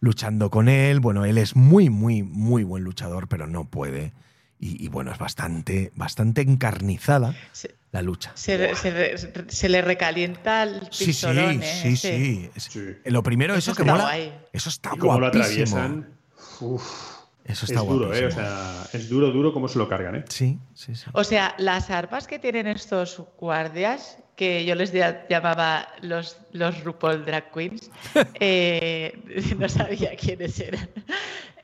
luchando 0.00 0.50
con 0.50 0.68
él. 0.68 1.00
Bueno, 1.00 1.24
él 1.24 1.38
es 1.38 1.54
muy, 1.56 1.90
muy, 1.90 2.22
muy 2.22 2.64
buen 2.64 2.82
luchador, 2.84 3.28
pero 3.28 3.46
no 3.46 3.64
puede. 3.68 4.12
Y, 4.58 4.82
y 4.84 4.88
bueno, 4.88 5.12
es 5.12 5.18
bastante, 5.18 5.92
bastante 5.94 6.40
encarnizada 6.40 7.34
Se, 7.52 7.76
la 7.92 8.02
lucha. 8.02 8.32
se- 8.34 8.74
se- 8.74 9.18
se 9.48 9.68
le 9.68 9.82
recalienta 9.82 10.64
el 10.64 10.80
Sí, 10.90 10.90
sí, 10.90 11.04
pistolón, 11.06 11.62
¿eh? 11.62 11.80
sí, 11.82 11.88
Ese. 11.88 12.16
sí. 12.18 12.50
Es- 12.54 12.64
Sí. 12.64 12.80
Lo 13.04 13.22
primero, 13.22 13.54
eso, 13.54 13.70
Eso 13.70 13.76
que 13.76 13.82
está 13.82 13.92
mola. 13.92 14.04
guay. 14.04 14.32
Eso 14.52 14.68
está 14.68 14.90
cómo 14.90 15.20
lo 15.20 15.30
guapísimo. 15.30 15.76
atraviesan. 15.76 16.08
Uf, 16.60 17.17
Eso 17.48 17.64
es 17.64 17.70
está 17.70 17.82
duro, 17.82 18.14
¿eh? 18.14 18.26
O 18.26 18.30
sea, 18.30 18.86
es 18.92 19.08
duro, 19.08 19.30
duro 19.30 19.52
cómo 19.52 19.68
se 19.68 19.78
lo 19.78 19.88
cargan, 19.88 20.16
¿eh? 20.16 20.24
Sí, 20.28 20.58
sí, 20.74 20.94
sí. 20.94 21.06
O 21.12 21.24
sea, 21.24 21.54
las 21.58 21.90
armas 21.90 22.26
que 22.26 22.38
tienen 22.38 22.66
estos 22.66 23.22
guardias, 23.38 24.18
que 24.36 24.64
yo 24.64 24.74
les 24.74 24.92
llamaba 25.28 25.88
los, 26.02 26.36
los 26.52 26.84
RuPaul 26.84 27.24
Drag 27.24 27.50
Queens, 27.50 27.90
eh, 28.40 29.54
no 29.58 29.68
sabía 29.68 30.14
quiénes 30.16 30.60
eran. 30.60 30.88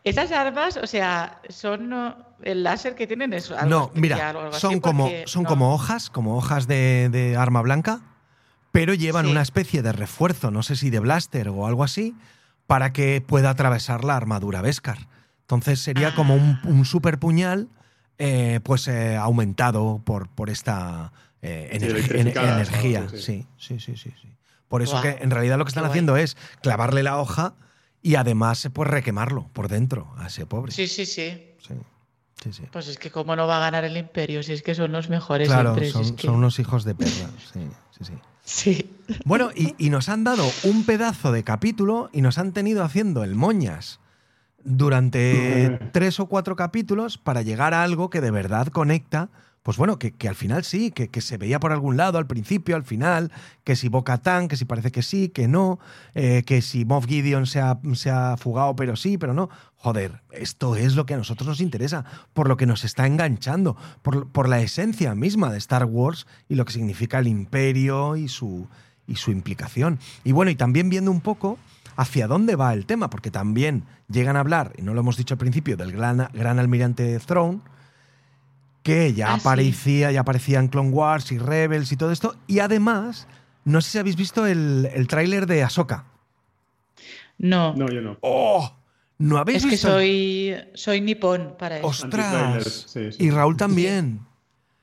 Esas 0.03 0.33
armas, 0.33 0.77
o 0.77 0.87
sea, 0.87 1.41
son 1.49 1.89
no, 1.89 2.17
el 2.43 2.63
láser 2.63 2.95
que 2.95 3.07
tienen 3.07 3.33
es 3.33 3.51
algo 3.51 3.67
No, 3.67 3.85
especial 3.95 4.01
mira, 4.03 4.27
o 4.39 4.41
algo 4.43 4.51
así, 4.57 4.61
son 4.61 4.81
como, 4.81 5.09
son 5.27 5.43
no. 5.45 5.49
como 5.49 5.75
hojas, 5.75 6.11
como 6.11 6.37
hojas 6.37 6.67
de, 6.67 7.09
de 7.11 7.37
arma 7.37 7.63
blanca, 7.63 8.01
pero 8.73 8.93
llevan 8.95 9.27
Sí. 9.27 9.31
una 9.31 9.43
especie 9.43 9.83
de 9.83 9.93
refuerzo, 9.93 10.51
no 10.51 10.63
sé 10.63 10.77
si 10.77 10.91
de 10.91 10.99
blaster 10.99 11.49
o 11.49 11.67
algo 11.67 11.85
así, 11.85 12.15
para 12.67 12.93
que 12.93 13.23
pueda 13.27 13.51
atravesar 13.51 14.05
la 14.05 14.17
armadura 14.17 14.61
Beskar. 14.63 14.99
Entonces 15.45 15.81
sería 15.81 16.15
como 16.15 16.35
un, 16.35 16.59
Ah. 16.63 16.69
un 16.69 16.85
super 16.85 17.19
puñal, 17.19 17.69
eh, 18.19 18.61
pues 18.65 18.89
eh, 18.89 19.17
aumentado 19.17 20.01
por, 20.05 20.29
por 20.29 20.49
esta 20.51 21.13
eh, 21.43 21.77
Sí, 21.79 22.17
en- 22.19 22.29
energía. 22.29 23.07
Sí, 23.11 23.47
sí, 23.59 23.79
sí, 23.79 23.97
sí, 23.97 24.13
sí. 24.21 24.29
Por 24.69 24.83
eso 24.83 25.01
que 25.03 25.19
en 25.21 25.31
realidad 25.31 25.59
lo 25.59 25.65
que 25.65 25.69
qué 25.69 25.71
están 25.73 25.83
guay. 25.85 25.91
haciendo 25.91 26.17
es 26.17 26.37
clavarle 26.63 27.03
la 27.03 27.19
hoja 27.19 27.55
y 28.03 28.15
además 28.15 28.69
pues 28.73 28.89
requemarlo 28.91 29.49
por 29.53 29.69
dentro 29.69 30.13
a 30.17 30.27
ese 30.29 30.47
pobre. 30.47 30.73
Sí, 30.73 30.87
sí, 30.89 31.05
sí. 31.05 31.53
sí, 31.59 31.75
sí, 32.43 32.53
sí. 32.53 32.63
Pues 32.73 32.89
es 32.89 32.97
que 32.99 33.11
cómo 33.11 33.37
no 33.37 33.47
va 33.47 33.59
a 33.59 33.61
ganar 33.61 33.85
el 33.85 33.97
imperio 33.99 34.43
si 34.43 34.53
es 34.55 34.63
que 34.63 34.75
son 34.75 34.91
los 34.93 35.11
mejores 35.11 35.49
Claro, 35.49 35.75
siempre, 35.75 35.87
si 35.87 35.93
son, 35.93 36.03
es 36.03 36.13
que- 36.13 36.27
son 36.27 36.37
unos 36.37 36.59
hijos 36.59 36.85
de 36.85 36.95
perra. 36.95 37.29
Sí, 37.53 37.61
sí, 37.99 38.05
sí. 38.05 38.13
Sí. 38.47 38.91
Bueno, 39.25 39.51
y, 39.55 39.75
y 39.79 39.91
nos 39.91 40.09
han 40.09 40.25
dado 40.25 40.51
un 40.65 40.85
pedazo 40.85 41.31
de 41.33 41.45
capítulo 41.45 42.09
y 42.13 42.21
nos 42.23 42.39
han 42.39 42.53
tenido 42.53 42.83
haciendo 42.85 43.23
el 43.25 43.35
moñas 43.35 44.01
durante 44.65 45.79
tres 45.93 46.19
o 46.19 46.27
cuatro 46.27 46.57
capítulos 46.57 47.19
para 47.19 47.43
llegar 47.43 47.75
a 47.75 47.83
algo 47.83 48.11
que 48.11 48.21
de 48.21 48.31
verdad 48.31 48.69
conecta. 48.69 49.29
Pues 49.63 49.79
bueno, 49.79 49.99
que, 49.99 50.13
que 50.13 50.29
al 50.29 50.35
final 50.35 50.63
sí, 50.63 50.91
que, 50.91 51.09
que 51.09 51.23
se 51.23 51.39
veía 51.39 51.59
por 51.59 51.73
algún 51.73 51.97
lado, 51.97 52.19
al 52.19 52.27
principio, 52.27 52.77
al 52.77 52.85
final, 52.85 53.33
que 53.65 53.77
si 53.77 53.89
Boca 53.89 54.19
Tan, 54.19 54.47
que 54.47 54.59
si 54.59 54.67
parece 54.67 54.93
que 54.93 55.01
sí, 55.01 55.31
que 55.31 55.49
no, 55.49 55.79
eh, 56.15 56.43
que 56.45 56.61
si 56.61 56.85
Moff 56.85 57.07
Gideon 57.07 57.47
se 57.47 57.61
ha, 57.61 57.79
se 57.95 58.11
ha 58.11 58.37
fugado, 58.37 58.77
pero 58.77 58.95
sí, 58.95 59.17
pero 59.17 59.33
no. 59.33 59.49
Joder, 59.77 60.21
esto 60.33 60.77
es 60.77 60.97
lo 60.97 61.07
que 61.07 61.15
a 61.15 61.17
nosotros 61.17 61.49
nos 61.49 61.63
interesa, 61.63 62.05
por 62.35 62.47
lo 62.47 62.59
que 62.59 62.67
nos 62.67 62.85
está 62.85 63.07
enganchando, 63.07 63.75
por, 64.03 64.29
por 64.29 64.51
la 64.51 64.61
esencia 64.61 65.15
misma 65.15 65.51
de 65.51 65.57
Star 65.57 65.87
Wars 65.87 66.27
y 66.47 66.57
lo 66.57 66.67
que 66.67 66.75
significa 66.75 67.19
el 67.19 67.27
imperio 67.27 68.17
y 68.17 68.29
su, 68.29 68.69
y 69.07 69.17
su 69.17 69.31
implicación. 69.31 69.99
Y 70.25 70.33
bueno, 70.33 70.51
y 70.51 70.57
también 70.57 70.91
viendo 70.91 71.11
un 71.11 71.23
poco 71.23 71.59
hacia 71.97 72.27
dónde 72.27 72.57
va 72.57 72.73
el 72.73 72.87
tema, 72.87 73.11
porque 73.11 73.31
también 73.31 73.85
llegan 74.09 74.37
a 74.37 74.41
hablar, 74.41 74.73
y 74.77 74.83
no 74.83 74.95
lo 74.95 75.01
hemos 75.01 75.17
dicho 75.17 75.35
al 75.35 75.39
principio, 75.39 75.77
del 75.77 75.93
gran, 75.93 76.29
gran 76.33 76.59
almirante 76.59 77.19
Throne, 77.21 77.61
que 78.83 79.15
ya 79.15 79.33
Ah, 79.33 79.35
sí. 79.37 79.41
aparecía, 79.49 80.13
ya 80.13 80.21
aparecía 80.21 80.59
en 80.59 80.69
Clone 80.69 80.91
Wars 80.91 81.33
y 81.33 81.39
Rebels 81.39 81.91
y 81.93 81.97
todo 81.97 82.11
esto. 82.13 82.37
Y 82.47 82.59
además, 82.59 83.27
no 83.65 83.81
sé 83.81 83.91
si 83.93 83.99
habéis 83.99 84.17
visto 84.17 84.47
el, 84.47 84.89
el 84.93 85.07
tráiler 85.09 85.47
de 85.47 85.63
Ahsoka. 85.63 86.05
No, 87.39 87.75
No, 87.75 87.89
yo 87.89 88.01
no. 88.01 88.17
¡Oh! 88.21 88.73
¿No 89.19 89.39
habéis 89.39 89.59
es 89.59 89.65
que 89.65 89.71
visto? 89.71 89.89
soy, 89.89 90.55
soy 90.75 91.01
nipón 91.01 91.55
para 91.59 91.79
eso. 91.79 91.87
¡Ostras! 91.87 92.85
Sí, 92.89 93.13
sí. 93.13 93.25
Y 93.25 93.31
Raúl 93.31 93.57
también. 93.57 94.21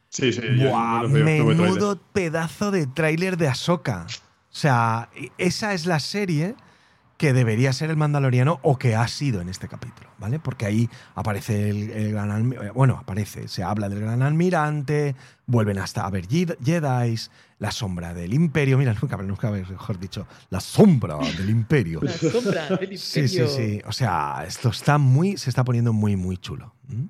Sí, 0.09 0.31
sí. 0.33 0.41
¡Buah! 0.57 1.03
no 1.03 1.09
veo 1.09 1.45
menudo 1.45 1.99
pedazo 2.13 2.71
de 2.71 2.87
tráiler 2.87 3.37
de 3.37 3.49
Ahsoka. 3.49 4.07
O 4.07 4.53
sea, 4.55 5.09
esa 5.37 5.73
es 5.73 5.85
la 5.85 5.99
serie 5.99 6.55
que 7.21 7.33
debería 7.33 7.71
ser 7.71 7.91
el 7.91 7.97
Mandaloriano 7.97 8.59
o 8.63 8.79
que 8.79 8.95
ha 8.95 9.07
sido 9.07 9.41
en 9.41 9.49
este 9.49 9.67
capítulo, 9.67 10.09
¿vale? 10.17 10.39
Porque 10.39 10.65
ahí 10.65 10.89
aparece 11.13 11.69
el, 11.69 11.91
el 11.91 12.11
gran 12.13 12.31
almi- 12.31 12.73
bueno, 12.73 12.97
aparece, 12.97 13.47
se 13.47 13.61
habla 13.61 13.89
del 13.89 13.99
gran 14.01 14.23
almirante, 14.23 15.15
vuelven 15.45 15.77
hasta 15.77 16.03
a 16.03 16.09
ver 16.09 16.25
Jedi, 16.27 16.55
Jedis, 16.65 17.29
la 17.59 17.69
sombra 17.69 18.15
del 18.15 18.33
imperio, 18.33 18.75
mira, 18.79 18.95
nunca, 18.99 19.17
nunca 19.17 19.51
mejor 19.51 19.99
dicho, 19.99 20.25
la 20.49 20.59
sombra 20.59 21.15
del 21.37 21.51
imperio. 21.51 21.99
La 22.01 22.11
sombra 22.11 22.69
del 22.69 22.97
Sí, 22.97 23.27
sí, 23.27 23.37
imperio. 23.37 23.47
sí. 23.55 23.81
O 23.85 23.91
sea, 23.91 24.43
esto 24.47 24.69
está 24.69 24.97
muy, 24.97 25.37
se 25.37 25.51
está 25.51 25.63
poniendo 25.63 25.93
muy, 25.93 26.15
muy 26.15 26.37
chulo. 26.37 26.73
¿Mm? 26.87 27.05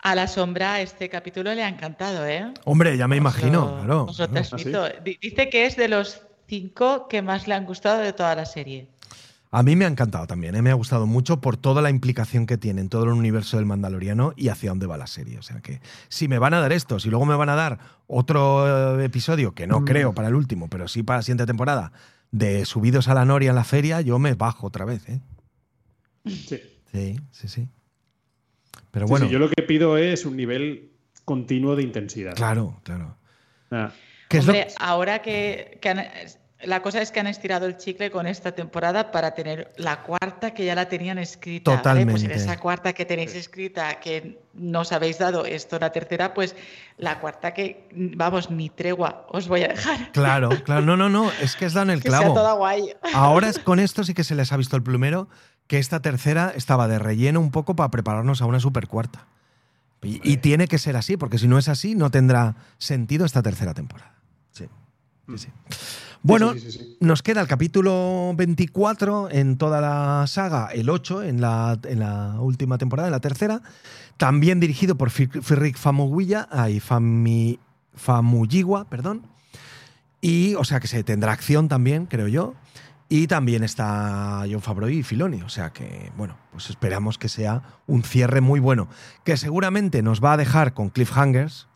A 0.00 0.16
la 0.16 0.26
sombra 0.26 0.80
este 0.80 1.08
capítulo 1.08 1.54
le 1.54 1.62
ha 1.62 1.68
encantado, 1.68 2.26
¿eh? 2.26 2.52
Hombre, 2.64 2.96
ya 2.96 3.06
me 3.06 3.14
Os 3.14 3.20
imagino, 3.20 3.60
lo- 3.60 3.76
claro. 3.76 4.04
os 4.06 4.18
lo 4.18 4.28
transmito. 4.28 4.88
Di- 5.04 5.18
Dice 5.22 5.48
que 5.48 5.66
es 5.66 5.76
de 5.76 5.86
los 5.86 6.20
cinco 6.48 7.06
que 7.08 7.22
más 7.22 7.46
le 7.48 7.54
han 7.54 7.64
gustado 7.64 8.00
de 8.00 8.12
toda 8.12 8.34
la 8.34 8.44
serie. 8.44 8.88
A 9.56 9.62
mí 9.62 9.76
me 9.76 9.84
ha 9.84 9.88
encantado 9.88 10.26
también, 10.26 10.56
¿eh? 10.56 10.62
me 10.62 10.70
ha 10.70 10.74
gustado 10.74 11.06
mucho 11.06 11.40
por 11.40 11.56
toda 11.56 11.80
la 11.80 11.88
implicación 11.90 12.44
que 12.44 12.58
tiene 12.58 12.80
en 12.80 12.88
todo 12.88 13.04
el 13.04 13.10
universo 13.10 13.56
del 13.56 13.66
Mandaloriano 13.66 14.32
y 14.36 14.48
hacia 14.48 14.70
dónde 14.70 14.86
va 14.86 14.96
la 14.96 15.06
serie. 15.06 15.38
O 15.38 15.42
sea 15.42 15.60
que 15.60 15.80
si 16.08 16.26
me 16.26 16.38
van 16.40 16.54
a 16.54 16.60
dar 16.60 16.72
esto, 16.72 16.98
si 16.98 17.08
luego 17.08 17.24
me 17.24 17.36
van 17.36 17.48
a 17.48 17.54
dar 17.54 17.78
otro 18.08 18.98
eh, 19.00 19.04
episodio, 19.04 19.54
que 19.54 19.68
no 19.68 19.84
creo 19.84 20.12
para 20.12 20.26
el 20.26 20.34
último, 20.34 20.68
pero 20.68 20.88
sí 20.88 21.04
para 21.04 21.18
la 21.18 21.22
siguiente 21.22 21.46
temporada, 21.46 21.92
de 22.32 22.64
subidos 22.64 23.06
a 23.06 23.14
la 23.14 23.24
Noria 23.24 23.50
en 23.50 23.54
la 23.56 23.62
feria, 23.62 24.00
yo 24.00 24.18
me 24.18 24.34
bajo 24.34 24.66
otra 24.66 24.84
vez. 24.84 25.08
¿eh? 25.08 25.20
Sí. 26.26 26.60
Sí, 26.92 27.20
sí, 27.30 27.46
sí. 27.48 27.68
Pero 28.90 29.06
bueno, 29.06 29.26
sí, 29.26 29.32
yo 29.32 29.38
lo 29.38 29.48
que 29.50 29.62
pido 29.62 29.96
es 29.98 30.24
un 30.26 30.36
nivel 30.36 30.90
continuo 31.24 31.76
de 31.76 31.82
intensidad. 31.84 32.34
claro, 32.34 32.80
claro. 32.82 33.16
Ah, 33.70 33.92
¿Qué 34.28 34.38
es 34.38 34.46
lo- 34.46 34.52
Hombre, 34.52 34.68
ahora 34.80 35.22
que, 35.22 35.78
que 35.80 35.88
han- 35.90 36.04
la 36.66 36.82
cosa 36.82 37.00
es 37.02 37.10
que 37.10 37.20
han 37.20 37.26
estirado 37.26 37.66
el 37.66 37.76
chicle 37.76 38.10
con 38.10 38.26
esta 38.26 38.52
temporada 38.52 39.10
para 39.10 39.34
tener 39.34 39.72
la 39.76 40.02
cuarta 40.02 40.52
que 40.52 40.64
ya 40.64 40.74
la 40.74 40.88
tenían 40.88 41.18
escrita. 41.18 41.70
¿vale? 41.82 42.04
Pues 42.06 42.22
en 42.22 42.28
Totalmente. 42.28 42.34
esa 42.34 42.58
cuarta 42.58 42.92
que 42.92 43.04
tenéis 43.04 43.34
escrita 43.34 44.00
que 44.00 44.42
no 44.54 44.80
os 44.80 44.92
habéis 44.92 45.18
dado 45.18 45.44
esto 45.46 45.78
la 45.78 45.90
tercera, 45.92 46.34
pues 46.34 46.54
la 46.98 47.20
cuarta 47.20 47.54
que, 47.54 47.88
vamos, 47.92 48.50
ni 48.50 48.70
tregua 48.70 49.26
os 49.30 49.48
voy 49.48 49.62
a 49.62 49.68
dejar. 49.68 50.10
Claro, 50.12 50.50
claro. 50.64 50.82
No, 50.82 50.96
no, 50.96 51.08
no. 51.08 51.30
Es 51.40 51.56
que 51.56 51.64
es 51.66 51.72
dan 51.72 51.90
el 51.90 52.00
Que 52.02 52.10
sea 52.10 52.20
clavo. 52.20 52.34
toda 52.34 52.52
guay. 52.54 52.94
Ahora 53.14 53.48
es- 53.48 53.58
con 53.64 53.78
esto 53.80 54.04
sí 54.04 54.14
que 54.14 54.24
se 54.24 54.34
les 54.34 54.52
ha 54.52 54.56
visto 54.56 54.76
el 54.76 54.82
plumero 54.82 55.28
que 55.66 55.78
esta 55.78 56.00
tercera 56.00 56.52
estaba 56.54 56.88
de 56.88 56.98
relleno 56.98 57.40
un 57.40 57.50
poco 57.50 57.74
para 57.74 57.90
prepararnos 57.90 58.42
a 58.42 58.46
una 58.46 58.60
super 58.60 58.86
cuarta. 58.86 59.26
Y, 60.02 60.20
y 60.22 60.36
tiene 60.36 60.68
que 60.68 60.76
ser 60.76 60.96
así, 60.98 61.16
porque 61.16 61.38
si 61.38 61.48
no 61.48 61.56
es 61.56 61.68
así, 61.68 61.94
no 61.94 62.10
tendrá 62.10 62.56
sentido 62.76 63.24
esta 63.24 63.42
tercera 63.42 63.72
temporada. 63.72 64.12
Sí. 64.52 64.68
sí, 65.28 65.38
sí. 65.38 65.48
Bueno, 66.24 66.54
sí, 66.54 66.60
sí, 66.60 66.72
sí, 66.72 66.78
sí. 66.78 66.96
nos 67.00 67.22
queda 67.22 67.42
el 67.42 67.46
capítulo 67.46 68.32
24 68.34 69.30
en 69.30 69.58
toda 69.58 69.82
la 69.82 70.26
saga, 70.26 70.70
el 70.72 70.88
8 70.88 71.22
en 71.22 71.42
la, 71.42 71.78
en 71.84 72.00
la 72.00 72.40
última 72.40 72.78
temporada, 72.78 73.08
en 73.08 73.12
la 73.12 73.20
tercera, 73.20 73.60
también 74.16 74.58
dirigido 74.58 74.96
por 74.96 75.10
Firrik 75.10 75.76
Famuyiwa, 75.76 76.48
ay, 76.50 76.80
Fami, 76.80 77.58
Famuyiwa, 77.94 78.88
perdón. 78.88 79.26
Y, 80.22 80.54
o 80.54 80.64
sea, 80.64 80.80
que 80.80 80.88
se 80.88 81.04
tendrá 81.04 81.32
acción 81.32 81.68
también, 81.68 82.06
creo 82.06 82.28
yo. 82.28 82.54
Y 83.10 83.26
también 83.26 83.62
está 83.62 84.44
John 84.50 84.62
Favreau 84.62 84.88
y 84.88 85.02
Filoni. 85.02 85.42
O 85.42 85.50
sea 85.50 85.74
que, 85.74 86.10
bueno, 86.16 86.38
pues 86.52 86.70
esperamos 86.70 87.18
que 87.18 87.28
sea 87.28 87.62
un 87.86 88.02
cierre 88.02 88.40
muy 88.40 88.60
bueno. 88.60 88.88
Que 89.24 89.36
seguramente 89.36 90.02
nos 90.02 90.24
va 90.24 90.32
a 90.32 90.36
dejar 90.38 90.72
con 90.72 90.88
cliffhangers, 90.88 91.68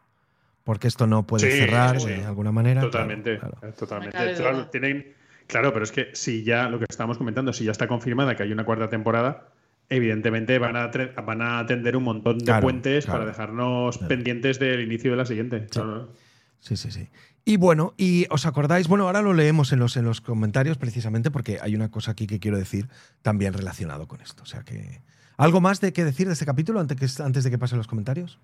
porque 0.69 0.87
esto 0.87 1.07
no 1.07 1.27
puede 1.27 1.51
Sí, 1.51 1.61
cerrar 1.61 1.99
sí. 1.99 2.09
de 2.09 2.27
alguna 2.27 2.53
manera. 2.53 2.83
Totalmente, 2.83 3.39
Claro, 3.39 3.55
claro. 3.59 3.69
eh, 3.73 3.77
totalmente. 3.79 4.35
Claro, 4.35 4.57
duda. 4.59 4.71
tienen, 4.71 5.15
claro, 5.47 5.73
pero 5.73 5.83
es 5.83 5.93
que 5.93 6.11
si 6.13 6.45
ya 6.45 6.69
lo 6.69 6.79
que 6.79 6.85
estábamos 6.87 7.17
comentando, 7.17 7.55
si 7.55 7.65
ya 7.65 7.71
está 7.71 7.89
confirmada 7.89 8.37
que 8.37 8.43
hay 8.43 8.53
una 8.53 8.67
cuarta 8.67 8.91
temporada, 8.91 9.49
evidentemente 9.89 10.59
van 10.59 10.77
a, 10.77 10.91
van 11.25 11.41
a 11.41 11.59
atender 11.61 11.97
un 11.97 12.03
montón 12.05 12.37
de 12.41 12.45
Claro, 12.45 12.61
puentes 12.61 13.07
claro. 13.07 13.21
para 13.21 13.31
dejarnos 13.31 13.97
pendientes 13.97 14.59
del 14.59 14.83
inicio 14.83 15.11
de 15.11 15.17
la 15.17 15.25
siguiente. 15.25 15.65
Claro. 15.71 16.13
Sí, 16.61 16.77
sí, 16.77 16.91
sí. 16.91 17.09
Y 17.47 17.57
bueno, 17.57 17.95
y 17.97 18.27
os 18.29 18.45
acordáis, 18.45 18.89
bueno, 18.89 19.07
ahora 19.07 19.23
lo 19.23 19.33
leemos 19.33 19.73
en 19.73 19.79
los, 19.79 19.97
en 19.97 20.05
los 20.05 20.21
comentarios 20.21 20.77
precisamente 20.77 21.31
porque 21.31 21.61
hay 21.63 21.75
una 21.77 21.91
cosa 21.91 22.11
aquí 22.11 22.27
que 22.27 22.41
quiero 22.41 22.59
decir 22.59 22.89
también 23.23 23.55
relacionado 23.55 24.07
con 24.07 24.21
esto. 24.21 24.43
O 24.43 24.47
sea 24.47 24.65
que. 24.65 25.01
¿Algo 25.39 25.63
más 25.63 25.81
de 25.81 25.95
qué 25.95 26.05
decir 26.05 26.27
de 26.27 26.35
este 26.35 26.45
capítulo 26.45 26.79
antes, 26.79 26.99
que, 27.17 27.23
antes 27.23 27.43
de 27.45 27.51
que 27.51 27.57
pasen 27.57 27.79
los 27.79 27.87
comentarios? 27.87 28.39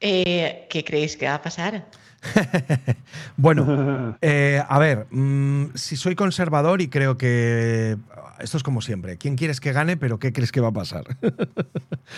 Eh, 0.00 0.66
¿Qué 0.70 0.84
creéis 0.84 1.16
que 1.16 1.26
va 1.26 1.34
a 1.34 1.42
pasar? 1.42 1.86
bueno, 3.36 4.16
eh, 4.20 4.62
a 4.68 4.78
ver, 4.78 5.06
mm, 5.10 5.74
si 5.74 5.96
soy 5.96 6.14
conservador 6.14 6.80
y 6.80 6.88
creo 6.88 7.16
que 7.16 7.96
esto 8.40 8.56
es 8.56 8.62
como 8.62 8.80
siempre, 8.80 9.16
¿quién 9.18 9.36
quieres 9.36 9.60
que 9.60 9.72
gane, 9.72 9.96
pero 9.96 10.18
qué 10.18 10.32
crees 10.32 10.52
que 10.52 10.60
va 10.60 10.68
a 10.68 10.72
pasar? 10.72 11.04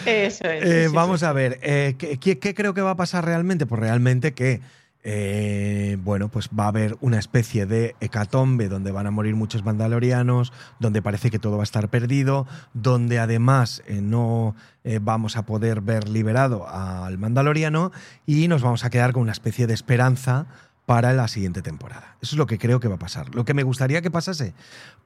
Eso 0.06 0.44
es. 0.48 0.64
Eh, 0.64 0.86
sí, 0.88 0.94
vamos 0.94 1.20
sí. 1.20 1.26
a 1.26 1.32
ver, 1.32 1.58
eh, 1.62 1.94
¿qué, 1.98 2.18
qué- 2.18 2.38
qué 2.38 2.54
creo 2.54 2.74
que 2.74 2.82
va 2.82 2.90
a 2.92 2.96
pasar 2.96 3.24
realmente? 3.24 3.66
Pues 3.66 3.80
realmente 3.80 4.32
que, 4.32 4.60
eh, 5.02 5.96
bueno, 6.02 6.28
pues 6.28 6.48
va 6.48 6.64
a 6.64 6.68
haber 6.68 6.96
una 7.00 7.18
especie 7.18 7.66
de 7.66 7.94
hecatombe 8.00 8.68
donde 8.68 8.92
van 8.92 9.06
a 9.06 9.10
morir 9.10 9.34
muchos 9.34 9.64
mandalorianos, 9.64 10.52
donde 10.78 11.00
parece 11.02 11.30
que 11.30 11.38
todo 11.38 11.56
va 11.56 11.62
a 11.62 11.64
estar 11.64 11.88
perdido, 11.88 12.46
donde 12.74 13.18
además 13.18 13.82
eh, 13.86 14.00
no 14.02 14.54
eh, 14.84 14.98
vamos 15.02 15.36
a 15.36 15.42
poder 15.46 15.80
ver 15.80 16.08
liberado 16.08 16.68
al 16.68 17.16
mandaloriano 17.18 17.92
y 18.26 18.48
nos 18.48 18.62
vamos 18.62 18.84
a 18.84 18.90
quedar 18.90 19.12
con 19.12 19.22
una 19.22 19.32
especie 19.32 19.66
de 19.66 19.74
esperanza 19.74 20.46
para 20.86 21.12
la 21.12 21.28
siguiente 21.28 21.62
temporada. 21.62 22.16
Eso 22.20 22.34
es 22.34 22.38
lo 22.38 22.46
que 22.46 22.58
creo 22.58 22.80
que 22.80 22.88
va 22.88 22.96
a 22.96 22.98
pasar. 22.98 23.34
Lo 23.34 23.44
que 23.44 23.54
me 23.54 23.62
gustaría 23.62 24.02
que 24.02 24.10
pasase, 24.10 24.54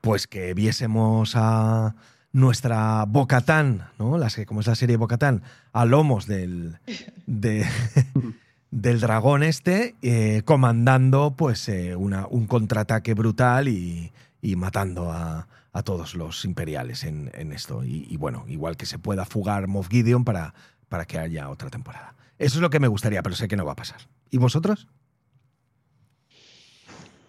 pues 0.00 0.26
que 0.26 0.54
viésemos 0.54 1.32
a 1.36 1.94
nuestra 2.32 3.04
Bocatán, 3.06 3.88
¿no? 3.98 4.18
La, 4.18 4.28
se- 4.30 4.44
como 4.46 4.60
es 4.60 4.66
la 4.66 4.74
serie 4.74 4.96
Bocatán, 4.96 5.42
a 5.72 5.84
lomos 5.84 6.26
del, 6.26 6.78
de- 7.26 7.64
del 8.74 8.98
dragón 8.98 9.44
este, 9.44 9.94
eh, 10.02 10.42
comandando 10.44 11.34
pues 11.36 11.68
eh, 11.68 11.94
un 11.94 12.46
contraataque 12.48 13.14
brutal 13.14 13.68
y, 13.68 14.12
y 14.42 14.56
matando 14.56 15.12
a, 15.12 15.46
a 15.72 15.82
todos 15.84 16.16
los 16.16 16.44
imperiales 16.44 17.04
en, 17.04 17.30
en 17.34 17.52
esto. 17.52 17.84
Y, 17.84 18.04
y 18.10 18.16
bueno, 18.16 18.44
igual 18.48 18.76
que 18.76 18.86
se 18.86 18.98
pueda 18.98 19.24
fugar 19.26 19.68
Moff 19.68 19.88
Gideon 19.88 20.24
para, 20.24 20.54
para 20.88 21.04
que 21.04 21.20
haya 21.20 21.50
otra 21.50 21.70
temporada. 21.70 22.16
Eso 22.36 22.56
es 22.56 22.62
lo 22.62 22.70
que 22.70 22.80
me 22.80 22.88
gustaría, 22.88 23.22
pero 23.22 23.36
sé 23.36 23.46
que 23.46 23.56
no 23.56 23.64
va 23.64 23.72
a 23.72 23.76
pasar. 23.76 24.08
¿Y 24.28 24.38
vosotros? 24.38 24.88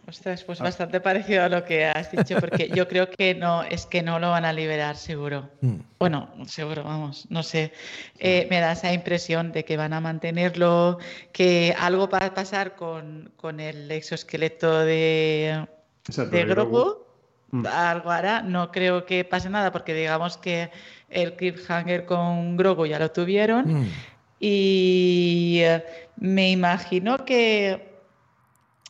Ostras, 0.08 0.44
pues 0.44 0.60
bastante 0.60 1.00
parecido 1.00 1.44
a 1.44 1.50
lo 1.50 1.64
que 1.64 1.86
has 1.86 2.12
dicho, 2.12 2.38
porque 2.40 2.70
yo 2.70 2.88
creo 2.88 3.10
que 3.10 3.34
no, 3.34 3.64
es 3.64 3.88
que 3.88 4.04
no 4.04 4.20
lo 4.20 4.30
van 4.30 4.46
a 4.46 4.54
liberar 4.54 4.98
seguro. 4.98 5.50
Mm. 5.62 5.78
Bueno, 5.98 6.30
seguro, 6.46 6.84
vamos, 6.84 7.26
no 7.30 7.42
sé. 7.42 7.72
Eh, 8.20 8.46
me 8.52 8.60
da 8.60 8.74
esa 8.74 8.94
impresión 8.94 9.52
de 9.52 9.66
que 9.66 9.78
van 9.78 9.94
a 9.94 10.02
mantenerlo, 10.02 11.00
que 11.32 11.76
algo 11.80 12.08
va 12.08 12.20
a 12.20 12.34
pasar 12.36 12.76
con, 12.76 13.32
con 13.36 13.60
el 13.60 13.90
exoesqueleto 13.90 14.80
de, 14.86 15.66
Exacto, 16.08 16.32
de 16.32 16.46
de 16.46 16.46
Grogu. 16.46 16.72
Grogu. 16.72 17.06
Mm. 17.52 17.66
Algo 17.66 18.12
hará, 18.12 18.44
no 18.44 18.72
creo 18.72 19.06
que 19.06 19.24
pase 19.24 19.50
nada, 19.50 19.72
porque 19.72 19.96
digamos 19.96 20.38
que 20.38 20.70
el 21.10 21.36
cliffhanger 21.36 22.06
con 22.06 22.58
Grogu 22.58 22.86
ya 22.86 23.00
lo 23.00 23.10
tuvieron. 23.10 23.82
Mm. 23.82 23.92
Y 24.40 25.62
eh, 25.64 25.84
me 26.18 26.52
imagino 26.52 27.26
que 27.26 27.95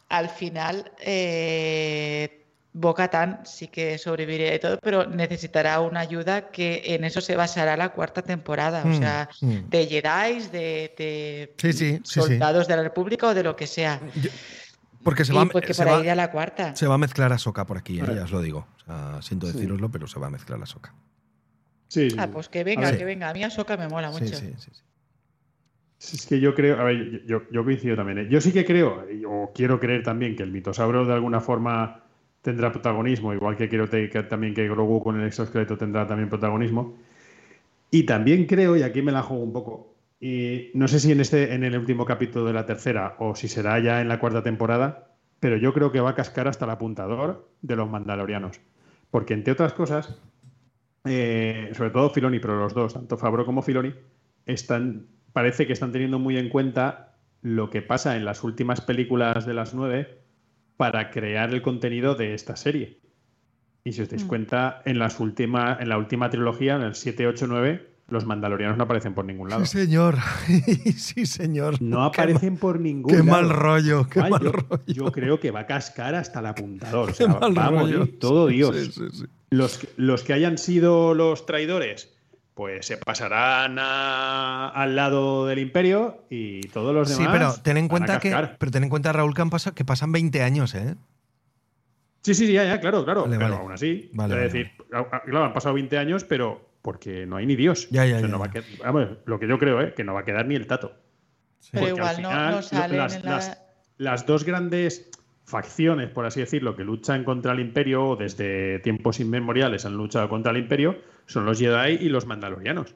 al 0.09 0.29
final 0.29 0.91
eh, 0.99 2.45
Bo-Katan 2.73 3.41
sí 3.45 3.67
que 3.69 3.97
sobrevivirá 3.97 4.53
y 4.55 4.59
todo, 4.59 4.77
pero 4.81 5.05
necesitará 5.07 5.79
una 5.79 6.01
ayuda 6.01 6.51
que 6.51 6.81
en 6.85 7.03
eso 7.05 7.21
se 7.21 7.35
basará 7.35 7.77
la 7.77 7.89
cuarta 7.89 8.21
temporada. 8.21 8.83
O 8.83 8.87
Mm, 8.89 8.97
sea, 8.99 9.29
mm. 9.41 9.69
de 9.69 9.87
Jedi, 9.87 10.47
de, 10.49 10.93
de 10.97 11.55
Sí, 11.57 11.71
sí, 11.73 11.77
sí, 11.95 12.01
sí. 12.03 12.19
soldados 12.21 12.67
de 12.67 12.75
la 12.75 12.83
República 12.83 13.27
o 13.27 13.33
de 13.33 13.43
lo 13.43 13.55
que 13.55 13.65
sea. 13.67 13.99
Yo- 14.21 14.29
porque 15.03 15.23
se 15.23 15.33
y 15.33 15.35
va, 15.37 15.45
porque 15.45 15.73
se, 15.73 15.83
para 15.83 15.97
va, 15.97 16.03
ir 16.03 16.09
a 16.09 16.15
la 16.15 16.31
cuarta. 16.31 16.75
se 16.75 16.87
va 16.87 16.95
a 16.95 16.97
mezclar 16.97 17.31
a 17.31 17.37
Soca 17.37 17.65
por 17.65 17.77
aquí, 17.77 17.99
¿eh? 17.99 18.03
Ya 18.15 18.23
os 18.23 18.31
lo 18.31 18.41
digo. 18.41 18.67
O 18.77 18.83
sea, 18.85 19.21
siento 19.21 19.45
Sí. 19.47 19.53
deciroslo, 19.53 19.89
pero 19.91 20.07
se 20.07 20.19
va 20.19 20.27
a 20.27 20.29
mezclar 20.31 20.61
a 20.61 20.65
Soca. 20.65 20.93
Sí, 21.87 22.09
sí, 22.09 22.15
Ah, 22.19 22.27
pues 22.27 22.49
que 22.49 22.63
venga, 22.63 22.89
A 22.89 22.97
que 22.97 23.05
venga. 23.05 23.29
A 23.29 23.33
mí 23.33 23.43
Ahsoka 23.43 23.77
me 23.77 23.87
mola 23.87 24.11
Sí, 24.13 24.23
mucho. 24.23 24.35
sí, 24.37 24.53
sí, 24.57 24.71
sí. 24.73 24.81
Es 26.13 26.25
que 26.25 26.39
yo 26.39 26.53
creo, 26.53 26.79
a 26.79 26.83
ver, 26.83 27.25
yo, 27.25 27.43
yo 27.51 27.63
coincido 27.63 27.95
también. 27.95 28.19
¿eh? 28.19 28.27
Yo 28.29 28.41
sí 28.41 28.51
que 28.51 28.65
creo, 28.65 29.05
o 29.27 29.51
quiero 29.53 29.79
creer 29.79 30.03
también, 30.03 30.35
que 30.35 30.43
el 30.43 30.51
mitosauro 30.51 31.05
de 31.05 31.13
alguna 31.13 31.41
forma 31.41 32.03
tendrá 32.41 32.71
protagonismo, 32.71 33.33
igual 33.33 33.57
que 33.57 33.69
quiero 33.69 33.89
también 34.27 34.53
que 34.53 34.67
Grogu 34.67 35.03
con 35.03 35.19
el 35.19 35.27
exoesqueleto 35.27 35.77
tendrá 35.77 36.05
también 36.07 36.29
protagonismo. 36.29 36.95
Y 37.89 38.03
también 38.03 38.45
creo, 38.45 38.75
y 38.77 38.83
aquí 38.83 39.01
me 39.01 39.11
la 39.11 39.23
juego 39.23 39.43
un 39.43 39.53
poco, 39.53 39.95
no 40.73 40.87
sé 40.87 40.99
si 40.99 41.11
en 41.11 41.21
este, 41.21 41.53
en 41.53 41.63
el 41.63 41.77
último 41.77 42.05
capítulo 42.05 42.45
de 42.45 42.53
la 42.53 42.65
tercera 42.65 43.15
o 43.19 43.35
si 43.35 43.47
será 43.47 43.79
ya 43.79 44.01
en 44.01 44.07
la 44.07 44.19
cuarta 44.19 44.43
temporada, 44.43 45.15
pero 45.39 45.57
yo 45.57 45.73
creo 45.73 45.91
que 45.91 45.99
va 45.99 46.11
a 46.11 46.15
cascar 46.15 46.47
hasta 46.47 46.65
el 46.65 46.71
apuntador 46.71 47.49
de 47.61 47.75
los 47.75 47.89
mandalorianos. 47.89 48.59
Porque 49.11 49.33
entre 49.33 49.53
otras 49.53 49.73
cosas, 49.73 50.19
eh, 51.05 51.69
sobre 51.73 51.91
todo 51.91 52.09
Filoni, 52.09 52.39
pero 52.39 52.57
los 52.57 52.73
dos, 52.73 52.93
tanto 52.93 53.17
Fabro 53.17 53.45
como 53.45 53.61
Filoni, 53.61 53.93
están, 54.45 55.07
parece 55.35 55.67
que 55.67 55.73
están 55.73 55.91
teniendo 55.91 56.17
muy 56.17 56.37
en 56.37 56.47
cuenta 56.47 57.17
lo 57.41 57.69
que 57.69 57.81
pasa 57.81 58.15
en 58.15 58.23
las 58.23 58.41
últimas 58.45 58.79
películas 58.79 59.45
de 59.45 59.53
las 59.53 59.73
nueve 59.73 60.19
para 60.77 61.11
crear 61.11 61.53
el 61.53 61.61
contenido 61.61 62.15
de 62.15 62.33
esta 62.33 62.55
serie. 62.55 63.01
Y 63.83 63.91
si 63.91 64.01
os 64.01 64.09
dais 64.09 64.23
Mm. 64.23 64.27
cuenta, 64.27 64.81
en, 64.85 64.97
las 64.97 65.19
última, 65.19 65.77
en 65.79 65.89
la 65.89 65.97
última 65.97 66.29
trilogía, 66.29 66.77
en 66.77 66.83
el 66.83 66.95
7, 66.95 67.27
8, 67.27 67.47
9, 67.47 67.85
los 68.07 68.25
mandalorianos 68.25 68.77
no 68.77 68.85
aparecen 68.85 69.13
por 69.13 69.25
ningún 69.25 69.49
lado. 69.49 69.65
Sí, 69.65 69.77
señor. 69.79 70.15
sí, 70.97 71.25
señor. 71.25 71.81
No 71.81 72.09
Qué 72.11 72.21
aparecen 72.21 72.55
por 72.55 72.79
ningún 72.79 73.11
Qué 73.11 73.17
lado. 73.17 73.29
mal 73.31 73.49
rollo, 73.49 74.07
qué 74.09 74.21
mal 74.21 74.41
yo, 74.41 74.51
rollo. 74.53 74.83
yo 74.87 75.11
creo 75.11 75.39
que 75.41 75.51
va 75.51 75.61
a 75.61 75.65
cascar 75.65 76.15
hasta 76.15 76.39
el 76.39 76.45
apuntador. 76.45 77.09
O 77.09 77.13
Qué 77.13 77.25
va 77.27 77.65
a 77.67 77.71
morir 77.71 78.17
todo 78.19 78.47
Dios. 78.47 78.73
sí, 78.77 78.91
sí, 78.91 79.03
sí. 79.11 79.25
Los, 79.49 79.77
que- 79.79 79.89
los 79.97 80.23
que 80.23 80.31
hayan 80.33 80.57
sido 80.57 81.13
los 81.13 81.45
traidores, 81.45 82.14
pues 82.55 82.87
se 82.87 82.97
pasarán 82.97 83.77
a- 83.79 84.69
al 84.69 84.95
lado 84.95 85.45
del 85.45 85.59
imperio 85.59 86.23
y 86.29 86.61
todos 86.69 86.95
los 86.95 87.09
demás. 87.09 87.25
Sí, 87.25 87.29
pero 87.31 87.53
ten 87.61 87.77
en 87.77 87.87
van 87.89 88.03
a 88.03 88.05
cuenta 88.07 88.19
que, 88.19 88.55
pero 88.57 88.71
ten 88.71 88.83
en 88.83 88.89
cuenta, 88.89 89.11
Raúl, 89.13 89.33
que, 89.35 89.43
que 89.75 89.85
pasan 89.85 90.11
20 90.11 90.41
años, 90.41 90.73
¿eh? 90.73 90.95
Sí, 92.21 92.33
sí, 92.33 92.47
sí, 92.47 92.53
ya, 92.53 92.63
ya, 92.63 92.79
claro, 92.79 93.03
claro. 93.05 93.23
Vale, 93.23 93.35
pero 93.37 93.49
vale. 93.51 93.61
aún 93.61 93.71
así, 93.73 94.09
Vale, 94.13 94.33
es 94.33 94.39
vale, 94.39 94.43
decir, 94.49 94.71
claro, 94.89 95.43
han 95.45 95.53
pasado 95.53 95.75
20 95.75 95.97
años, 95.97 96.23
pero 96.23 96.69
porque 96.81 97.25
no 97.25 97.35
hay 97.35 97.45
ni 97.45 97.55
Dios. 97.55 97.87
Ya, 97.91 98.05
ya, 98.05 98.15
O 98.15 98.19
sea, 98.19 98.27
ya, 98.27 98.31
no 98.31 98.39
va 98.39 98.45
ya. 98.51 98.59
a 98.59 98.63
qued- 98.63 98.77
vamos, 98.83 99.07
lo 99.25 99.37
que 99.39 99.47
yo 99.47 99.59
creo, 99.59 99.81
¿eh? 99.81 99.93
que 99.93 100.03
no 100.03 100.13
va 100.13 100.21
a 100.21 100.25
quedar 100.25 100.45
ni 100.47 100.55
el 100.55 100.65
tato. 100.65 100.93
Pero 101.71 101.89
igual 101.89 102.21
no, 102.21 102.29
final, 102.29 102.51
no 102.55 102.61
salen 102.61 102.97
las, 102.97 103.15
en 103.15 103.25
la... 103.25 103.31
las- 103.31 103.61
las 103.97 104.25
dos 104.25 104.43
grandes 104.43 105.09
facciones, 105.45 106.09
por 106.09 106.25
así 106.25 106.39
decirlo, 106.41 106.75
que 106.75 106.83
luchan 106.83 107.23
contra 107.23 107.53
el 107.53 107.59
imperio 107.59 108.03
o 108.09 108.15
desde 108.15 108.79
tiempos 108.79 109.19
inmemoriales 109.19 109.85
han 109.85 109.95
luchado 109.95 110.27
contra 110.27 110.51
el 110.51 110.57
imperio, 110.57 110.97
son 111.27 111.45
los 111.45 111.59
Jedi 111.59 111.93
y 112.03 112.09
los 112.09 112.25
mandalorianos. 112.25 112.95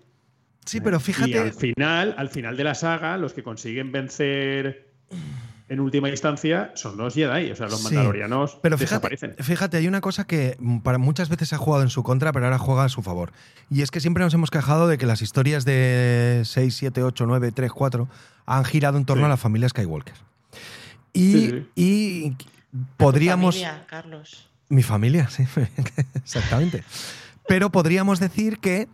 Sí, 0.65 0.81
pero 0.81 0.97
Y 0.97 0.99
fíjate. 0.99 1.39
al 1.39 1.53
final, 1.53 2.15
al 2.17 2.29
final 2.29 2.57
de 2.57 2.63
la 2.63 2.75
saga, 2.75 3.17
los 3.17 3.33
que 3.33 3.43
consiguen 3.43 3.91
vencer 3.91 4.89
en 5.67 5.79
última 5.79 6.09
instancia 6.09 6.71
son 6.75 6.97
los 6.97 7.13
Jedi, 7.13 7.51
o 7.51 7.55
sea, 7.55 7.67
los 7.67 7.77
Sí, 7.79 7.83
mandalorianos 7.85 8.57
Pero 8.61 8.77
fíjate, 8.77 8.95
desaparecen. 9.09 9.35
fíjate, 9.39 9.77
hay 9.77 9.87
una 9.87 10.01
cosa 10.01 10.25
que 10.25 10.57
para 10.83 10.97
muchas 10.97 11.29
veces 11.29 11.53
ha 11.53 11.57
jugado 11.57 11.83
en 11.83 11.89
su 11.89 12.01
contra, 12.03 12.31
pero 12.33 12.45
ahora 12.45 12.57
juega 12.57 12.83
a 12.83 12.89
su 12.89 13.01
favor. 13.03 13.31
Y 13.69 13.83
es 13.83 13.91
que 13.91 13.99
siempre 13.99 14.23
nos 14.23 14.33
hemos 14.33 14.49
quejado 14.51 14.87
de 14.87 14.97
que 14.97 15.05
las 15.05 15.21
historias 15.21 15.65
de 15.65 16.41
6, 16.45 16.75
7, 16.75 17.03
8, 17.03 17.25
9, 17.27 17.51
3, 17.51 17.71
4 17.71 18.07
han 18.47 18.65
girado 18.65 18.97
en 18.97 19.05
torno 19.05 19.21
Sí. 19.21 19.25
a 19.25 19.29
la 19.29 19.37
familia 19.37 19.69
Skywalker. 19.69 20.15
Y, 21.13 21.31
Sí, 21.31 21.49
sí. 21.49 21.67
y 21.75 22.35
podríamos. 22.97 23.55
Familia, 23.55 23.85
Carlos. 23.87 24.49
Mi 24.69 24.83
familia, 24.83 25.29
sí, 25.29 25.43
exactamente. 26.15 26.83
Pero 27.47 27.71
podríamos 27.71 28.19
decir 28.19 28.59
que 28.59 28.87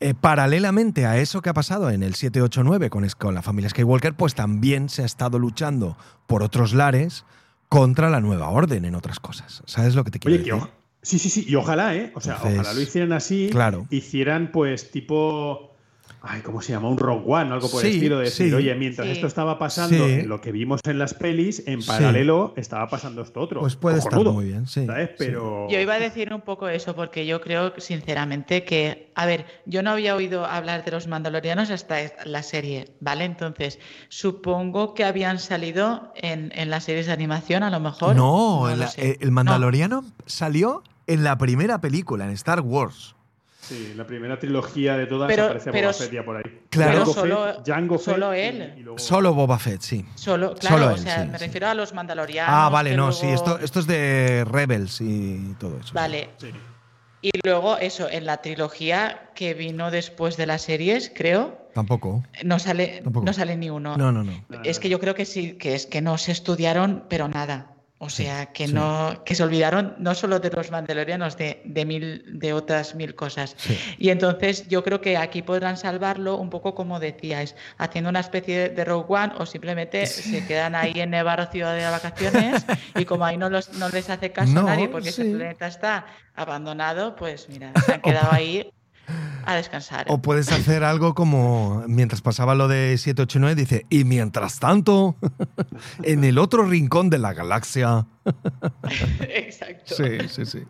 eh, 0.00 0.14
paralelamente 0.14 1.06
a 1.06 1.18
eso 1.18 1.42
que 1.42 1.48
ha 1.50 1.54
pasado 1.54 1.90
en 1.90 2.04
el 2.04 2.14
789 2.14 2.88
con, 2.90 3.34
la 3.34 3.42
familia 3.42 3.68
Skywalker, 3.70 4.14
pues 4.14 4.34
también 4.36 4.88
se 4.88 5.02
ha 5.02 5.06
estado 5.06 5.40
luchando 5.40 5.96
por 6.28 6.44
otros 6.44 6.72
lares 6.72 7.24
contra 7.68 8.08
la 8.08 8.20
nueva 8.20 8.48
orden 8.50 8.84
en 8.84 8.94
otras 8.94 9.18
cosas. 9.18 9.62
¿Sabes 9.66 9.96
lo 9.96 10.04
que 10.04 10.12
te 10.12 10.20
quiero 10.20 10.36
Oye, 10.36 10.44
que 10.44 10.50
decir? 10.52 10.62
oja- 10.62 10.72
sí, 11.02 11.18
sí, 11.18 11.28
sí, 11.30 11.44
y 11.48 11.56
ojalá, 11.56 11.96
¿eh? 11.96 12.12
O 12.14 12.20
sea, 12.20 12.34
Entonces, 12.36 12.60
ojalá 12.60 12.74
lo 12.74 12.80
hicieran 12.80 13.12
así, 13.12 13.48
claro. 13.50 13.86
hicieran 13.90 14.52
pues 14.52 14.92
tipo, 14.92 15.74
ay, 16.22 16.40
¿cómo 16.42 16.60
se 16.62 16.72
llama? 16.72 16.88
Un 16.88 16.98
Rogue 16.98 17.24
One 17.26 17.50
o 17.50 17.54
algo 17.54 17.70
por 17.70 17.80
Sí, 17.80 17.88
el 17.88 17.94
estilo, 17.94 18.18
de 18.18 18.24
decir, 18.24 18.48
sí. 18.48 18.54
oye, 18.54 18.74
mientras 18.74 19.06
Sí. 19.06 19.12
esto 19.12 19.26
estaba 19.26 19.58
pasando, 19.58 20.06
lo 20.26 20.40
que 20.40 20.52
vimos 20.52 20.80
en 20.84 20.98
las 20.98 21.14
pelis, 21.14 21.62
en 21.66 21.82
Sí. 21.82 21.88
paralelo 21.88 22.54
estaba 22.56 22.88
pasando 22.88 23.22
esto 23.22 23.40
otro. 23.40 23.60
Pues 23.60 23.76
puede 23.76 23.98
estar 23.98 24.18
muy 24.24 24.46
bien, 24.46 24.66
sí, 24.66 24.84
¿Sabes? 24.86 25.10
Pero... 25.18 25.68
Yo 25.70 25.78
iba 25.80 25.94
a 25.94 25.98
decir 25.98 26.32
un 26.34 26.40
poco 26.42 26.68
eso 26.68 26.94
porque 26.94 27.26
yo 27.26 27.40
creo 27.40 27.72
sinceramente 27.78 28.64
que, 28.64 29.12
a 29.14 29.26
ver, 29.26 29.46
yo 29.66 29.82
no 29.82 29.90
había 29.90 30.14
oído 30.16 30.44
hablar 30.44 30.84
de 30.84 30.90
los 30.90 31.06
mandalorianos 31.06 31.70
hasta 31.70 31.96
la 32.24 32.42
serie, 32.42 32.92
¿vale? 33.00 33.24
Entonces, 33.24 33.78
supongo 34.08 34.94
que 34.94 35.04
habían 35.04 35.38
salido 35.38 36.12
en, 36.16 36.52
en 36.54 36.70
las 36.70 36.84
series 36.84 37.06
de 37.06 37.12
animación, 37.12 37.62
a 37.62 37.70
lo 37.70 37.80
mejor. 37.80 38.16
No, 38.16 38.68
el, 38.68 38.86
sé. 38.88 39.16
el 39.20 39.30
Mandaloriano 39.30 40.04
salió 40.26 40.82
en 41.06 41.24
la 41.24 41.38
primera 41.38 41.80
película, 41.80 42.24
en 42.24 42.30
Star 42.32 42.60
Wars. 42.60 43.14
Sí, 43.60 43.92
la 43.96 44.06
primera 44.06 44.38
trilogía 44.38 44.96
de 44.96 45.06
todas 45.06 45.28
Pero- 45.28 45.44
aparece 45.46 45.70
pero- 45.72 45.88
Boba 45.88 45.98
Fett 45.98 46.12
ya 46.12 46.24
por 46.24 46.36
ahí. 46.36 46.42
Claro. 46.70 47.04
Solo- 47.06 47.44
Fett, 47.54 47.66
Jango 47.66 47.98
Fett 47.98 48.14
solo 48.14 48.32
él. 48.32 48.74
y 48.76 48.80
luego- 48.80 48.98
Solo 48.98 49.34
Boba 49.34 49.58
Fett, 49.58 49.80
sí. 49.82 50.04
Solo, 50.14 50.54
claro, 50.54 50.76
Solo 50.78 50.86
o 50.88 50.94
él, 50.94 50.98
sea, 51.00 51.22
sí, 51.24 51.28
me 51.30 51.38
sí. 51.38 51.44
refiero 51.46 51.66
a 51.68 51.74
los 51.74 51.92
mandalorianos. 51.92 52.54
Ah, 52.56 52.68
vale, 52.70 52.90
no, 52.90 53.08
luego- 53.08 53.12
sí, 53.12 53.26
esto, 53.26 53.58
esto 53.58 53.80
es 53.80 53.86
de 53.86 54.46
Rebels 54.50 55.00
y 55.00 55.54
todo 55.58 55.78
eso. 55.80 55.92
Vale. 55.92 56.30
Sí. 56.38 56.50
Y 57.20 57.30
luego 57.44 57.76
eso, 57.78 58.08
en 58.08 58.26
la 58.26 58.36
trilogía 58.42 59.30
que 59.34 59.52
vino 59.54 59.90
después 59.90 60.36
de 60.36 60.46
las 60.46 60.62
series, 60.62 61.10
creo, 61.14 61.66
Tampoco. 61.74 62.24
No 62.44 62.58
sale, 62.58 63.00
Tampoco. 63.04 63.26
no 63.26 63.32
sale 63.32 63.56
ni 63.56 63.70
uno. 63.70 63.96
No, 63.96 64.10
no, 64.10 64.24
no. 64.24 64.32
Es 64.64 64.78
que 64.80 64.88
yo 64.88 64.98
creo 64.98 65.14
que 65.14 65.24
sí, 65.24 65.52
que 65.58 65.74
es 65.74 65.86
que 65.86 66.00
no 66.00 66.16
se 66.18 66.32
estudiaron, 66.32 67.04
pero 67.08 67.28
nada. 67.28 67.72
O 68.00 68.08
Sí, 68.08 68.22
sea, 68.24 68.46
que 68.52 68.68
sí. 68.68 68.72
no, 68.72 69.24
que 69.24 69.34
se 69.34 69.42
olvidaron 69.42 69.96
no 69.98 70.14
solo 70.14 70.38
de 70.38 70.50
los 70.50 70.70
mandalorianos, 70.70 71.36
de, 71.36 71.62
de 71.64 71.84
mil, 71.84 72.22
de 72.38 72.52
otras 72.52 72.94
mil 72.94 73.16
cosas. 73.16 73.56
Sí. 73.58 73.76
Y 73.98 74.10
entonces 74.10 74.68
yo 74.68 74.84
creo 74.84 75.00
que 75.00 75.16
aquí 75.16 75.42
podrán 75.42 75.76
salvarlo 75.76 76.36
un 76.36 76.48
poco 76.48 76.76
como 76.76 77.00
decíais, 77.00 77.56
haciendo 77.76 78.08
una 78.10 78.20
especie 78.20 78.68
de 78.68 78.84
Rogue 78.84 79.06
One 79.08 79.32
o 79.38 79.46
simplemente 79.46 80.06
se 80.06 80.46
quedan 80.46 80.76
ahí 80.76 80.92
en 81.00 81.10
Nevarro 81.10 81.46
Ciudad 81.50 81.74
de 81.74 81.84
vacaciones 81.90 82.64
y 82.94 83.04
como 83.04 83.24
ahí 83.24 83.36
no, 83.36 83.50
los, 83.50 83.72
no 83.74 83.88
les 83.88 84.08
hace 84.10 84.30
caso 84.30 84.52
No, 84.52 84.62
nadie 84.62 84.88
porque 84.88 85.08
ese 85.08 85.24
planeta 85.24 85.66
está 85.66 86.06
abandonado, 86.36 87.16
pues 87.16 87.48
mira, 87.48 87.72
se 87.84 87.94
han 87.94 88.00
quedado 88.02 88.28
ahí 88.30 88.70
a 89.44 89.54
descansar. 89.54 90.06
O 90.08 90.20
puedes 90.20 90.50
hacer 90.52 90.84
algo 90.84 91.14
como 91.14 91.84
mientras 91.88 92.20
pasaba 92.20 92.54
lo 92.54 92.68
de 92.68 92.96
789, 92.98 93.54
dice, 93.54 93.86
y 93.90 94.04
mientras 94.04 94.58
tanto, 94.60 95.16
en 96.02 96.24
el 96.24 96.38
otro 96.38 96.64
rincón 96.64 97.10
de 97.10 97.18
la 97.18 97.32
galaxia. 97.34 98.06
Exacto. 99.20 99.94
Sí, 99.96 100.28
sí, 100.28 100.44
sí. 100.46 100.62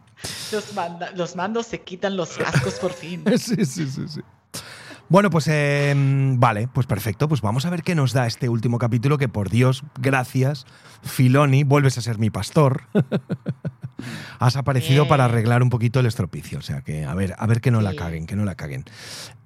Los, 0.52 0.74
manda- 0.74 1.10
los 1.16 1.36
mandos 1.36 1.66
se 1.66 1.80
quitan 1.82 2.16
los 2.16 2.36
cascos 2.36 2.74
por 2.74 2.92
fin. 2.92 3.24
Sí, 3.38 3.64
sí, 3.64 3.88
sí, 3.88 4.08
sí. 4.08 4.20
Bueno, 5.10 5.30
pues 5.30 5.46
eh, 5.48 5.94
vale, 5.96 6.68
pues 6.68 6.86
perfecto. 6.86 7.28
Pues 7.28 7.40
vamos 7.40 7.64
a 7.64 7.70
ver 7.70 7.82
qué 7.82 7.94
nos 7.94 8.12
da 8.12 8.26
este 8.26 8.48
último 8.50 8.78
capítulo, 8.78 9.16
que 9.16 9.26
por 9.28 9.48
Dios, 9.48 9.82
gracias, 9.98 10.66
Filoni, 11.02 11.64
vuelves 11.64 11.96
a 11.96 12.02
ser 12.02 12.18
mi 12.18 12.28
pastor. 12.28 12.82
Has 14.38 14.56
aparecido 14.56 15.04
Bien. 15.04 15.08
para 15.08 15.24
arreglar 15.24 15.62
un 15.62 15.70
poquito 15.70 16.00
el 16.00 16.06
estropicio. 16.06 16.58
O 16.58 16.62
sea 16.62 16.82
que, 16.82 17.04
a 17.04 17.14
ver, 17.14 17.34
a 17.38 17.46
ver 17.46 17.60
que 17.60 17.70
no 17.70 17.80
la 17.80 17.94
caguen, 17.94 18.26
que 18.26 18.36
no 18.36 18.44
la 18.44 18.54
caguen. 18.54 18.84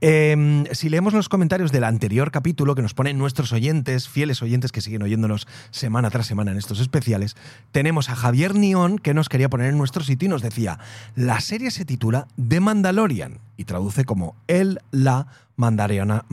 Eh, 0.00 0.64
si 0.72 0.88
leemos 0.88 1.14
los 1.14 1.28
comentarios 1.28 1.72
del 1.72 1.84
anterior 1.84 2.30
capítulo 2.30 2.74
que 2.74 2.82
nos 2.82 2.92
ponen 2.92 3.18
nuestros 3.18 3.52
oyentes, 3.52 4.08
fieles 4.08 4.42
oyentes 4.42 4.72
que 4.72 4.80
siguen 4.80 5.02
oyéndonos 5.02 5.46
semana 5.70 6.10
tras 6.10 6.26
semana 6.26 6.50
en 6.50 6.58
estos 6.58 6.80
especiales, 6.80 7.36
tenemos 7.70 8.10
a 8.10 8.16
Javier 8.16 8.54
Nión 8.54 8.98
que 8.98 9.14
nos 9.14 9.28
quería 9.28 9.48
poner 9.48 9.68
en 9.68 9.78
nuestro 9.78 10.02
sitio 10.02 10.26
y 10.26 10.30
nos 10.30 10.42
decía, 10.42 10.78
la 11.14 11.40
serie 11.40 11.70
se 11.70 11.84
titula 11.84 12.26
The 12.48 12.60
Mandalorian 12.60 13.38
y 13.56 13.64
traduce 13.64 14.04
como 14.04 14.34
el, 14.48 14.80
la, 14.90 15.28
mandaloriano, 15.56 16.24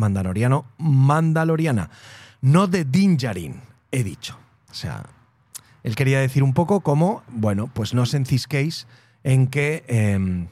mandaloriana, 0.78 1.90
no 2.42 2.68
de 2.68 2.86
Dinjarin, 2.86 3.62
he 3.92 4.04
dicho. 4.04 4.38
O 4.72 4.74
sea, 4.74 5.04
él 5.84 5.96
quería 5.96 6.20
decir 6.20 6.44
un 6.44 6.54
poco 6.54 6.82
como, 6.82 7.24
bueno, 7.30 7.70
pues 7.74 7.94
no 7.94 8.04
os 8.04 8.14
encisquéis 8.14 8.88
en 9.24 9.48
que 9.48 9.84
em, 9.88 10.48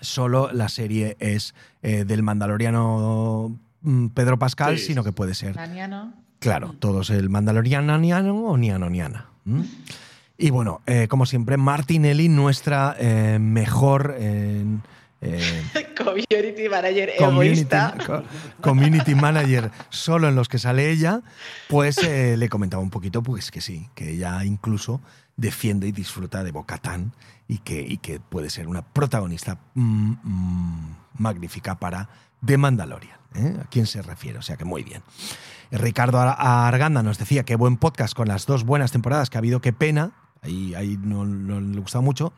solo 0.00 0.50
la 0.52 0.68
serie 0.68 1.16
es 1.20 1.54
eh, 1.82 2.04
del 2.04 2.22
mandaloriano 2.22 3.56
mm, 3.82 4.08
Pedro 4.08 4.38
Pascal, 4.38 4.78
Sí, 4.78 4.86
sino 4.86 5.04
que 5.04 5.12
puede 5.12 5.34
ser, 5.34 5.56
Naniano. 5.56 6.12
claro, 6.38 6.74
todos 6.78 7.10
el 7.10 7.28
mandaloriano 7.30 7.98
niano 7.98 8.44
o 8.44 8.56
niano 8.56 8.90
niana. 8.90 9.26
Y 10.36 10.50
bueno, 10.50 10.80
eh, 10.86 11.06
como 11.08 11.26
siempre, 11.26 11.56
Martinelli, 11.56 12.28
nuestra 12.28 12.96
eh, 12.98 13.38
mejor... 13.40 14.16
eh, 15.24 15.86
Community 15.96 16.68
manager 16.68 17.10
community, 17.18 17.60
egoísta. 17.60 17.94
co- 18.06 18.22
community 18.60 19.14
manager 19.14 19.70
solo 19.90 20.28
en 20.28 20.34
los 20.34 20.48
que 20.48 20.58
sale 20.58 20.90
ella, 20.90 21.22
pues 21.68 21.98
eh, 21.98 22.36
le 22.36 22.48
comentaba 22.48 22.82
un 22.82 22.90
poquito 22.90 23.22
pues 23.22 23.50
que 23.50 23.60
sí, 23.60 23.88
que 23.94 24.10
ella 24.10 24.44
incluso 24.44 25.00
defiende 25.36 25.88
y 25.88 25.92
disfruta 25.92 26.44
de 26.44 26.52
Bocatán 26.52 27.12
y 27.48 27.58
que, 27.58 27.80
y 27.82 27.96
que 27.98 28.20
puede 28.20 28.50
ser 28.50 28.68
una 28.68 28.82
protagonista 28.82 29.58
mm, 29.74 30.12
mm, 30.22 30.96
magnífica 31.18 31.74
para 31.76 32.08
The 32.44 32.56
Mandalorian. 32.58 33.18
¿eh? 33.34 33.56
¿A 33.60 33.64
quién 33.68 33.86
se 33.86 34.00
refiere? 34.02 34.38
O 34.38 34.42
sea 34.42 34.56
que 34.56 34.64
muy 34.64 34.82
bien. 34.84 35.02
Ricardo 35.72 36.20
Ar- 36.20 36.36
Arganda 36.38 37.02
nos 37.02 37.18
decía 37.18 37.42
que 37.44 37.56
buen 37.56 37.76
podcast 37.78 38.14
con 38.14 38.28
las 38.28 38.46
dos 38.46 38.64
buenas 38.64 38.92
temporadas 38.92 39.28
que 39.30 39.38
ha 39.38 39.40
habido, 39.40 39.60
qué 39.60 39.72
pena. 39.72 40.12
Ahí, 40.42 40.74
ahí 40.74 40.98
no, 41.02 41.24
no 41.24 41.60
le 41.60 41.80
gustaba 41.80 42.02
mucho. 42.02 42.32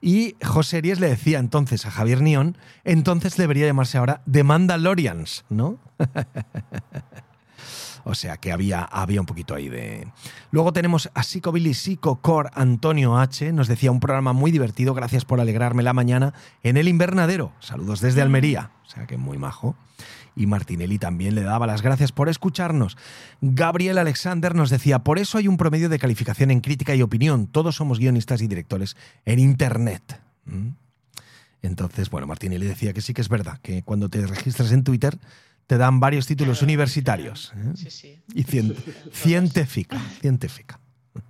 Y 0.00 0.36
José 0.44 0.80
Ries 0.80 1.00
le 1.00 1.08
decía 1.08 1.38
entonces 1.38 1.84
a 1.86 1.90
Javier 1.90 2.22
Nión, 2.22 2.56
entonces 2.84 3.36
debería 3.36 3.66
llamarse 3.66 3.98
ahora 3.98 4.22
The 4.30 4.44
Mandalorians, 4.44 5.44
¿no? 5.48 5.78
o 8.04 8.14
sea 8.14 8.36
que 8.36 8.52
había, 8.52 8.82
había 8.82 9.20
un 9.20 9.26
poquito 9.26 9.54
ahí 9.54 9.68
de... 9.68 10.06
Luego 10.52 10.72
tenemos 10.72 11.10
a 11.14 11.22
Psico 11.24 11.50
Billy 11.50 11.74
Psico 11.74 12.20
Cor 12.20 12.50
Antonio 12.54 13.18
H. 13.18 13.52
Nos 13.52 13.66
decía 13.66 13.90
un 13.90 14.00
programa 14.00 14.32
muy 14.32 14.52
divertido, 14.52 14.94
gracias 14.94 15.24
por 15.24 15.40
alegrarme 15.40 15.82
la 15.82 15.92
mañana 15.92 16.32
en 16.62 16.76
el 16.76 16.86
invernadero. 16.86 17.52
Saludos 17.58 18.00
desde 18.00 18.22
Almería. 18.22 18.70
O 18.86 18.90
sea 18.90 19.06
que 19.06 19.16
muy 19.16 19.36
majo. 19.36 19.74
Y 20.38 20.46
Martinelli 20.46 20.98
también 20.98 21.34
le 21.34 21.42
daba 21.42 21.66
las 21.66 21.82
gracias 21.82 22.12
por 22.12 22.28
escucharnos. 22.28 22.96
Gabriel 23.40 23.98
Alexander 23.98 24.54
nos 24.54 24.70
decía, 24.70 25.00
por 25.00 25.18
eso 25.18 25.36
hay 25.36 25.48
un 25.48 25.56
promedio 25.56 25.88
de 25.88 25.98
calificación 25.98 26.50
en 26.52 26.60
crítica 26.60 26.94
y 26.94 27.02
opinión. 27.02 27.46
Todos 27.48 27.74
somos 27.76 27.98
guionistas 27.98 28.40
y 28.40 28.46
directores 28.46 28.96
en 29.24 29.40
Internet. 29.40 30.20
¿Mm? 30.46 30.68
Entonces, 31.62 32.08
bueno, 32.08 32.28
Martinelli 32.28 32.66
decía 32.66 32.92
que 32.92 33.00
sí 33.00 33.12
que 33.12 33.20
es 33.20 33.28
verdad, 33.28 33.58
que 33.62 33.82
cuando 33.82 34.08
te 34.08 34.24
registras 34.26 34.70
en 34.70 34.84
Twitter 34.84 35.18
te 35.66 35.76
dan 35.76 35.98
varios 36.00 36.26
títulos 36.26 36.58
Claro, 36.58 36.66
universitarios. 36.68 37.52
¿eh? 37.56 37.72
Sí, 37.74 37.90
sí. 37.90 38.18
Y 38.32 38.44
cien- 38.44 38.76
científica, 39.12 40.00
científica. 40.20 40.78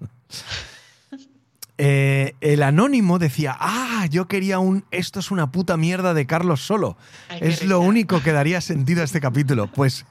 Eh, 1.81 2.35
el 2.41 2.65
anónimo 2.65 3.21
decía, 3.21 3.57
ah, 3.59 3.88
yo 4.09 4.29
quería 4.29 4.59
un, 4.59 4.85
esto 4.91 5.21
es 5.21 5.31
una 5.31 5.51
puta 5.51 5.77
mierda 5.77 6.15
de 6.15 6.27
Carlos 6.27 6.61
Solo. 6.61 6.97
Ay, 7.29 7.41
es 7.43 7.65
lo 7.65 7.81
único 7.81 8.23
que 8.23 8.33
daría 8.33 8.61
sentido 8.61 9.03
a 9.03 9.05
este 9.05 9.21
capítulo. 9.21 9.69
Pues, 9.69 10.07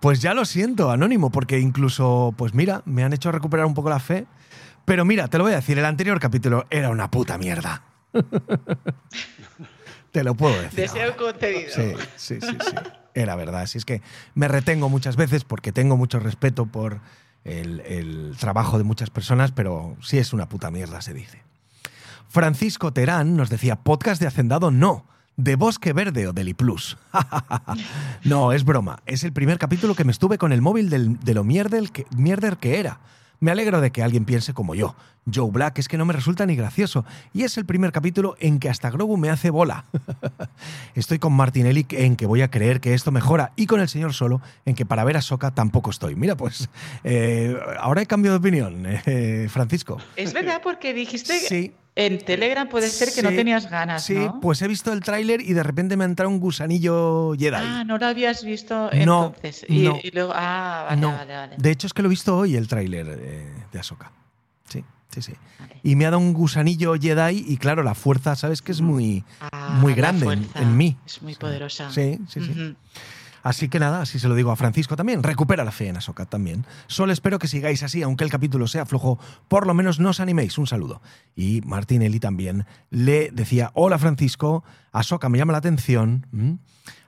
pues 0.00 0.20
ya 0.20 0.34
lo 0.34 0.44
siento, 0.44 0.90
anónimo, 0.90 1.30
porque 1.30 1.58
incluso, 1.58 2.34
pues 2.36 2.54
mira, 2.54 2.82
me 2.84 3.04
han 3.04 3.12
hecho 3.12 3.32
recuperar 3.32 3.66
un 3.66 3.74
poco 3.74 3.90
la 3.90 4.00
fe. 4.00 4.26
Pero 4.84 5.04
mira, 5.04 5.28
te 5.28 5.38
lo 5.38 5.44
voy 5.44 5.52
a 5.52 5.56
decir, 5.56 5.78
el 5.78 5.84
anterior 5.84 6.20
capítulo 6.20 6.66
era 6.70 6.90
una 6.90 7.10
puta 7.10 7.38
mierda. 7.38 7.82
te 10.12 10.22
lo 10.22 10.34
puedo 10.34 10.60
decir. 10.62 10.80
Deseo 10.80 11.16
concedido. 11.16 11.72
Sí, 11.74 11.92
sí, 12.16 12.38
sí, 12.40 12.56
sí. 12.60 12.76
Era 13.14 13.34
verdad. 13.34 13.62
Así 13.62 13.78
es 13.78 13.84
que 13.84 14.02
me 14.34 14.46
retengo 14.46 14.88
muchas 14.88 15.16
veces 15.16 15.44
porque 15.44 15.72
tengo 15.72 15.96
mucho 15.96 16.20
respeto 16.20 16.66
por 16.66 17.00
el, 17.44 17.80
el 17.80 18.36
trabajo 18.38 18.78
de 18.78 18.84
muchas 18.84 19.10
personas, 19.10 19.52
pero 19.52 19.96
sí 20.02 20.18
es 20.18 20.32
una 20.32 20.48
puta 20.48 20.70
mierda, 20.70 21.00
se 21.00 21.14
dice. 21.14 21.42
Francisco 22.36 22.92
Terán 22.92 23.34
nos 23.34 23.48
decía, 23.48 23.76
podcast 23.76 24.20
de 24.20 24.26
Hacendado 24.26 24.70
no, 24.70 25.06
de 25.38 25.56
Bosque 25.56 25.94
Verde 25.94 26.28
o 26.28 26.34
del 26.34 26.54
Plus. 26.54 26.98
no, 28.24 28.52
es 28.52 28.62
broma. 28.62 28.98
Es 29.06 29.24
el 29.24 29.32
primer 29.32 29.56
capítulo 29.58 29.94
que 29.94 30.04
me 30.04 30.12
estuve 30.12 30.36
con 30.36 30.52
el 30.52 30.60
móvil 30.60 30.90
del- 30.90 31.18
de 31.20 31.32
lo 31.32 31.44
mierder 31.44 31.88
que, 31.88 32.04
mierder 32.14 32.58
que 32.58 32.78
era. 32.78 33.00
Me 33.40 33.50
alegro 33.50 33.80
de 33.80 33.90
que 33.90 34.02
alguien 34.02 34.26
piense 34.26 34.52
como 34.52 34.74
yo. 34.74 34.94
Joe 35.34 35.50
Black 35.50 35.78
es 35.78 35.88
que 35.88 35.96
no 35.96 36.04
me 36.04 36.12
resulta 36.12 36.44
ni 36.44 36.56
gracioso. 36.56 37.06
Y 37.32 37.44
es 37.44 37.56
el 37.56 37.64
primer 37.64 37.90
capítulo 37.90 38.36
en 38.38 38.58
que 38.58 38.68
hasta 38.68 38.90
Grogu 38.90 39.16
me 39.16 39.30
hace 39.30 39.48
bola. 39.48 39.86
estoy 40.94 41.18
con 41.18 41.32
Martinelli 41.32 41.86
en 41.88 42.16
que 42.16 42.26
voy 42.26 42.42
a 42.42 42.50
creer 42.50 42.82
que 42.82 42.92
esto 42.92 43.12
mejora. 43.12 43.52
Y 43.56 43.64
con 43.64 43.80
el 43.80 43.88
señor 43.88 44.12
Solo 44.12 44.42
en 44.66 44.74
que 44.74 44.84
para 44.84 45.04
ver 45.04 45.16
a 45.16 45.22
Soca 45.22 45.52
tampoco 45.54 45.88
estoy. 45.88 46.16
Mira, 46.16 46.36
pues 46.36 46.68
eh, 47.02 47.56
ahora 47.80 48.02
he 48.02 48.06
cambiado 48.06 48.38
de 48.38 48.46
opinión, 48.46 48.82
eh, 49.06 49.48
Francisco. 49.50 49.96
Es 50.16 50.34
verdad, 50.34 50.60
porque 50.62 50.92
dijiste 50.92 51.38
Sí. 51.40 51.72
En 51.96 52.18
Telegram 52.18 52.68
puede 52.68 52.88
ser 52.88 53.08
que 53.14 53.22
no 53.22 53.30
tenías 53.30 53.68
ganas, 53.70 54.04
Sí, 54.04 54.14
¿no? 54.14 54.38
pues 54.40 54.60
he 54.62 54.68
visto 54.68 54.92
el 54.92 55.00
tráiler 55.00 55.40
y 55.40 55.54
de 55.54 55.62
repente 55.62 55.96
me 55.96 56.04
ha 56.04 56.06
entrado 56.06 56.30
un 56.30 56.38
gusanillo 56.38 57.32
Jedi. 57.38 57.56
Ah, 57.58 57.84
no 57.84 57.96
lo 57.98 58.06
habías 58.06 58.44
visto 58.44 58.90
No, 59.06 59.26
entonces. 59.34 59.64
Y, 59.68 59.78
no. 59.80 59.98
y 60.02 60.10
luego, 60.10 60.32
ah, 60.36 60.84
vale, 60.90 61.00
no, 61.00 61.12
vale, 61.12 61.34
vale. 61.34 61.56
de 61.58 61.70
hecho 61.70 61.86
es 61.86 61.92
que 61.94 62.02
lo 62.02 62.08
he 62.08 62.10
visto 62.10 62.36
hoy 62.36 62.54
el 62.54 62.68
tráiler 62.68 63.06
eh, 63.18 63.52
de 63.72 63.78
Ahsoka. 63.78 64.12
Sí, 64.68 64.84
sí, 65.12 65.22
sí. 65.22 65.32
Vale. 65.58 65.76
Y 65.82 65.96
me 65.96 66.04
ha 66.04 66.10
dado 66.10 66.20
un 66.20 66.34
gusanillo 66.34 66.94
Jedi 67.00 67.44
y 67.48 67.56
claro, 67.56 67.82
la 67.82 67.94
fuerza, 67.94 68.36
¿sabes? 68.36 68.60
Que 68.60 68.72
es 68.72 68.80
muy... 68.82 69.24
Ah, 69.40 69.78
muy 69.80 69.94
grande 69.94 70.38
en- 70.54 70.76
mí. 70.76 70.96
Es 71.06 71.22
muy 71.22 71.34
poderosa. 71.34 71.90
Sí, 71.90 72.18
sí, 72.28 72.40
sí. 72.40 72.76
Así 73.46 73.68
que 73.68 73.78
nada, 73.78 74.00
así 74.00 74.18
se 74.18 74.26
lo 74.26 74.34
digo 74.34 74.50
a 74.50 74.56
Francisco 74.56 74.96
también. 74.96 75.22
Recupera 75.22 75.62
la 75.62 75.70
fe 75.70 75.86
en 75.86 75.96
Ahsoka 75.96 76.26
también. 76.26 76.66
Solo 76.88 77.12
espero 77.12 77.38
que 77.38 77.46
sigáis 77.46 77.84
así, 77.84 78.02
aunque 78.02 78.24
el 78.24 78.30
capítulo 78.30 78.66
sea 78.66 78.86
flojo, 78.86 79.20
por 79.46 79.68
lo 79.68 79.72
menos 79.72 80.00
no 80.00 80.10
os 80.10 80.18
animéis. 80.18 80.58
Un 80.58 80.66
saludo. 80.66 81.00
Y 81.36 81.60
Martinelli 81.64 82.18
también 82.18 82.66
le 82.90 83.30
decía, 83.30 83.70
hola 83.74 84.00
Francisco, 84.00 84.64
Ahsoka 84.90 85.28
me 85.28 85.38
llama 85.38 85.52
la 85.52 85.58
atención. 85.58 86.58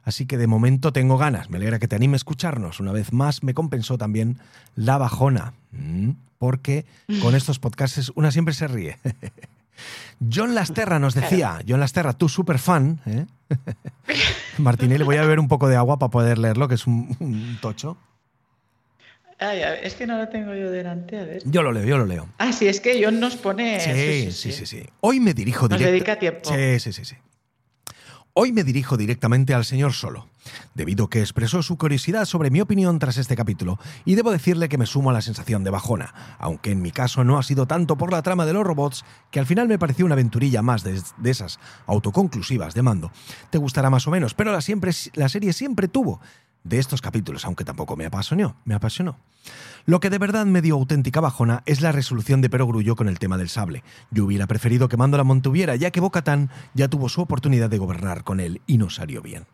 Así 0.05 0.27
que 0.27 0.39
de 0.39 0.47
momento 0.47 0.93
tengo 0.93 1.19
ganas. 1.19 1.51
Me 1.51 1.57
alegra 1.57 1.81
que 1.81 1.89
te 1.89 1.97
anime 1.97 2.15
a 2.15 2.19
escucharnos. 2.19 2.79
Una 2.79 2.93
vez 2.93 3.13
más 3.13 3.43
me 3.43 3.53
compensó 3.53 3.99
también 3.99 4.39
la 4.77 4.97
bajona. 4.97 5.55
Porque 6.39 6.87
con 7.21 7.35
estos 7.35 7.59
podcasts 7.59 8.13
una 8.15 8.31
siempre 8.31 8.55
se 8.55 8.69
ríe. 8.69 8.97
John 10.33 10.55
Lasterra 10.55 11.01
nos 11.01 11.15
decía, 11.15 11.59
John 11.67 11.81
Lasterra, 11.81 12.13
tú 12.13 12.29
súper 12.29 12.59
fan, 12.59 13.01
¿eh? 13.07 13.27
Martinelli, 14.59 15.05
voy 15.05 15.17
a 15.17 15.23
beber 15.23 15.41
un 15.41 15.49
poco 15.49 15.69
de 15.69 15.77
agua 15.77 15.99
para 15.99 16.11
poder 16.11 16.39
leerlo, 16.39 16.69
que 16.69 16.75
es 16.75 16.87
un, 16.87 17.17
un 17.21 17.59
tocho. 17.61 17.97
Ay, 19.41 19.63
a 19.63 19.71
ver, 19.71 19.85
es 19.85 19.95
que 19.95 20.07
no 20.07 20.19
lo 20.19 20.29
tengo 20.29 20.53
yo 20.55 20.71
delante, 20.71 21.17
a 21.19 21.25
ver. 21.25 21.43
Yo 21.45 21.63
lo 21.63 21.71
leo, 21.71 21.85
yo 21.85 21.97
lo 21.97 22.07
leo. 22.07 22.29
Ah, 22.39 22.53
sí, 22.53 22.67
es 22.67 22.81
que 22.81 23.01
John 23.03 23.21
nos 23.21 23.37
pone. 23.37 23.79
Sí, 23.81 24.33
sí, 24.33 24.53
sí, 24.53 24.67
sí. 24.67 24.83
Hoy 25.01 25.21
me 25.21 25.33
dirijo 25.33 25.69
Nos 25.69 25.79
directa- 25.79 25.93
dedica 25.93 26.19
tiempo. 26.19 26.51
Sí, 26.53 26.81
sí, 26.81 26.93
sí, 26.93 27.05
sí. 27.05 27.15
Hoy 28.35 28.53
me 28.53 28.65
dirijo 28.65 28.97
directamente 28.97 29.55
al 29.55 29.65
señor 29.65 29.93
Solo. 29.93 30.29
Debido 30.75 31.09
que 31.09 31.21
expresó 31.21 31.63
su 31.63 31.77
curiosidad 31.77 32.25
sobre 32.25 32.51
mi 32.51 32.61
opinión 32.61 32.99
tras 32.99 33.17
este 33.17 33.37
capítulo, 33.37 33.79
y 34.05 34.15
debo 34.15 34.31
decirle 34.31 34.69
que 34.69 34.79
me 34.79 34.87
sumo 34.87 35.11
a 35.11 35.13
la 35.13 35.23
sensación 35.23 35.65
de 35.65 35.71
bajona, 35.71 36.15
aunque 36.39 36.71
en 36.71 36.83
mi 36.83 36.91
caso 36.91 37.25
no 37.25 37.39
ha 37.39 37.43
sido 37.43 37.67
tanto 37.67 37.97
por 37.97 38.13
la 38.13 38.23
trama 38.23 38.47
de 38.47 38.53
los 38.53 38.65
robots, 38.65 39.05
que 39.31 39.41
al 39.41 39.47
final 39.47 39.69
me 39.69 39.79
pareció 39.79 40.05
una 40.05 40.15
aventurilla 40.15 40.63
más 40.63 40.83
de, 40.83 41.01
de 41.17 41.31
esas 41.31 41.59
autoconclusivas 41.87 42.75
de 42.75 42.83
mando. 42.83 43.11
Te 43.51 43.59
gustará 43.59 43.91
más 43.91 44.07
o 44.07 44.11
menos, 44.11 44.35
pero 44.35 44.53
la, 44.53 44.61
siempre, 44.61 44.93
la 45.15 45.29
serie 45.29 45.53
siempre 45.53 45.89
tuvo 45.89 46.21
de 46.65 46.79
estos 46.79 47.01
capítulos, 47.01 47.45
aunque 47.45 47.65
tampoco 47.65 47.97
me 47.97 48.07
apasionó, 48.07 48.57
me 48.65 48.75
apasionó. 48.75 49.19
Lo 49.87 50.01
que 50.01 50.11
de 50.11 50.19
verdad 50.19 50.45
me 50.45 50.61
dio 50.61 50.75
auténtica 50.75 51.21
bajona 51.21 51.63
es 51.65 51.81
la 51.81 51.93
resolución 51.93 52.41
de 52.41 52.51
Perogrullo 52.51 52.95
con 52.95 53.09
el 53.09 53.19
tema 53.19 53.39
del 53.39 53.49
sable. 53.49 53.83
Yo 54.11 54.25
hubiera 54.25 54.47
preferido 54.47 54.89
que 54.89 54.97
Mando 54.97 55.17
la 55.17 55.25
mantuviera, 55.25 55.77
ya 55.77 55.91
que 55.91 56.01
Bocatán 56.01 56.51
ya 56.75 56.89
tuvo 56.89 57.09
su 57.09 57.23
oportunidad 57.23 57.71
de 57.71 57.79
gobernar 57.79 58.25
con 58.25 58.41
él 58.41 58.61
y 58.67 58.79
no 58.79 58.91
salió 58.91 59.23
bien. 59.23 59.47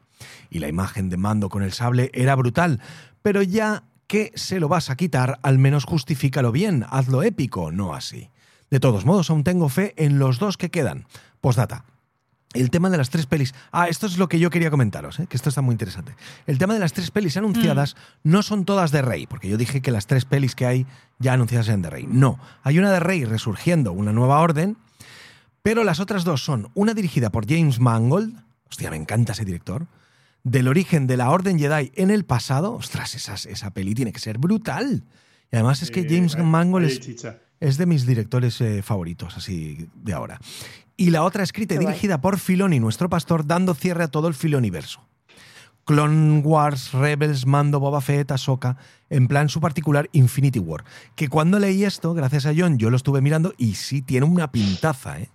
Y 0.51 0.59
la 0.59 0.69
imagen 0.69 1.09
de 1.09 1.17
Mando 1.17 1.49
con 1.49 1.63
el 1.63 1.73
sable 1.73 2.11
era 2.15 2.35
brutal, 2.35 2.81
pero 3.23 3.43
ya 3.43 3.85
que 4.07 4.33
se 4.35 4.61
lo 4.61 4.69
vas 4.69 4.91
a 4.91 4.97
quitar, 4.97 5.39
al 5.43 5.59
menos 5.59 5.85
justifícalo 5.85 6.53
bien, 6.53 6.85
hazlo 6.91 7.23
épico, 7.23 7.71
no 7.71 7.95
así. 7.95 8.31
De 8.71 8.81
todos 8.81 9.05
modos, 9.05 9.31
aún 9.31 9.45
tengo 9.45 9.69
fe 9.69 9.95
en 9.97 10.19
los 10.19 10.39
dos 10.39 10.57
que 10.57 10.71
quedan. 10.71 11.07
Postdata. 11.41 11.85
El 12.55 12.71
tema 12.71 12.89
de 12.89 12.97
las 12.97 13.11
tres 13.11 13.27
pelis. 13.27 13.55
Ah, 13.73 13.89
esto 13.89 14.07
es 14.07 14.17
lo 14.17 14.29
que 14.29 14.39
yo 14.39 14.49
quería 14.49 14.71
comentaros, 14.71 15.19
¿eh? 15.19 15.27
que 15.29 15.37
esto 15.37 15.49
está 15.49 15.61
muy 15.61 15.73
interesante. 15.73 16.15
El 16.47 16.59
tema 16.59 16.75
de 16.75 16.81
las 16.81 16.93
tres 16.93 17.11
pelis 17.11 17.37
anunciadas 17.37 17.97
no 18.23 18.43
son 18.43 18.65
todas 18.65 18.93
de 18.93 19.03
Rey, 19.03 19.27
porque 19.27 19.49
yo 19.49 19.57
dije 19.57 19.83
que 19.83 19.91
las 19.91 20.07
tres 20.07 20.25
pelis 20.25 20.55
que 20.55 20.67
hay 20.67 20.87
ya 21.19 21.33
anunciadas 21.33 21.69
eran 21.69 21.83
de 21.83 21.91
Rey. 21.91 22.07
No, 22.09 22.39
hay 22.63 22.79
una 22.79 22.93
de 22.93 23.01
Rey 23.01 23.25
resurgiendo, 23.25 23.93
una 23.93 24.13
nueva 24.13 24.41
orden, 24.41 24.77
pero 25.63 25.83
las 25.83 25.99
otras 25.99 26.25
dos 26.25 26.45
son 26.45 26.71
una 26.75 26.95
dirigida 26.95 27.31
por 27.31 27.49
James 27.49 27.81
Mangold, 27.81 28.37
hostia, 28.71 28.91
me 28.91 28.97
encanta 28.97 29.33
ese 29.33 29.45
director, 29.45 29.87
del 30.45 30.69
origen 30.69 31.07
de 31.07 31.17
la 31.17 31.31
Orden 31.31 31.59
Jedi 31.59 31.91
en 31.97 32.11
el 32.11 32.25
pasado. 32.25 32.75
Ostras, 32.75 33.15
esa, 33.15 33.35
esa 33.35 33.71
peli 33.71 33.95
tiene 33.95 34.13
que 34.13 34.21
ser 34.21 34.39
brutal. 34.39 35.03
Y 35.51 35.57
además 35.57 35.83
es 35.83 35.91
que 35.91 36.07
James 36.09 36.37
Mangold 36.37 36.87
hay 36.87 36.93
es, 36.93 37.01
chicha. 37.01 37.39
es 37.61 37.79
de 37.79 37.87
mis 37.87 38.07
directores 38.07 38.61
eh, 38.61 38.83
favoritos, 38.83 39.37
así 39.37 39.89
de 39.95 40.13
ahora. 40.13 40.39
Y 40.97 41.11
la 41.11 41.25
otra 41.25 41.43
escrita 41.43 41.75
y 41.75 41.79
dirigida 41.79 42.21
por 42.21 42.39
Filoni, 42.39 42.79
nuestro 42.81 43.09
pastor, 43.09 43.47
dando 43.47 43.75
cierre 43.75 44.05
a 44.05 44.09
todo 44.09 44.29
el 44.29 44.35
Filoniverso. 44.35 45.01
Clone 45.85 46.41
Wars, 46.41 46.93
Rebels, 46.93 47.47
Mando, 47.47 47.79
Boba 47.79 48.01
Fett, 48.01 48.31
Ahsoka, 48.31 48.77
en 49.11 49.29
plan 49.29 49.49
su 49.49 49.61
particular 49.61 50.09
Infinity 50.13 50.59
War. 50.59 50.85
Que 51.15 51.29
cuando 51.29 51.59
leí 51.59 51.85
esto, 51.85 52.15
gracias 52.15 52.47
a 52.47 52.53
John, 52.57 52.79
yo 52.79 52.89
lo 52.91 52.97
estuve 52.97 53.21
mirando 53.21 53.53
y 53.59 53.75
sí, 53.75 54.01
tiene 54.01 54.25
una 54.25 54.51
pintaza, 54.51 55.21
¿eh? 55.21 55.29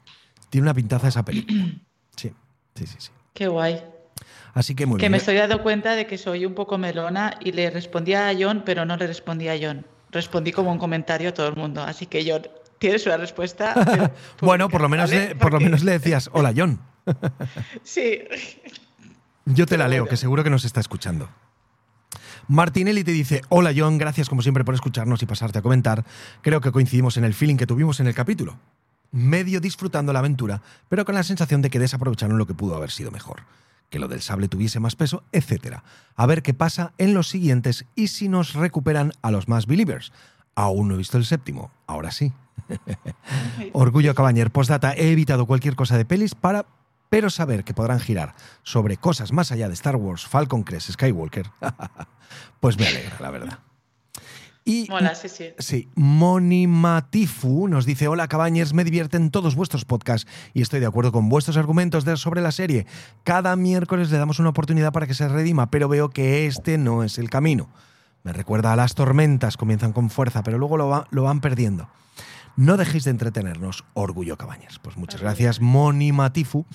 Tiene 0.50 0.66
una 0.66 0.74
pintaza 0.74 1.08
esa 1.08 1.24
película. 1.24 1.66
Sí, 2.16 2.34
sí, 2.76 2.86
sí, 2.88 2.96
sí. 2.98 3.12
Qué 3.34 3.48
guay. 3.48 3.82
Así 4.54 4.76
que 4.76 4.86
muy 4.86 4.98
Que 4.98 5.04
bien. 5.04 5.12
me 5.14 5.20
estoy 5.20 5.36
dando 5.36 5.64
cuenta 5.64 5.96
de 5.96 6.06
que 6.06 6.18
soy 6.18 6.46
un 6.46 6.54
poco 6.54 6.78
melona 6.78 7.38
y 7.40 7.54
le 7.54 7.70
respondía 7.70 8.28
a 8.28 8.34
John, 8.38 8.64
pero 8.66 8.84
no 8.86 8.98
le 8.98 9.08
respondía 9.08 9.54
a 9.54 9.58
John. 9.62 9.86
Respondí 10.12 10.52
como 10.52 10.72
un 10.72 10.80
comentario 10.80 11.30
a 11.30 11.34
todo 11.34 11.48
el 11.48 11.56
mundo. 11.56 11.82
Así 11.82 12.08
que 12.08 12.30
John, 12.30 12.42
tienes 12.80 13.06
una 13.06 13.18
respuesta. 13.18 13.74
pero 13.86 14.12
Bueno, 14.42 14.70
por 14.70 14.82
lo 14.82 14.90
menos, 14.90 15.12
¿vale? 15.12 15.30
le, 15.30 15.36
por 15.36 15.54
lo 15.54 15.60
menos 15.60 15.84
le 15.84 15.92
decías, 15.92 16.30
hola 16.34 16.54
John. 16.56 16.80
Sí. 17.84 18.20
Yo 19.46 19.66
te 19.66 19.78
la 19.78 19.88
leo, 19.88 20.08
que 20.08 20.18
seguro 20.18 20.44
que 20.44 20.50
nos 20.50 20.66
está 20.66 20.80
escuchando. 20.80 21.30
Martinelli 22.48 23.04
te 23.04 23.12
dice, 23.12 23.42
hola 23.50 23.72
John, 23.76 23.98
gracias 24.00 24.28
como 24.28 24.42
siempre 24.42 24.64
por 24.64 24.74
escucharnos 24.74 25.22
y 25.22 25.28
pasarte 25.28 25.60
a 25.60 25.62
comentar. 25.62 26.04
Creo 26.42 26.62
que 26.62 26.72
coincidimos 26.72 27.18
en 27.18 27.24
el 27.24 27.36
feeling 27.36 27.58
que 27.58 27.68
tuvimos 27.68 28.00
en 28.00 28.08
el 28.08 28.16
capítulo. 28.16 28.58
Medio 29.12 29.60
disfrutando 29.60 30.14
la 30.14 30.20
aventura, 30.20 30.62
pero 30.88 31.06
con 31.06 31.16
la 31.16 31.24
sensación 31.24 31.62
de 31.62 31.70
que 31.70 31.80
desaprovecharon 31.80 32.38
lo 32.38 32.48
que 32.48 32.54
pudo 32.54 32.76
haber 32.76 32.92
sido 32.92 33.12
mejor. 33.12 33.44
Que 33.90 34.00
lo 34.00 34.08
del 34.08 34.22
sable 34.22 34.48
tuviese 34.48 34.80
más 34.80 34.96
peso, 34.96 35.24
etc. 35.32 35.78
A 36.16 36.26
ver 36.26 36.44
qué 36.44 36.54
pasa 36.54 36.94
en 36.98 37.14
los 37.14 37.28
siguientes 37.28 37.86
y 37.96 38.08
si 38.08 38.30
nos 38.30 38.54
recuperan 38.54 39.14
a 39.22 39.32
los 39.32 39.48
más 39.48 39.66
believers. 39.66 40.12
Aún 40.56 40.88
no 40.88 40.96
he 40.96 40.98
visto 40.98 41.18
el 41.18 41.26
séptimo, 41.26 41.72
ahora 41.88 42.12
sí. 42.12 42.34
Orgullo 43.74 44.16
Cabañer, 44.16 44.52
postdata, 44.52 44.94
he 44.94 45.12
evitado 45.12 45.46
cualquier 45.46 45.76
cosa 45.76 45.98
de 45.98 46.06
pelis 46.06 46.36
para 46.36 46.66
pero 47.10 47.30
saber 47.32 47.64
que 47.64 47.74
podrán 47.74 48.00
girar 48.00 48.36
sobre 48.62 48.98
cosas 48.98 49.32
más 49.32 49.52
allá 49.52 49.68
de 49.68 49.74
Star 49.74 49.96
Wars, 49.96 50.28
Falcon 50.28 50.62
Crest, 50.64 50.92
Skywalker, 50.92 51.48
pues 52.60 52.78
me 52.78 52.86
alegra, 52.88 53.18
la 53.20 53.32
verdad. 53.32 53.60
Y 54.64 54.86
Mola, 54.90 55.16
sí, 55.16 55.28
sí. 55.30 55.50
Sí, 55.58 55.90
Monimatifu 55.96 57.68
nos 57.68 57.88
dice, 57.88 58.08
hola 58.08 58.28
Cabañers, 58.28 58.74
me 58.76 58.84
divierten 58.84 59.32
todos 59.32 59.56
vuestros 59.56 59.86
podcasts 59.86 60.30
y 60.54 60.62
estoy 60.62 60.80
de 60.80 60.86
acuerdo 60.86 61.12
con 61.12 61.30
vuestros 61.30 61.58
argumentos 61.58 62.06
de- 62.06 62.18
sobre 62.18 62.42
la 62.42 62.52
serie. 62.52 62.86
Cada 63.24 63.56
miércoles 63.56 64.12
le 64.12 64.20
damos 64.20 64.38
una 64.38 64.50
oportunidad 64.50 64.92
para 64.92 65.08
que 65.08 65.16
se 65.16 65.28
redima, 65.28 65.72
pero 65.72 65.88
veo 65.88 66.10
que 66.10 66.46
este 66.46 66.78
no 66.78 67.04
es 67.04 67.18
el 67.18 67.32
camino. 67.32 67.70
Me 68.24 68.34
recuerda 68.34 68.72
a 68.74 68.76
las 68.76 68.94
tormentas, 68.94 69.58
comienzan 69.58 69.94
con 69.94 70.12
fuerza, 70.12 70.44
pero 70.44 70.60
luego 70.60 70.78
lo, 70.78 70.90
va- 70.90 71.08
lo 71.10 71.24
van 71.24 71.42
perdiendo. 71.42 71.88
No 72.58 72.78
dejéis 72.78 73.06
de 73.06 73.12
entretenernos, 73.12 73.86
Orgullo 73.94 74.38
Cabañas. 74.38 74.80
Pues 74.80 74.98
muchas 74.98 75.22
gracias, 75.22 75.62
Moni 75.62 76.12
Matifu. 76.12 76.66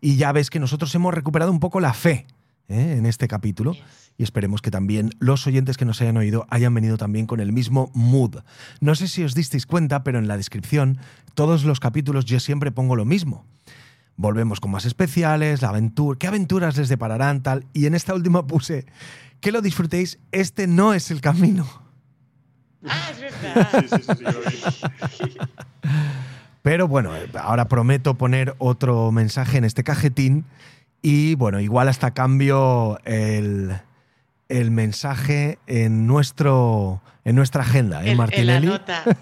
Y 0.00 0.16
ya 0.16 0.32
ves 0.32 0.50
que 0.50 0.60
nosotros 0.60 0.94
hemos 0.94 1.14
recuperado 1.14 1.50
un 1.50 1.60
poco 1.60 1.80
la 1.80 1.94
fe 1.94 2.26
¿eh? 2.68 2.96
en 2.98 3.06
este 3.06 3.28
capítulo. 3.28 3.74
Y 4.18 4.22
esperemos 4.22 4.62
que 4.62 4.70
también 4.70 5.10
los 5.18 5.46
oyentes 5.46 5.76
que 5.76 5.84
nos 5.84 6.00
hayan 6.00 6.16
oído 6.16 6.46
hayan 6.48 6.72
venido 6.72 6.96
también 6.96 7.26
con 7.26 7.40
el 7.40 7.52
mismo 7.52 7.90
mood. 7.94 8.36
No 8.80 8.94
sé 8.94 9.08
si 9.08 9.24
os 9.24 9.34
disteis 9.34 9.66
cuenta, 9.66 10.04
pero 10.04 10.18
en 10.18 10.26
la 10.26 10.36
descripción, 10.36 10.98
todos 11.34 11.64
los 11.64 11.80
capítulos 11.80 12.24
yo 12.24 12.40
siempre 12.40 12.72
pongo 12.72 12.96
lo 12.96 13.04
mismo. 13.04 13.44
Volvemos 14.16 14.60
con 14.60 14.70
más 14.70 14.86
especiales, 14.86 15.60
la 15.60 15.68
aventura, 15.68 16.18
qué 16.18 16.26
aventuras 16.26 16.78
les 16.78 16.88
depararán, 16.88 17.42
tal. 17.42 17.66
Y 17.74 17.84
en 17.84 17.94
esta 17.94 18.14
última 18.14 18.46
puse, 18.46 18.86
que 19.40 19.52
lo 19.52 19.60
disfrutéis, 19.60 20.18
este 20.32 20.66
no 20.66 20.94
es 20.94 21.10
el 21.10 21.20
camino. 21.20 21.85
Ah, 22.88 23.08
es 23.10 23.20
verdad. 23.20 23.68
Sí, 23.80 23.86
sí, 23.88 23.96
sí, 24.02 24.12
sí, 24.16 24.24
yo 24.24 24.32
lo 24.32 24.40
vi. 24.40 24.56
Pero 26.62 26.88
bueno, 26.88 27.12
ahora 27.40 27.68
prometo 27.68 28.14
poner 28.14 28.54
otro 28.58 29.12
mensaje 29.12 29.58
en 29.58 29.64
este 29.64 29.84
cajetín 29.84 30.44
y 31.00 31.36
bueno, 31.36 31.60
igual 31.60 31.88
hasta 31.88 32.10
cambio 32.12 32.98
el, 33.04 33.76
el 34.48 34.70
mensaje 34.72 35.60
en, 35.68 36.08
nuestro, 36.08 37.02
en 37.24 37.36
nuestra 37.36 37.62
agenda, 37.62 38.02
¿eh, 38.04 38.10
en 38.10 38.16
la 38.16 38.22
Martinelli? 38.24 38.66
nota. 38.66 39.04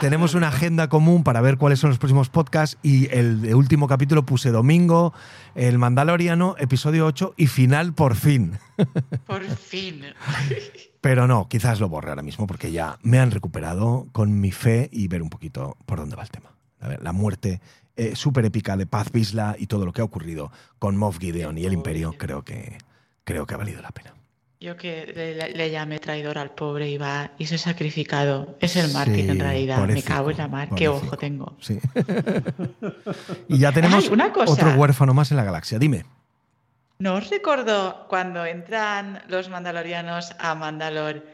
Tenemos 0.00 0.34
una 0.34 0.48
agenda 0.48 0.90
común 0.90 1.24
para 1.24 1.40
ver 1.40 1.56
cuáles 1.56 1.78
son 1.78 1.88
los 1.88 1.98
próximos 1.98 2.28
podcasts 2.28 2.76
y 2.82 3.08
el 3.14 3.54
último 3.54 3.88
capítulo 3.88 4.26
puse 4.26 4.50
domingo, 4.50 5.14
el 5.54 5.78
Mandaloriano, 5.78 6.54
episodio 6.58 7.06
8 7.06 7.32
y 7.38 7.46
final 7.46 7.94
por 7.94 8.14
fin. 8.14 8.58
Por 9.26 9.42
fin. 9.44 10.02
Pero 11.02 11.26
no, 11.26 11.48
quizás 11.48 11.80
lo 11.80 11.88
borre 11.88 12.10
ahora 12.10 12.22
mismo 12.22 12.46
porque 12.46 12.70
ya 12.70 12.96
me 13.02 13.18
han 13.18 13.32
recuperado 13.32 14.06
con 14.12 14.40
mi 14.40 14.52
fe 14.52 14.88
y 14.92 15.08
ver 15.08 15.20
un 15.20 15.30
poquito 15.30 15.76
por 15.84 15.98
dónde 15.98 16.14
va 16.14 16.22
el 16.22 16.30
tema. 16.30 16.54
A 16.80 16.86
ver, 16.86 17.02
la 17.02 17.12
muerte 17.12 17.60
eh, 17.96 18.14
súper 18.14 18.44
épica 18.44 18.76
de 18.76 18.86
Paz 18.86 19.10
Vizsla 19.10 19.56
y 19.58 19.66
todo 19.66 19.84
lo 19.84 19.92
que 19.92 20.00
ha 20.00 20.04
ocurrido 20.04 20.52
con 20.78 20.96
Moff 20.96 21.18
Gideon 21.18 21.58
y 21.58 21.64
el 21.64 21.72
Imperio, 21.72 22.14
creo 22.16 22.44
que, 22.44 22.78
creo 23.24 23.46
que 23.46 23.54
ha 23.54 23.56
valido 23.56 23.82
la 23.82 23.90
pena. 23.90 24.14
Yo 24.60 24.76
que 24.76 25.12
le, 25.12 25.52
le 25.52 25.70
llamé 25.72 25.98
traidor 25.98 26.38
al 26.38 26.52
pobre 26.52 26.88
y 26.88 26.98
va 26.98 27.32
y 27.36 27.46
se 27.46 27.56
ha 27.56 27.58
sacrificado. 27.58 28.56
Es 28.60 28.76
el 28.76 28.92
Martin 28.92 29.16
Sí, 29.16 29.28
en 29.28 29.40
realidad. 29.40 29.84
Me 29.88 30.04
cago 30.04 30.30
en 30.30 30.36
la 30.38 30.46
mar. 30.46 30.68
Qué 30.76 30.86
ojo 30.86 31.16
tengo. 31.16 31.56
Sí. 31.60 31.80
y 33.48 33.58
ya 33.58 33.72
tenemos 33.72 34.04
Ay, 34.04 34.12
una 34.12 34.32
cosa. 34.32 34.52
otro 34.52 34.72
huérfano 34.74 35.14
más 35.14 35.32
en 35.32 35.36
la 35.36 35.42
galaxia. 35.42 35.80
Dime. 35.80 36.04
¿No 37.02 37.16
os 37.16 37.30
recuerdo 37.30 38.06
cuando 38.08 38.46
entran 38.46 39.22
los 39.26 39.48
mandalorianos 39.48 40.36
a 40.38 40.54
Mandalor 40.54 41.26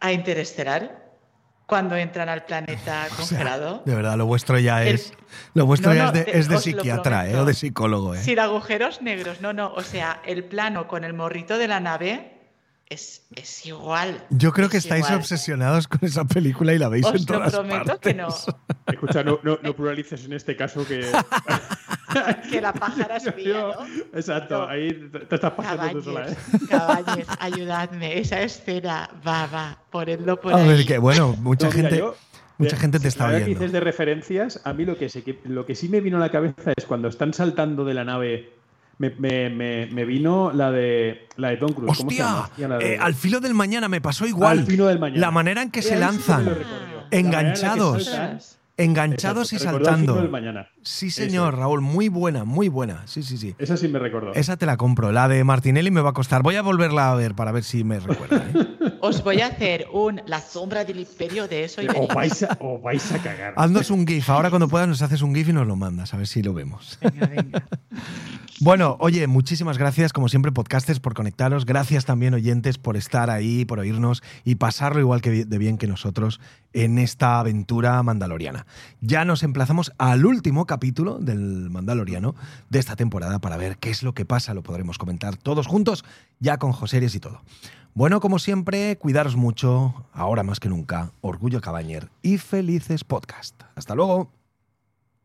a 0.00 0.10
Interestelar? 0.10 1.02
Cuando 1.66 1.96
entran 1.96 2.30
al 2.30 2.46
planeta 2.46 3.04
O 3.12 3.14
sea, 3.16 3.16
congelado. 3.16 3.82
de 3.84 3.94
verdad, 3.94 4.16
lo 4.16 4.24
vuestro 4.24 4.58
ya 4.58 4.82
El- 4.82 4.94
es. 4.94 5.12
Lo 5.52 5.66
vuestro 5.66 5.90
No, 5.90 5.96
ya 5.96 6.04
no, 6.04 6.12
es 6.18 6.24
de, 6.24 6.38
es 6.38 6.48
de 6.48 6.54
lo 6.54 6.60
psiquiatra, 6.62 7.28
¿eh? 7.28 7.36
O 7.36 7.44
de 7.44 7.52
psicólogo, 7.52 8.14
¿eh? 8.14 8.22
Sin 8.22 8.38
agujeros 8.38 9.02
negros, 9.02 9.42
no, 9.42 9.52
no. 9.52 9.74
O 9.74 9.82
sea, 9.82 10.22
el 10.24 10.44
plano 10.44 10.88
con 10.88 11.04
el 11.04 11.12
morrito 11.12 11.58
de 11.58 11.68
la 11.68 11.78
nave 11.80 12.38
es, 12.88 13.26
es 13.36 13.66
igual. 13.66 14.24
Yo 14.30 14.52
creo 14.52 14.70
que 14.70 14.78
es 14.78 14.84
estáis 14.84 15.04
igual. 15.04 15.18
obsesionados 15.20 15.88
con 15.88 16.00
esa 16.04 16.24
película 16.24 16.72
y 16.72 16.78
la 16.78 16.88
veis 16.88 17.04
Os 17.04 17.12
en 17.16 17.20
lo 17.20 17.26
todas 17.26 17.52
prometo 17.52 18.00
que 18.00 18.14
no. 18.14 18.28
Escucha, 18.86 19.22
no, 19.22 19.40
no, 19.42 19.58
no 19.62 19.72
pluralices 19.76 20.24
en 20.24 20.32
este 20.32 20.56
caso 20.56 20.86
que. 20.88 21.06
Que 22.50 22.60
la 22.60 22.72
pájara 22.84 23.16
espía, 23.16 23.58
¿no? 23.60 23.72
Exacto, 24.18 24.58
No. 24.62 24.68
ahí 24.68 24.92
te 25.10 25.20
te 25.20 25.34
estás 25.34 25.52
pasando 25.52 25.92
tú 25.92 26.02
sola, 26.02 26.26
¿eh? 26.28 26.36
Cabañes, 26.68 27.26
ayudadme. 27.40 28.18
Esa 28.18 28.40
escena, 28.42 29.08
va, 29.26 29.46
va, 29.46 29.78
ponedlo 29.90 30.40
por 30.40 30.52
A 30.54 30.56
ahí. 30.56 30.68
ver, 30.68 30.86
que 30.86 30.98
bueno, 30.98 31.34
mucha 31.40 31.66
No, 31.68 31.72
mira, 31.72 31.82
gente, 31.88 31.98
yo- 31.98 32.16
mucha 32.58 32.76
gente 32.76 33.00
te 33.00 33.08
está 33.08 33.24
ahora 33.24 33.38
que 33.38 33.44
viendo. 33.46 33.60
dices 33.60 33.72
de 33.72 33.80
referencias, 33.80 34.60
a 34.64 34.72
mí 34.72 34.84
lo 34.84 34.96
que, 34.96 35.08
sé 35.08 35.22
que, 35.24 35.38
lo 35.44 35.66
que 35.66 35.74
sí 35.74 35.88
me 35.88 36.00
vino 36.00 36.16
a 36.18 36.20
la 36.20 36.30
cabeza 36.30 36.72
es 36.76 36.84
cuando 36.86 37.08
están 37.08 37.32
saltando 37.34 37.84
de 37.84 37.94
la 37.94 38.04
nave. 38.04 38.50
Me, 38.98 39.10
me- 39.18 39.50
me- 39.50 39.86
me 39.86 40.04
vino 40.04 40.52
la 40.52 40.70
de 40.70 41.26
la 41.36 41.48
de 41.48 41.56
Tom 41.56 41.72
Cruise. 41.72 41.96
¿Cómo 41.98 42.10
se 42.10 42.16
llama? 42.18 42.40
¡Hostia! 42.42 42.50
Hostia, 42.52 42.68
la 42.68 42.78
de- 42.78 42.94
Eh, 42.94 42.98
al 43.00 43.14
filo 43.14 43.40
del 43.40 43.54
mañana 43.54 43.88
me 43.88 44.00
pasó 44.00 44.26
igual. 44.26 44.60
Al 44.60 44.66
filo 44.66 44.86
del 44.86 45.00
mañana. 45.00 45.20
La 45.20 45.30
manera 45.32 45.62
en 45.62 45.70
que 45.72 45.80
Eh, 45.80 45.82
se 45.82 45.96
lanzan. 45.96 46.56
enganchados. 47.10 48.04
saltan, 48.04 48.38
Enganchados 48.76 49.52
y 49.52 49.58
saltando. 49.58 50.14
del 50.14 50.28
mañana. 50.30 50.68
Sí, 50.82 51.10
señor. 51.10 51.56
Raúl, 51.56 51.80
muy 51.80 52.08
buena, 52.08 52.44
muy 52.44 52.68
buena. 52.68 53.02
Sí, 53.06 53.22
sí, 53.22 53.36
sí. 53.36 53.54
Esa 53.58 53.76
sí 53.76 53.88
me 53.88 53.98
recordó. 53.98 54.34
Esa 54.34 54.56
te 54.56 54.66
la 54.66 54.76
compro. 54.76 55.12
La 55.12 55.28
de 55.28 55.44
Martinelli 55.44 55.90
me 55.90 56.00
va 56.00 56.10
a 56.10 56.12
costar. 56.12 56.42
Voy 56.42 56.56
a 56.56 56.62
volverla 56.62 57.10
a 57.10 57.14
ver 57.14 57.34
para 57.34 57.52
ver 57.52 57.64
si 57.64 57.84
me 57.84 58.00
recuerda. 58.00 58.44
¿eh? 58.54 58.96
Os 59.00 59.22
voy 59.24 59.40
a 59.40 59.48
hacer 59.48 59.86
un 59.92 60.20
La 60.26 60.40
sombra 60.40 60.84
del 60.84 61.00
imperio 61.00 61.48
de 61.48 61.64
eso 61.64 61.82
y 61.82 61.88
vais, 62.14 62.42
a, 62.42 62.56
os 62.60 62.80
vais 62.82 63.12
a 63.12 63.18
cagar. 63.18 63.54
Haznos 63.56 63.90
un 63.90 64.06
GIF. 64.06 64.30
Ahora 64.30 64.50
cuando 64.50 64.68
puedas 64.68 64.86
nos 64.86 65.02
haces 65.02 65.22
un 65.22 65.34
GIF 65.34 65.48
y 65.48 65.52
nos 65.52 65.66
lo 65.66 65.76
mandas. 65.76 66.14
A 66.14 66.16
ver 66.16 66.26
si 66.26 66.42
lo 66.42 66.54
vemos. 66.54 66.98
Venga, 67.00 67.26
venga. 67.26 67.64
Bueno, 68.64 68.96
oye, 69.00 69.26
muchísimas 69.26 69.76
gracias, 69.76 70.12
como 70.12 70.28
siempre, 70.28 70.52
podcasters, 70.52 71.00
por 71.00 71.14
conectaros. 71.14 71.66
Gracias 71.66 72.04
también, 72.04 72.32
oyentes, 72.32 72.78
por 72.78 72.96
estar 72.96 73.28
ahí, 73.28 73.64
por 73.64 73.80
oírnos 73.80 74.22
y 74.44 74.54
pasarlo 74.54 75.00
igual 75.00 75.20
que 75.20 75.44
de 75.44 75.58
bien 75.58 75.78
que 75.78 75.88
nosotros 75.88 76.40
en 76.72 76.98
esta 76.98 77.40
aventura 77.40 78.00
mandaloriana. 78.04 78.66
Ya 79.00 79.24
nos 79.24 79.42
emplazamos 79.42 79.92
al 79.98 80.24
último 80.26 80.64
capítulo 80.72 81.18
del 81.18 81.68
Mandaloriano 81.68 82.34
de 82.70 82.78
esta 82.78 82.96
temporada 82.96 83.40
para 83.40 83.58
ver 83.58 83.76
qué 83.76 83.90
es 83.90 84.02
lo 84.02 84.14
que 84.14 84.24
pasa. 84.24 84.54
Lo 84.54 84.62
podremos 84.62 84.96
comentar 84.96 85.36
todos 85.36 85.66
juntos, 85.66 86.02
ya 86.40 86.56
con 86.56 86.72
Joseries 86.72 87.14
y 87.14 87.20
todo. 87.20 87.42
Bueno, 87.92 88.20
como 88.20 88.38
siempre, 88.38 88.96
cuidaros 88.96 89.36
mucho, 89.36 90.06
ahora 90.14 90.42
más 90.44 90.60
que 90.60 90.70
nunca. 90.70 91.12
Orgullo 91.20 91.60
Cabañer 91.60 92.08
y 92.22 92.38
felices 92.38 93.04
podcast. 93.04 93.54
Hasta 93.74 93.94
luego. 93.94 94.30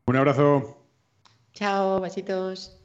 Un 0.04 0.16
abrazo. 0.16 0.84
Chao, 1.54 1.98
besitos. 1.98 2.77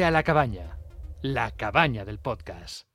A 0.00 0.10
la 0.10 0.22
cabaña, 0.22 0.78
la 1.20 1.50
cabaña 1.50 2.06
del 2.06 2.18
podcast. 2.18 2.91